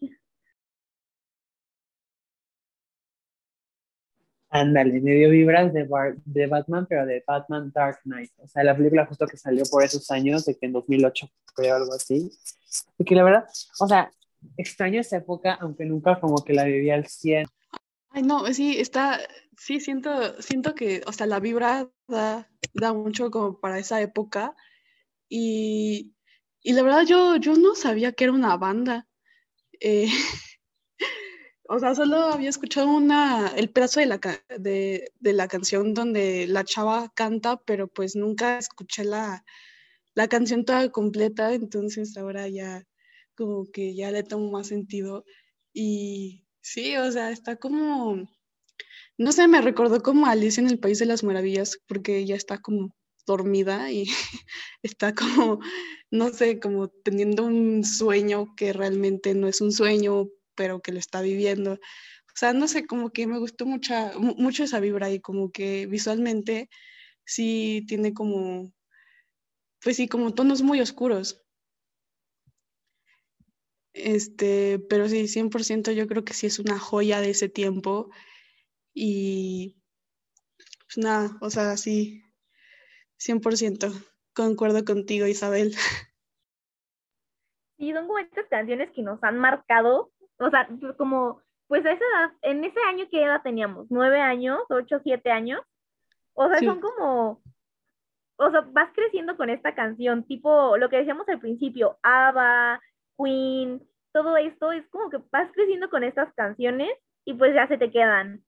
Ándale, 4.51 5.01
medio 5.01 5.31
vibras 5.31 5.73
de, 5.73 5.89
de 6.27 6.47
Batman, 6.47 6.87
pero 6.87 7.07
de 7.07 7.25
Batman 7.27 7.73
Dark 7.75 8.01
Knight. 8.05 8.31
O 8.37 8.47
sea, 8.47 8.63
la 8.63 8.77
película 8.77 9.07
justo 9.07 9.27
que 9.27 9.39
salió 9.39 9.65
por 9.71 9.83
esos 9.83 10.11
años, 10.11 10.45
de 10.45 10.59
que 10.59 10.67
en 10.67 10.75
2008, 10.75 11.27
creo, 11.55 11.77
algo 11.77 11.95
así. 11.95 12.31
Y 12.99 13.05
que 13.05 13.15
la 13.15 13.25
verdad, 13.25 13.47
o 13.81 13.89
sea, 13.89 14.11
extraño 14.57 15.01
esa 15.01 15.19
época, 15.19 15.55
aunque 15.61 15.85
nunca 15.85 16.21
como 16.21 16.45
que 16.45 16.53
la 16.53 16.65
viví 16.65 16.91
al 16.91 17.07
100. 17.07 17.47
Ay, 18.11 18.23
no, 18.23 18.47
sí, 18.53 18.79
está, 18.79 19.21
sí, 19.57 19.81
siento, 19.81 20.41
siento 20.43 20.75
que, 20.75 21.03
o 21.07 21.13
sea, 21.13 21.27
la 21.27 21.41
vibra 21.41 21.91
da, 22.07 22.51
da 22.75 22.93
mucho 22.93 23.31
como 23.31 23.59
para 23.59 23.79
esa 23.79 24.01
época. 24.01 24.55
Y, 25.29 26.15
y 26.61 26.73
la 26.75 26.83
verdad 26.83 27.05
yo, 27.07 27.37
yo 27.37 27.55
no 27.55 27.75
sabía 27.75 28.13
que 28.13 28.25
era 28.25 28.33
una 28.33 28.57
banda. 28.57 29.09
Eh, 29.81 30.09
o 31.69 31.79
sea, 31.79 31.95
solo 31.95 32.17
había 32.19 32.51
escuchado 32.51 32.89
una, 32.89 33.49
el 33.57 33.71
pedazo 33.71 34.01
de 34.01 34.07
la, 34.07 34.21
de, 34.59 35.13
de, 35.19 35.33
la 35.33 35.49
canción 35.49 35.95
donde 35.95 36.47
la 36.47 36.65
chava 36.65 37.11
canta, 37.15 37.57
pero 37.65 37.89
pues 37.89 38.15
nunca 38.15 38.59
escuché 38.59 39.05
la, 39.05 39.45
la 40.15 40.29
canción 40.29 40.65
toda 40.65 40.91
completa, 40.91 41.55
entonces 41.55 42.17
ahora 42.17 42.49
ya 42.49 42.85
como 43.47 43.71
que 43.71 43.95
ya 43.95 44.11
le 44.11 44.23
tomo 44.23 44.51
más 44.51 44.69
sentido. 44.69 45.25
Y 45.73 46.47
sí, 46.61 46.97
o 46.97 47.11
sea, 47.13 47.31
está 47.31 47.57
como, 47.57 48.29
no 49.19 49.33
sé, 49.33 49.49
me 49.49 49.61
recordó 49.61 50.03
como 50.03 50.27
Alicia 50.27 50.63
en 50.63 50.69
el 50.71 50.79
País 50.79 50.99
de 50.99 51.07
las 51.07 51.25
Maravillas, 51.25 51.79
porque 51.87 52.25
ya 52.27 52.37
está 52.37 52.59
como 52.59 52.95
dormida 53.27 53.91
y 53.91 54.05
está 54.83 55.15
como, 55.15 55.61
no 56.11 56.31
sé, 56.31 56.61
como 56.61 56.89
teniendo 56.89 57.45
un 57.45 57.85
sueño 57.85 58.55
que 58.57 58.73
realmente 58.73 59.35
no 59.35 59.49
es 59.49 59.61
un 59.61 59.73
sueño, 59.73 60.29
pero 60.55 60.81
que 60.81 60.93
lo 60.93 60.99
está 60.99 61.21
viviendo. 61.23 61.75
O 61.75 62.37
sea, 62.37 62.53
no 62.53 62.69
sé, 62.69 62.87
como 62.87 63.11
que 63.11 63.27
me 63.27 63.39
gustó 63.39 63.67
mucha, 63.67 64.13
mucho 64.19 64.65
esa 64.65 64.81
vibra 64.81 65.11
y 65.11 65.21
como 65.21 65.53
que 65.53 65.87
visualmente 65.87 66.71
sí 67.25 67.85
tiene 67.89 68.15
como, 68.15 68.73
pues 69.83 69.97
sí, 69.97 70.09
como 70.09 70.35
tonos 70.35 70.63
muy 70.63 70.81
oscuros. 70.81 71.42
Este, 73.93 74.79
pero 74.89 75.09
sí, 75.09 75.29
100% 75.29 75.93
yo 75.93 76.07
creo 76.07 76.25
que 76.25 76.35
sí 76.35 76.47
es 76.47 76.59
una 76.59 76.79
joya 76.79 77.21
de 77.21 77.31
ese 77.31 77.49
tiempo 77.49 78.11
y 78.95 79.83
pues 80.87 80.99
nada, 80.99 81.37
o 81.41 81.51
sea, 81.51 81.77
sí, 81.77 82.23
100% 83.19 83.93
concuerdo 84.35 84.85
contigo, 84.85 85.27
Isabel. 85.27 85.75
Sí, 87.79 87.93
son 87.93 88.07
como 88.07 88.21
estas 88.21 88.47
canciones 88.47 88.93
que 88.93 89.03
nos 89.03 89.21
han 89.25 89.41
marcado 89.41 90.13
o 90.43 90.51
sea, 90.51 90.69
como, 90.97 91.41
pues 91.69 91.87
a 91.87 91.93
esa 91.93 92.05
edad, 92.05 92.33
en 92.43 92.65
ese 92.65 92.81
año, 92.89 93.07
¿qué 93.11 93.23
edad 93.23 93.43
teníamos? 93.43 93.87
¿Nueve 93.91 94.21
años? 94.21 94.59
¿Ocho, 94.71 94.99
siete 95.05 95.31
años? 95.31 95.61
O 96.35 96.49
sea, 96.49 96.59
son 96.59 96.81
como, 96.81 97.43
o 98.37 98.51
sea, 98.51 98.63
vas 98.73 98.91
creciendo 98.95 99.37
con 99.37 99.51
esta 99.51 99.75
canción, 99.75 100.25
tipo 100.25 100.77
lo 100.79 100.89
que 100.89 100.97
decíamos 100.97 101.29
al 101.29 101.39
principio, 101.39 101.99
ABBA, 102.03 102.81
Queen, 103.23 103.83
todo 104.13 104.37
esto, 104.37 104.73
es 104.73 104.87
como 104.89 105.11
que 105.11 105.19
vas 105.31 105.51
creciendo 105.55 105.89
con 105.91 106.05
estas 106.05 106.33
canciones 106.35 106.91
y 107.25 107.35
pues 107.35 107.55
ya 107.55 107.67
se 107.69 107.79
te 107.79 107.91
quedan. 107.91 108.45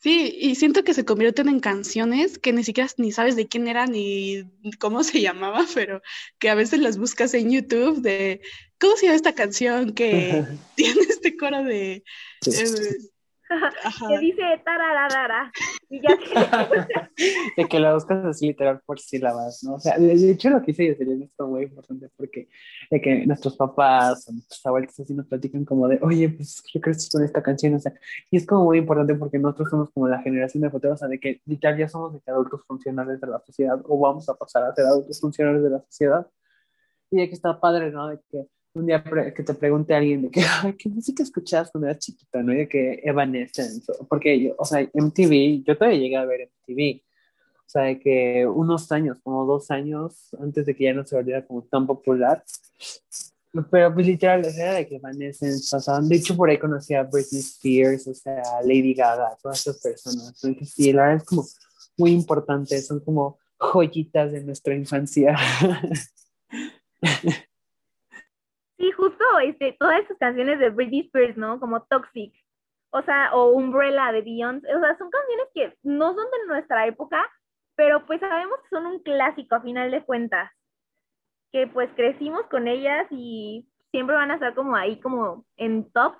Sí, 0.00 0.36
y 0.38 0.54
siento 0.54 0.84
que 0.84 0.94
se 0.94 1.04
convierten 1.04 1.48
en 1.48 1.58
canciones 1.58 2.38
que 2.38 2.52
ni 2.52 2.62
siquiera 2.62 2.88
ni 2.98 3.10
sabes 3.12 3.34
de 3.34 3.48
quién 3.48 3.66
eran 3.66 3.92
ni 3.92 4.44
cómo 4.78 5.02
se 5.02 5.20
llamaba, 5.22 5.64
pero 5.74 6.02
que 6.38 6.50
a 6.50 6.54
veces 6.54 6.80
las 6.80 6.98
buscas 6.98 7.34
en 7.34 7.50
YouTube 7.50 8.02
de 8.02 8.40
¿cómo 8.78 8.96
se 8.96 9.06
llama 9.06 9.16
esta 9.16 9.34
canción 9.34 9.94
que 9.94 10.44
tiene 10.76 11.00
este 11.08 11.36
coro 11.36 11.64
de 11.64 12.04
eh, 13.50 14.06
que 14.08 14.18
dice 14.18 14.42
tararara 14.64 15.52
y 15.88 16.00
ya 16.00 16.16
de 17.56 17.68
que 17.68 17.80
la 17.80 17.94
buscas 17.94 18.24
así 18.24 18.48
literal 18.48 18.80
por 18.84 18.98
sílabas, 18.98 19.62
¿no? 19.62 19.74
O 19.74 19.80
sea, 19.80 19.98
de 19.98 20.30
hecho 20.30 20.50
lo 20.50 20.62
que 20.62 20.72
hice 20.72 20.88
yo 20.88 20.94
sería 20.94 21.24
esto 21.24 21.46
muy 21.46 21.64
importante 21.64 22.10
porque 22.16 22.48
de 22.90 23.00
que 23.00 23.26
nuestros 23.26 23.56
papás 23.56 24.28
o 24.28 24.32
nuestros 24.32 24.64
abuelos 24.66 24.98
así 24.98 25.14
nos 25.14 25.26
platican 25.26 25.64
como 25.64 25.88
de, 25.88 25.98
oye, 26.02 26.28
pues, 26.28 26.62
¿qué 26.72 26.80
crees 26.80 27.08
con 27.10 27.22
esta 27.22 27.42
canción? 27.42 27.74
O 27.74 27.78
sea, 27.78 27.92
y 28.30 28.36
es 28.36 28.46
como 28.46 28.64
muy 28.64 28.78
importante 28.78 29.14
porque 29.14 29.38
nosotros 29.38 29.70
somos 29.70 29.90
como 29.90 30.08
la 30.08 30.20
generación 30.22 30.62
de 30.62 30.70
foteros, 30.70 30.96
o 30.96 30.98
sea, 30.98 31.08
de 31.08 31.20
que 31.20 31.40
literal 31.46 31.78
ya 31.78 31.88
somos 31.88 32.14
de 32.14 32.20
que 32.20 32.30
adultos 32.30 32.62
funcionales 32.66 33.20
de 33.20 33.26
la 33.26 33.40
sociedad 33.40 33.80
o 33.84 33.98
vamos 33.98 34.28
a 34.28 34.34
pasar 34.34 34.64
a 34.64 34.74
ser 34.74 34.86
adultos 34.86 35.20
funcionales 35.20 35.62
de 35.62 35.70
la 35.70 35.80
sociedad. 35.80 36.26
Y 37.10 37.18
de 37.18 37.28
que 37.28 37.34
está 37.34 37.60
padre, 37.60 37.92
¿no? 37.92 38.08
De 38.08 38.18
que 38.30 38.48
un 38.76 38.86
día 38.86 39.02
que 39.34 39.42
te 39.42 39.54
pregunte 39.54 39.94
a 39.94 39.98
alguien 39.98 40.22
de 40.22 40.30
que, 40.30 40.44
¿qué 40.78 40.88
música 40.88 41.22
escuchabas 41.22 41.70
cuando 41.70 41.88
eras 41.88 41.98
chiquita? 41.98 42.42
¿no? 42.42 42.52
Y 42.52 42.58
de 42.58 42.68
que 42.68 43.00
Evanescence, 43.02 43.92
porque 44.08 44.40
yo, 44.40 44.54
o 44.58 44.64
sea, 44.64 44.80
MTV, 44.92 45.64
yo 45.64 45.76
todavía 45.76 45.98
llegué 45.98 46.16
a 46.16 46.24
ver 46.24 46.50
MTV, 46.66 47.02
o 47.66 47.68
sea, 47.68 47.82
de 47.82 47.98
que 47.98 48.46
unos 48.46 48.92
años, 48.92 49.18
como 49.22 49.44
dos 49.46 49.70
años 49.70 50.28
antes 50.40 50.66
de 50.66 50.74
que 50.74 50.84
ya 50.84 50.92
no 50.92 51.04
se 51.06 51.16
volviera 51.16 51.44
como 51.44 51.62
tan 51.62 51.86
popular, 51.86 52.44
pero 53.70 53.94
pues 53.94 54.06
literal, 54.06 54.44
era 54.44 54.74
de 54.74 54.86
que 54.86 54.96
Evanescence 54.96 55.68
pasaban, 55.70 56.08
de 56.08 56.16
hecho 56.16 56.36
por 56.36 56.50
ahí 56.50 56.58
conocí 56.58 56.92
a 56.94 57.02
Britney 57.04 57.40
Spears, 57.40 58.06
o 58.06 58.14
sea, 58.14 58.42
Lady 58.62 58.92
Gaga, 58.92 59.36
todas 59.42 59.60
esas 59.60 59.80
personas, 59.80 60.44
entonces 60.44 60.74
sí, 60.74 60.92
la 60.92 61.04
verdad 61.04 61.16
es 61.22 61.24
como 61.24 61.44
muy 61.96 62.12
importante, 62.12 62.80
son 62.82 63.00
como 63.00 63.38
joyitas 63.58 64.32
de 64.32 64.44
nuestra 64.44 64.74
infancia. 64.74 65.34
Este, 69.44 69.76
todas 69.78 70.00
esas 70.00 70.16
canciones 70.18 70.58
de 70.58 70.70
Britney 70.70 71.00
Spears, 71.00 71.36
¿no? 71.36 71.60
Como 71.60 71.82
Toxic, 71.82 72.34
o 72.90 73.02
sea, 73.02 73.34
o 73.34 73.50
Umbrella 73.50 74.12
de 74.12 74.22
Beyoncé, 74.22 74.74
o 74.74 74.80
sea, 74.80 74.96
son 74.96 75.10
canciones 75.10 75.46
que 75.54 75.76
no 75.82 76.14
son 76.14 76.24
de 76.24 76.46
nuestra 76.46 76.86
época, 76.86 77.22
pero 77.74 78.06
pues 78.06 78.20
sabemos 78.20 78.58
que 78.62 78.76
son 78.76 78.86
un 78.86 79.02
clásico 79.02 79.54
a 79.54 79.60
final 79.60 79.90
de 79.90 80.02
cuentas, 80.04 80.50
que 81.52 81.66
pues 81.66 81.90
crecimos 81.94 82.46
con 82.50 82.68
ellas 82.68 83.06
y 83.10 83.68
siempre 83.90 84.16
van 84.16 84.30
a 84.30 84.34
estar 84.34 84.54
como 84.54 84.76
ahí, 84.76 85.00
como 85.00 85.44
en 85.56 85.90
top. 85.90 86.14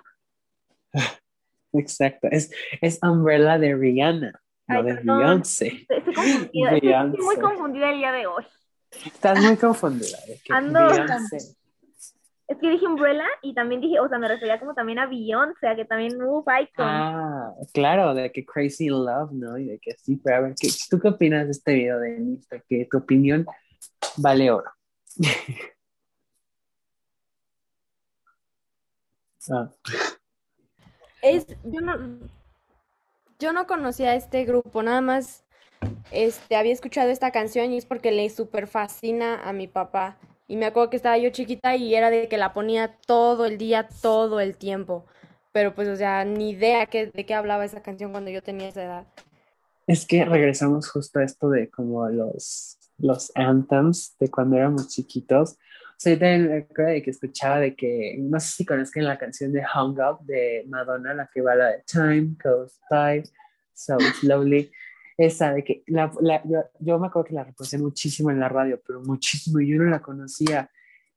Exacto, 1.73 2.27
es, 2.31 2.51
es 2.81 2.99
Umbrella 3.01 3.57
de 3.57 3.75
Rihanna, 3.75 4.33
no 4.67 4.83
de 4.83 4.93
Beyoncé. 4.93 5.85
Estoy 5.89 6.13
confundida, 6.13 6.75
estoy 6.75 7.23
muy 7.23 7.35
confundida 7.37 7.89
el 7.91 7.97
día 7.97 8.11
de 8.11 8.27
hoy. 8.27 8.45
Estás 9.05 9.41
muy 9.41 9.57
confundida. 9.57 10.17
Ando. 10.49 10.87
Es 12.47 12.57
que 12.59 12.69
dije 12.69 12.87
Umbrella 12.87 13.25
y 13.41 13.53
también 13.53 13.81
dije, 13.81 13.99
o 13.99 14.07
sea, 14.07 14.19
me 14.19 14.29
refería 14.29 14.57
como 14.59 14.73
también 14.73 14.99
a 14.99 15.05
Beyoncé, 15.05 15.51
o 15.51 15.59
sea, 15.59 15.75
que 15.75 15.83
también 15.83 16.21
hubo 16.21 16.45
Icon. 16.49 16.85
Ah, 16.85 17.51
claro, 17.73 18.13
de 18.13 18.31
que 18.31 18.45
Crazy 18.45 18.87
Love, 18.87 19.33
¿no? 19.33 19.57
Y 19.57 19.65
de 19.65 19.79
que 19.79 19.95
sí, 19.97 20.15
pero 20.23 20.37
a 20.37 20.39
ver, 20.41 20.55
¿qué, 20.59 20.69
¿tú 20.89 20.97
qué 20.99 21.09
opinas 21.09 21.45
de 21.45 21.51
este 21.51 21.73
video 21.73 21.99
de 21.99 22.17
Insta? 22.17 22.59
Que 22.67 22.87
tu 22.89 22.99
opinión 22.99 23.45
vale 24.15 24.49
oro. 24.49 24.71
ah. 29.51 29.69
Es, 31.21 31.47
yo 31.65 31.81
no, 31.81 31.97
yo 33.39 33.51
no 33.51 33.67
conocía 33.67 34.11
a 34.11 34.15
este 34.15 34.45
grupo, 34.45 34.83
nada 34.83 35.01
más 35.01 35.43
este, 36.11 36.55
había 36.55 36.73
escuchado 36.73 37.09
esta 37.09 37.31
canción 37.31 37.71
y 37.71 37.77
es 37.77 37.85
porque 37.85 38.11
le 38.11 38.29
súper 38.29 38.67
fascina 38.67 39.41
a 39.43 39.53
mi 39.53 39.67
papá. 39.67 40.17
Y 40.47 40.55
me 40.55 40.65
acuerdo 40.65 40.89
que 40.89 40.97
estaba 40.97 41.17
yo 41.17 41.29
chiquita 41.29 41.75
y 41.75 41.93
era 41.93 42.09
de 42.09 42.29
que 42.29 42.37
la 42.37 42.53
ponía 42.53 42.95
todo 43.05 43.45
el 43.45 43.57
día, 43.57 43.87
todo 44.01 44.39
el 44.39 44.55
tiempo. 44.55 45.05
Pero 45.51 45.75
pues, 45.75 45.89
o 45.89 45.95
sea, 45.95 46.23
ni 46.23 46.51
idea 46.51 46.85
que, 46.85 47.07
de 47.07 47.25
qué 47.25 47.33
hablaba 47.33 47.65
esa 47.65 47.81
canción 47.81 48.11
cuando 48.11 48.31
yo 48.31 48.41
tenía 48.41 48.69
esa 48.69 48.83
edad. 48.83 49.07
Es 49.87 50.05
que 50.05 50.23
regresamos 50.23 50.89
justo 50.89 51.19
a 51.19 51.23
esto 51.23 51.49
de 51.49 51.69
como 51.69 52.07
los, 52.09 52.77
los 52.97 53.31
anthems 53.35 54.15
de 54.19 54.29
cuando 54.29 54.57
éramos 54.57 54.87
chiquitos. 54.87 55.53
O 55.53 55.99
sea, 55.99 56.13
yo 56.13 56.19
también 56.19 56.47
me 56.47 56.57
acuerdo 56.57 56.91
de 56.91 57.01
que 57.01 57.09
escuchaba 57.09 57.59
de 57.59 57.75
que, 57.75 58.15
no 58.19 58.39
sé 58.39 58.51
si 58.51 58.65
conozcan 58.65 59.05
la 59.05 59.17
canción 59.17 59.51
de 59.51 59.61
Hung 59.61 59.99
Up 59.99 60.25
de 60.25 60.63
Madonna, 60.67 61.13
la 61.13 61.29
que 61.33 61.41
va 61.41 61.55
la 61.55 61.67
de 61.67 61.83
Time 61.85 62.35
Goes 62.41 62.79
By 62.89 63.23
So 63.73 63.97
Slowly 64.19 64.71
esa 65.17 65.53
de 65.53 65.63
que 65.63 65.83
la, 65.87 66.11
la, 66.21 66.41
yo, 66.45 66.59
yo, 66.79 66.99
me 66.99 67.07
acuerdo 67.07 67.27
que 67.27 67.33
la 67.33 67.43
reproducían 67.43 67.81
muchísimo 67.81 68.29
en 68.29 68.39
la 68.39 68.49
radio, 68.49 68.79
pero 68.85 69.01
muchísimo, 69.01 69.59
y 69.59 69.69
yo 69.69 69.77
no 69.77 69.89
la 69.89 70.01
conocía. 70.01 70.69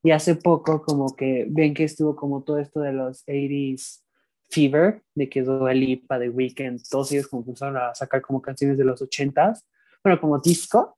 Y 0.03 0.11
hace 0.13 0.37
poco 0.37 0.83
como 0.83 1.15
que 1.15 1.47
ven 1.51 1.75
que 1.75 1.85
estuvo 1.85 2.17
como 2.17 2.43
todo 2.43 2.59
esto 2.59 2.81
de 2.81 2.93
los 2.93 3.27
80s 3.27 4.01
Fever, 4.49 5.03
de 5.15 5.29
que 5.29 5.43
Dua 5.43 5.73
Lipa, 5.75 6.19
The 6.19 6.31
Weeknd, 6.31 6.83
todos 6.91 7.13
ellos 7.13 7.29
como 7.29 7.43
empezaron 7.43 7.77
a 7.77 7.95
sacar 7.95 8.21
como 8.23 8.43
canciones 8.43 8.79
de 8.79 8.85
los 8.85 9.01
80s, 9.01 9.63
bueno, 10.03 10.21
como 10.21 10.39
disco. 10.39 10.97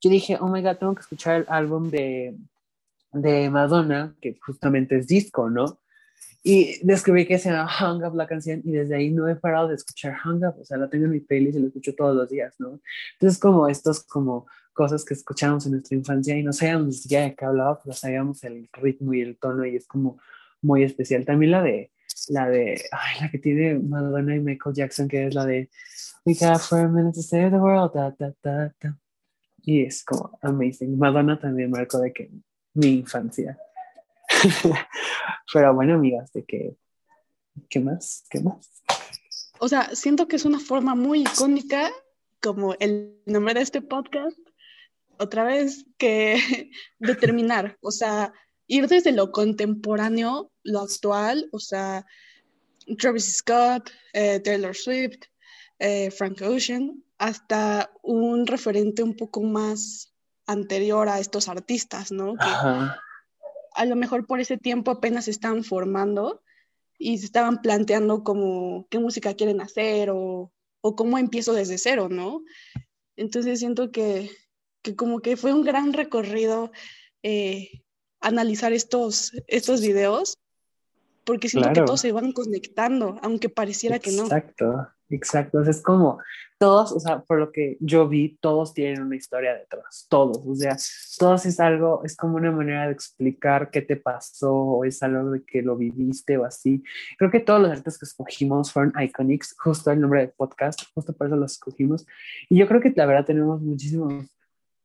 Yo 0.00 0.10
dije, 0.10 0.36
oh 0.40 0.48
my 0.48 0.62
god, 0.62 0.76
tengo 0.76 0.94
que 0.94 1.00
escuchar 1.00 1.36
el 1.36 1.46
álbum 1.48 1.90
de, 1.90 2.36
de 3.12 3.50
Madonna, 3.50 4.14
que 4.20 4.38
justamente 4.44 4.98
es 4.98 5.06
disco, 5.06 5.50
¿no? 5.50 5.80
Y 6.44 6.84
descubrí 6.84 7.26
que 7.26 7.38
se 7.38 7.50
llama 7.50 7.70
Hung 7.80 8.04
Up 8.04 8.16
la 8.16 8.26
canción 8.26 8.60
y 8.64 8.72
desde 8.72 8.96
ahí 8.96 9.10
no 9.10 9.28
he 9.28 9.36
parado 9.36 9.68
de 9.68 9.76
escuchar 9.76 10.16
Hung 10.24 10.44
Up, 10.44 10.60
o 10.60 10.64
sea, 10.64 10.76
la 10.76 10.90
tengo 10.90 11.04
en 11.04 11.12
mi 11.12 11.20
playlist 11.20 11.56
y 11.56 11.60
la 11.60 11.68
escucho 11.68 11.94
todos 11.94 12.16
los 12.16 12.28
días, 12.28 12.54
¿no? 12.58 12.80
Entonces, 13.12 13.38
como 13.38 13.68
estos, 13.68 14.02
como 14.04 14.46
cosas 14.72 15.04
que 15.04 15.14
escuchamos 15.14 15.66
en 15.66 15.72
nuestra 15.72 15.96
infancia 15.96 16.36
y 16.36 16.42
no 16.42 16.52
sabíamos 16.52 16.86
ni 16.86 16.92
siquiera 16.94 17.24
de 17.24 17.34
qué 17.34 17.44
hablaba, 17.44 17.80
pues 17.80 17.98
sabíamos 17.98 18.42
el 18.44 18.68
ritmo 18.72 19.14
y 19.14 19.20
el 19.20 19.38
tono 19.38 19.64
y 19.64 19.76
es 19.76 19.86
como 19.86 20.18
muy 20.60 20.82
especial. 20.82 21.24
También 21.24 21.52
la 21.52 21.62
de, 21.62 21.92
la 22.28 22.48
de, 22.48 22.82
ay, 22.90 23.20
la 23.20 23.30
que 23.30 23.38
tiene 23.38 23.78
Madonna 23.78 24.34
y 24.34 24.40
Michael 24.40 24.74
Jackson, 24.74 25.08
que 25.08 25.26
es 25.26 25.34
la 25.34 25.46
de 25.46 25.70
We 26.24 26.34
got 26.34 26.60
for 26.60 26.78
a 26.78 26.88
minute 26.88 27.14
to 27.14 27.22
save 27.22 27.50
the 27.50 27.58
world, 27.58 27.92
da, 27.94 28.14
da, 28.16 28.32
da, 28.42 28.72
da. 28.80 28.98
Y 29.64 29.84
es 29.84 30.04
como 30.04 30.38
amazing. 30.42 30.96
Madonna 30.96 31.38
también 31.38 31.70
marcó 31.70 31.98
de 31.98 32.12
que 32.12 32.30
mi 32.74 32.98
infancia. 32.98 33.58
Pero 35.52 35.74
bueno, 35.74 35.94
amigas, 35.94 36.32
de 36.32 36.44
que, 36.44 36.76
¿qué 37.68 37.80
más? 37.80 38.24
¿Qué 38.30 38.40
más? 38.40 38.82
O 39.58 39.68
sea, 39.68 39.94
siento 39.94 40.26
que 40.28 40.36
es 40.36 40.44
una 40.44 40.58
forma 40.58 40.94
muy 40.94 41.22
icónica, 41.22 41.90
como 42.40 42.74
el 42.80 43.20
nombre 43.26 43.54
de 43.54 43.60
este 43.62 43.82
podcast, 43.82 44.38
otra 45.18 45.44
vez, 45.44 45.86
que 45.98 46.70
determinar, 46.98 47.76
o 47.80 47.90
sea, 47.90 48.32
ir 48.66 48.88
desde 48.88 49.12
lo 49.12 49.30
contemporáneo, 49.30 50.50
lo 50.64 50.80
actual, 50.80 51.48
o 51.52 51.58
sea, 51.58 52.06
Travis 52.98 53.36
Scott, 53.36 53.90
eh, 54.12 54.40
Taylor 54.40 54.74
Swift, 54.74 55.26
eh, 55.78 56.10
Frank 56.10 56.40
Ocean, 56.42 57.04
hasta 57.18 57.92
un 58.02 58.46
referente 58.46 59.02
un 59.02 59.14
poco 59.14 59.42
más 59.42 60.12
anterior 60.46 61.08
a 61.08 61.20
estos 61.20 61.48
artistas, 61.48 62.10
¿no? 62.10 62.34
Ajá 62.40 62.98
a 63.74 63.84
lo 63.84 63.96
mejor 63.96 64.26
por 64.26 64.40
ese 64.40 64.58
tiempo 64.58 64.90
apenas 64.90 65.26
se 65.26 65.30
estaban 65.30 65.64
formando 65.64 66.42
y 66.98 67.18
se 67.18 67.26
estaban 67.26 67.62
planteando 67.62 68.22
como 68.22 68.86
qué 68.90 68.98
música 68.98 69.34
quieren 69.34 69.60
hacer 69.60 70.10
o, 70.10 70.52
o 70.80 70.96
cómo 70.96 71.18
empiezo 71.18 71.52
desde 71.52 71.78
cero, 71.78 72.08
¿no? 72.10 72.42
Entonces 73.16 73.58
siento 73.58 73.90
que, 73.90 74.30
que 74.82 74.94
como 74.96 75.20
que 75.20 75.36
fue 75.36 75.52
un 75.52 75.64
gran 75.64 75.92
recorrido 75.92 76.72
eh, 77.22 77.82
analizar 78.20 78.72
estos, 78.72 79.32
estos 79.46 79.80
videos, 79.80 80.38
porque 81.24 81.48
siento 81.48 81.72
que 81.72 81.82
todos 81.82 82.00
se 82.00 82.12
van 82.12 82.32
conectando, 82.32 83.18
aunque 83.22 83.48
pareciera 83.48 83.98
que 83.98 84.12
no. 84.12 84.24
Exacto. 84.24 84.88
Exacto, 85.12 85.60
es 85.60 85.82
como 85.82 86.18
todos, 86.58 86.92
o 86.92 87.00
sea, 87.00 87.20
por 87.20 87.38
lo 87.38 87.52
que 87.52 87.76
yo 87.80 88.08
vi, 88.08 88.38
todos 88.40 88.72
tienen 88.72 89.02
una 89.02 89.16
historia 89.16 89.52
detrás, 89.52 90.06
todos, 90.08 90.38
o 90.46 90.54
sea, 90.54 90.76
todos 91.18 91.44
es 91.44 91.60
algo, 91.60 92.02
es 92.02 92.16
como 92.16 92.36
una 92.36 92.50
manera 92.50 92.86
de 92.86 92.92
explicar 92.92 93.70
qué 93.70 93.82
te 93.82 93.96
pasó, 93.96 94.54
o 94.54 94.84
es 94.84 95.02
algo 95.02 95.32
de 95.32 95.42
que 95.44 95.60
lo 95.60 95.76
viviste 95.76 96.38
o 96.38 96.46
así. 96.46 96.82
Creo 97.18 97.30
que 97.30 97.40
todos 97.40 97.60
los 97.60 97.70
artistas 97.70 97.98
que 97.98 98.06
escogimos 98.06 98.72
fueron 98.72 98.94
iconics, 98.98 99.54
justo 99.58 99.90
el 99.90 100.00
nombre 100.00 100.20
del 100.20 100.30
podcast, 100.30 100.80
justo 100.94 101.12
por 101.12 101.26
eso 101.26 101.36
los 101.36 101.52
escogimos. 101.52 102.06
Y 102.48 102.56
yo 102.58 102.66
creo 102.66 102.80
que 102.80 102.92
la 102.96 103.04
verdad 103.04 103.26
tenemos 103.26 103.60
muchísimos 103.60 104.24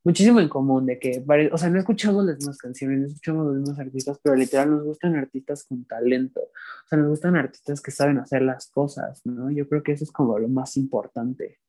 muchísimo 0.08 0.40
en 0.40 0.48
común 0.48 0.86
de 0.86 0.98
que, 0.98 1.22
o 1.52 1.58
sea, 1.58 1.70
no 1.70 1.80
escuchamos 1.80 2.24
las 2.24 2.38
mismas 2.38 2.58
canciones, 2.58 3.00
no 3.00 3.08
escuchamos 3.08 3.46
los 3.48 3.56
mismos 3.58 3.78
artistas, 3.78 4.18
pero 4.24 4.38
literal 4.38 4.72
nos 4.72 4.86
gustan 4.86 5.18
artistas 5.18 5.66
con 5.66 5.84
talento, 5.84 6.40
o 6.40 6.88
sea, 6.88 6.98
nos 6.98 7.10
gustan 7.10 7.36
artistas 7.36 7.82
que 7.82 7.92
saben 7.92 8.18
hacer 8.18 8.42
las 8.42 8.72
cosas, 8.72 9.22
¿no? 9.26 9.52
Yo 9.52 9.68
creo 9.68 9.84
que 9.84 9.92
eso 9.92 10.06
es 10.06 10.12
como 10.14 10.40
lo 10.40 10.48
más 10.48 10.78
importante. 10.78 11.60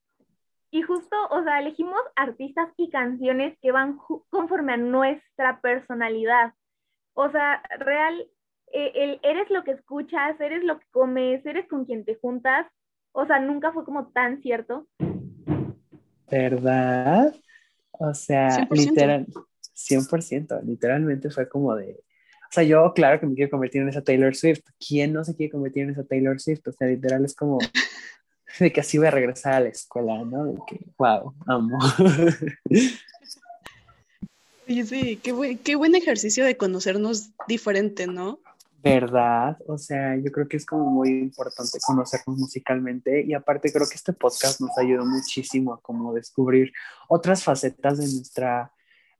Y 0.70 0.82
justo, 0.82 1.16
o 1.32 1.42
sea, 1.42 1.58
elegimos 1.58 2.00
artistas 2.14 2.68
y 2.76 2.90
canciones 2.90 3.58
que 3.60 3.72
van 3.72 3.98
conforme 4.30 4.74
a 4.74 4.76
nuestra 4.76 5.60
personalidad. 5.60 6.52
O 7.14 7.28
sea, 7.32 7.60
real, 7.80 8.24
eh, 8.72 8.92
el, 8.94 9.20
eres 9.24 9.50
lo 9.50 9.64
que 9.64 9.72
escuchas, 9.72 10.40
eres 10.40 10.62
lo 10.62 10.78
que 10.78 10.86
comes, 10.92 11.44
eres 11.44 11.66
con 11.66 11.86
quien 11.86 12.04
te 12.04 12.14
juntas. 12.14 12.68
O 13.10 13.26
sea, 13.26 13.40
nunca 13.40 13.72
fue 13.72 13.84
como 13.84 14.12
tan 14.12 14.40
cierto. 14.42 14.86
¿Verdad? 16.30 17.34
O 17.98 18.14
sea, 18.14 18.66
100%. 18.68 18.76
literal, 18.76 19.26
100%, 19.74 20.62
literalmente 20.64 21.30
fue 21.30 21.48
como 21.48 21.74
de, 21.74 22.00
o 22.48 22.52
sea, 22.52 22.62
yo 22.62 22.92
claro 22.94 23.20
que 23.20 23.26
me 23.26 23.34
quiero 23.34 23.50
convertir 23.50 23.82
en 23.82 23.90
esa 23.90 24.02
Taylor 24.02 24.34
Swift. 24.34 24.62
¿Quién 24.78 25.12
no 25.12 25.22
se 25.22 25.36
quiere 25.36 25.52
convertir 25.52 25.82
en 25.82 25.90
esa 25.90 26.04
Taylor 26.04 26.40
Swift? 26.40 26.66
O 26.66 26.72
sea, 26.72 26.88
literal 26.88 27.24
es 27.24 27.34
como 27.34 27.58
de 28.58 28.72
que 28.72 28.80
así 28.80 28.96
voy 28.96 29.08
a 29.08 29.10
regresar 29.10 29.52
a 29.54 29.60
la 29.60 29.68
escuela, 29.68 30.24
¿no? 30.24 30.46
De 30.46 30.58
que, 30.66 30.80
wow, 30.96 31.34
amo. 31.46 31.78
Oye, 34.68 34.84
sí, 34.84 35.16
qué 35.22 35.32
buen, 35.32 35.58
qué 35.58 35.76
buen 35.76 35.94
ejercicio 35.94 36.44
de 36.44 36.56
conocernos 36.56 37.30
diferente, 37.46 38.06
¿no? 38.06 38.40
¿Verdad? 38.80 39.58
O 39.66 39.76
sea, 39.76 40.16
yo 40.16 40.30
creo 40.30 40.46
que 40.46 40.56
es 40.56 40.64
como 40.64 40.88
muy 40.88 41.08
importante 41.08 41.78
conocernos 41.84 42.38
musicalmente 42.38 43.24
y 43.26 43.34
aparte 43.34 43.72
creo 43.72 43.88
que 43.88 43.96
este 43.96 44.12
podcast 44.12 44.60
nos 44.60 44.78
ayudó 44.78 45.04
muchísimo 45.04 45.72
a 45.72 45.80
como 45.80 46.14
descubrir 46.14 46.72
otras 47.08 47.42
facetas 47.42 47.98
de 47.98 48.04
nuestra 48.04 48.72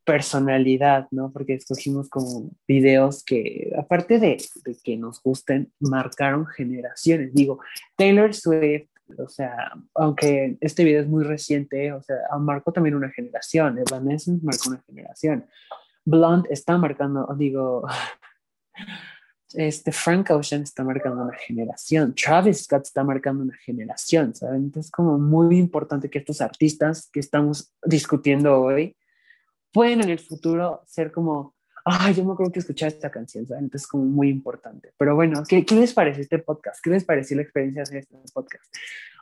personalidad, 0.04 1.08
¿no? 1.10 1.32
Porque 1.32 1.54
escogimos 1.54 2.08
como 2.08 2.50
videos 2.66 3.24
que, 3.24 3.72
aparte 3.76 4.18
de, 4.18 4.42
de 4.64 4.76
que 4.82 4.96
nos 4.96 5.22
gusten, 5.22 5.72
marcaron 5.80 6.46
generaciones. 6.46 7.34
Digo, 7.34 7.58
Taylor 7.96 8.32
Swift, 8.32 8.88
o 9.18 9.28
sea, 9.28 9.72
aunque 9.94 10.56
este 10.60 10.84
video 10.84 11.02
es 11.02 11.08
muy 11.08 11.24
reciente, 11.24 11.92
o 11.92 12.02
sea, 12.02 12.16
marcó 12.38 12.72
también 12.72 12.94
una 12.94 13.10
generación, 13.10 13.78
Evanescence 13.78 14.44
marcó 14.44 14.70
una 14.70 14.82
generación. 14.86 15.46
Blonde 16.04 16.48
está 16.50 16.78
marcando, 16.78 17.28
digo, 17.36 17.86
este 19.54 19.92
Frank 19.92 20.30
Ocean 20.30 20.62
está 20.62 20.84
marcando 20.84 21.22
una 21.22 21.36
generación, 21.36 22.14
Travis 22.14 22.64
Scott 22.64 22.84
está 22.84 23.04
marcando 23.04 23.42
una 23.42 23.56
generación, 23.56 24.34
¿saben? 24.34 24.64
Entonces 24.64 24.86
es 24.86 24.92
como 24.92 25.18
muy 25.18 25.58
importante 25.58 26.10
que 26.10 26.18
estos 26.18 26.40
artistas 26.40 27.08
que 27.12 27.20
estamos 27.20 27.72
discutiendo 27.82 28.60
hoy 28.60 28.96
pueden 29.72 30.02
en 30.02 30.10
el 30.10 30.18
futuro 30.18 30.82
ser 30.86 31.12
como, 31.12 31.54
ay, 31.90 32.14
yo 32.14 32.24
me 32.24 32.32
acuerdo 32.32 32.52
que 32.52 32.60
escuchar 32.60 32.88
esta 32.88 33.10
canción, 33.10 33.46
¿saben? 33.46 33.64
Entonces 33.64 33.86
es 33.86 33.88
como 33.88 34.04
muy 34.04 34.28
importante. 34.28 34.92
Pero 34.96 35.14
bueno, 35.14 35.42
¿qué, 35.48 35.64
¿qué, 35.64 35.74
les 35.74 35.92
parece 35.92 36.22
este 36.22 36.38
podcast? 36.38 36.82
¿Qué 36.82 36.90
les 36.90 37.04
pareció 37.04 37.36
la 37.36 37.42
experiencia 37.42 37.80
de 37.80 37.82
hacer 37.82 37.98
este 37.98 38.16
podcast? 38.32 38.64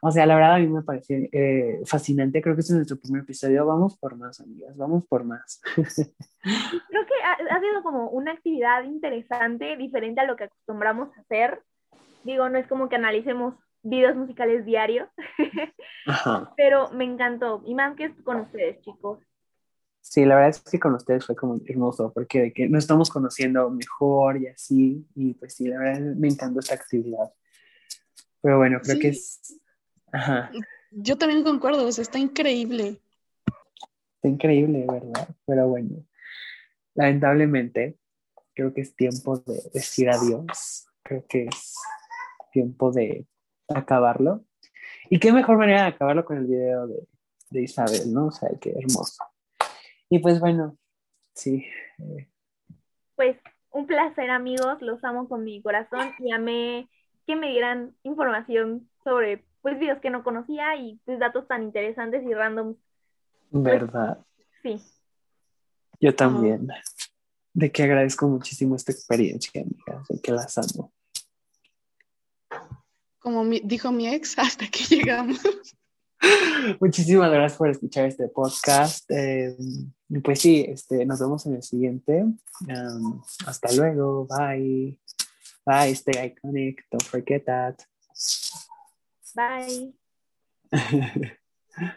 O 0.03 0.11
sea, 0.11 0.27
la 0.27 0.35
verdad 0.35 0.55
a 0.55 0.59
mí 0.59 0.69
me 0.69 0.83
pareció 0.83 1.17
eh, 1.33 1.81
fascinante, 1.87 2.43
creo 2.43 2.55
que 2.55 2.61
este 2.61 2.73
es 2.73 2.77
nuestro 2.77 2.99
primer 2.99 3.23
episodio, 3.23 3.65
vamos 3.65 3.99
por 3.99 4.17
más, 4.17 4.41
amigas, 4.41 4.77
vamos 4.77 5.07
por 5.07 5.25
más. 5.25 5.61
Creo 5.75 7.07
que 7.07 7.15
ha, 7.51 7.61
sido 7.61 7.83
como 7.83 8.11
una 8.11 8.33
actividad 8.33 8.85
interesante, 8.85 9.77
diferente 9.77 10.21
a 10.21 10.25
lo 10.25 10.37
que 10.37 10.45
acostumbramos 10.45 11.09
a 11.17 11.21
hacer. 11.23 11.63
Digo, 12.25 12.49
no 12.49 12.59
es 12.59 12.67
como 12.69 12.89
que 12.89 12.97
analicemos 12.97 13.55
videos 13.83 14.17
musicales 14.17 14.65
diarios, 14.65 15.09
pero 16.57 16.91
me 16.93 17.05
encantó, 17.05 17.63
y 17.65 17.75
más 17.75 17.97
que 17.97 18.15
con 18.23 18.41
ustedes, 18.41 18.81
chicos. 18.83 19.19
Sí, 20.09 20.25
la 20.25 20.37
verdad 20.37 20.51
es 20.51 20.61
que 20.61 20.79
con 20.79 20.95
ustedes 20.95 21.27
fue 21.27 21.35
como 21.35 21.61
hermoso, 21.67 22.13
porque 22.13 22.41
de 22.41 22.53
que 22.53 22.69
nos 22.69 22.85
estamos 22.85 23.11
conociendo 23.11 23.69
mejor 23.71 24.41
y 24.41 24.47
así, 24.47 25.05
y 25.17 25.35
pues 25.35 25.55
sí, 25.55 25.67
la 25.67 25.81
verdad 25.81 26.01
me 26.15 26.29
encantó 26.29 26.61
esta 26.61 26.77
actividad. 26.77 27.33
Pero 28.41 28.59
bueno, 28.59 28.79
creo 28.83 29.01
que 29.01 29.09
es... 29.09 29.61
Ajá. 30.13 30.53
Yo 30.93 31.19
también 31.19 31.43
concuerdo, 31.43 31.85
o 31.85 31.91
sea, 31.91 32.03
está 32.03 32.21
increíble. 32.21 33.03
Está 34.15 34.29
increíble, 34.29 34.87
¿verdad? 34.89 35.29
Pero 35.45 35.69
bueno, 35.69 36.07
lamentablemente, 36.95 37.99
creo 38.55 38.73
que 38.73 38.83
es 38.83 38.95
tiempo 38.95 39.39
de 39.39 39.61
decir 39.75 40.09
adiós. 40.09 40.87
Creo 41.03 41.27
que 41.29 41.47
es 41.47 41.75
tiempo 42.53 42.93
de 42.93 43.27
acabarlo. 43.69 44.45
Y 45.11 45.19
qué 45.19 45.33
mejor 45.33 45.59
manera 45.59 45.83
de 45.83 45.89
acabarlo 45.89 46.25
con 46.25 46.39
el 46.39 46.47
video 46.47 46.87
de, 46.87 47.09
de 47.51 47.63
Isabel, 47.63 48.13
¿no? 48.13 48.29
O 48.29 48.31
sea, 48.31 48.49
qué 48.61 48.71
hermoso. 48.71 49.25
Y 50.09 50.19
pues 50.21 50.41
bueno, 50.41 50.77
sí. 51.35 51.67
Pues 53.17 53.37
un 53.71 53.87
placer 53.87 54.31
amigos, 54.31 54.81
los 54.81 55.03
amo 55.05 55.29
con 55.29 55.45
mi 55.45 55.61
corazón 55.63 56.13
y 56.19 56.33
amé 56.33 56.89
que 57.27 57.37
me 57.37 57.51
dieran 57.51 57.95
información 58.05 58.89
sobre 59.03 59.45
pues 59.63 59.79
videos 59.79 60.01
que 60.01 60.11
no 60.11 60.23
conocía 60.23 60.77
y 60.77 61.01
pues 61.05 61.19
datos 61.19 61.49
tan 61.49 61.63
interesantes 61.63 62.23
y 62.25 62.33
random. 62.33 62.77
Pues, 63.51 63.65
¿Verdad? 63.65 64.25
sí. 64.63 64.81
Yo 66.01 66.15
también. 66.15 66.69
De 67.53 67.73
que 67.73 67.83
agradezco 67.83 68.29
muchísimo 68.29 68.77
esta 68.77 68.93
experiencia, 68.93 69.63
amiga, 69.63 70.05
de 70.09 70.21
que 70.21 70.31
las 70.31 70.59
amo. 70.59 70.93
Como 73.19 73.45
dijo 73.45 73.91
mi 73.93 74.09
ex, 74.09 74.39
hasta 74.39 74.69
que 74.69 74.85
llegamos. 74.85 75.41
Muchísimas 76.81 77.31
gracias 77.31 77.59
por 77.59 77.71
escuchar 77.71 78.07
este 78.07 78.29
podcast. 78.29 79.05
Eh, 79.11 79.57
pues 80.23 80.41
sí, 80.41 80.65
este, 80.69 81.05
nos 81.07 81.21
vemos 81.21 81.47
en 81.47 81.57
el 81.57 81.63
siguiente. 81.63 82.25
Um, 82.69 83.23
hasta 83.47 83.73
luego. 83.73 84.27
Bye. 84.27 84.99
Bye. 85.65 85.95
Stay 85.95 86.27
iconic. 86.27 86.85
Don't 86.91 87.03
forget 87.03 87.45
that. 87.45 87.77
Bye. 89.35 89.95